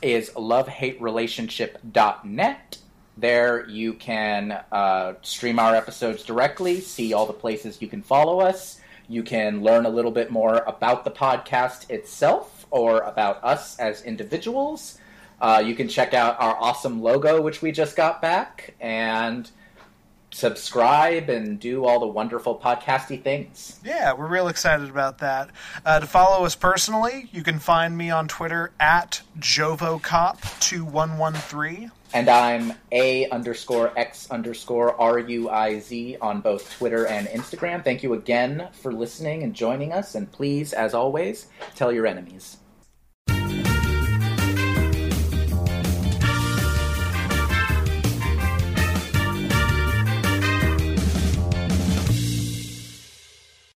is 0.00 0.30
lovehaterelationship.net. 0.30 2.78
There 3.16 3.68
you 3.68 3.94
can 3.94 4.60
uh, 4.72 5.14
stream 5.22 5.58
our 5.58 5.74
episodes 5.74 6.22
directly, 6.24 6.80
see 6.80 7.12
all 7.12 7.26
the 7.26 7.34
places 7.34 7.82
you 7.82 7.88
can 7.88 8.02
follow 8.02 8.40
us. 8.40 8.80
You 9.08 9.22
can 9.22 9.62
learn 9.62 9.84
a 9.84 9.90
little 9.90 10.10
bit 10.10 10.30
more 10.30 10.64
about 10.66 11.04
the 11.04 11.10
podcast 11.10 11.90
itself 11.90 12.66
or 12.70 13.00
about 13.00 13.44
us 13.44 13.78
as 13.78 14.02
individuals. 14.02 14.98
Uh, 15.40 15.62
you 15.64 15.74
can 15.74 15.88
check 15.88 16.14
out 16.14 16.40
our 16.40 16.56
awesome 16.56 17.02
logo, 17.02 17.42
which 17.42 17.60
we 17.60 17.72
just 17.72 17.96
got 17.96 18.22
back, 18.22 18.74
and 18.80 19.50
subscribe 20.32 21.28
and 21.28 21.60
do 21.60 21.84
all 21.84 22.00
the 22.00 22.06
wonderful 22.06 22.58
podcasty 22.58 23.22
things. 23.22 23.78
Yeah, 23.84 24.14
we're 24.14 24.26
real 24.26 24.48
excited 24.48 24.90
about 24.90 25.18
that. 25.18 25.50
Uh, 25.84 26.00
to 26.00 26.06
follow 26.06 26.44
us 26.44 26.56
personally, 26.56 27.28
you 27.32 27.44
can 27.44 27.58
find 27.58 27.96
me 27.96 28.10
on 28.10 28.28
Twitter 28.28 28.72
at 28.80 29.22
JovoCop2113. 29.38 31.90
And 32.14 32.28
I'm 32.28 32.74
A 32.90 33.26
underscore 33.30 33.98
X 33.98 34.30
underscore 34.30 35.00
R 35.00 35.18
U 35.18 35.48
I 35.48 35.78
Z 35.78 36.18
on 36.20 36.42
both 36.42 36.70
Twitter 36.76 37.06
and 37.06 37.26
Instagram. 37.28 37.82
Thank 37.82 38.02
you 38.02 38.12
again 38.12 38.68
for 38.72 38.92
listening 38.92 39.42
and 39.42 39.54
joining 39.54 39.92
us. 39.92 40.14
And 40.14 40.30
please, 40.30 40.74
as 40.74 40.92
always, 40.92 41.46
tell 41.74 41.90
your 41.90 42.06
enemies. 42.06 42.58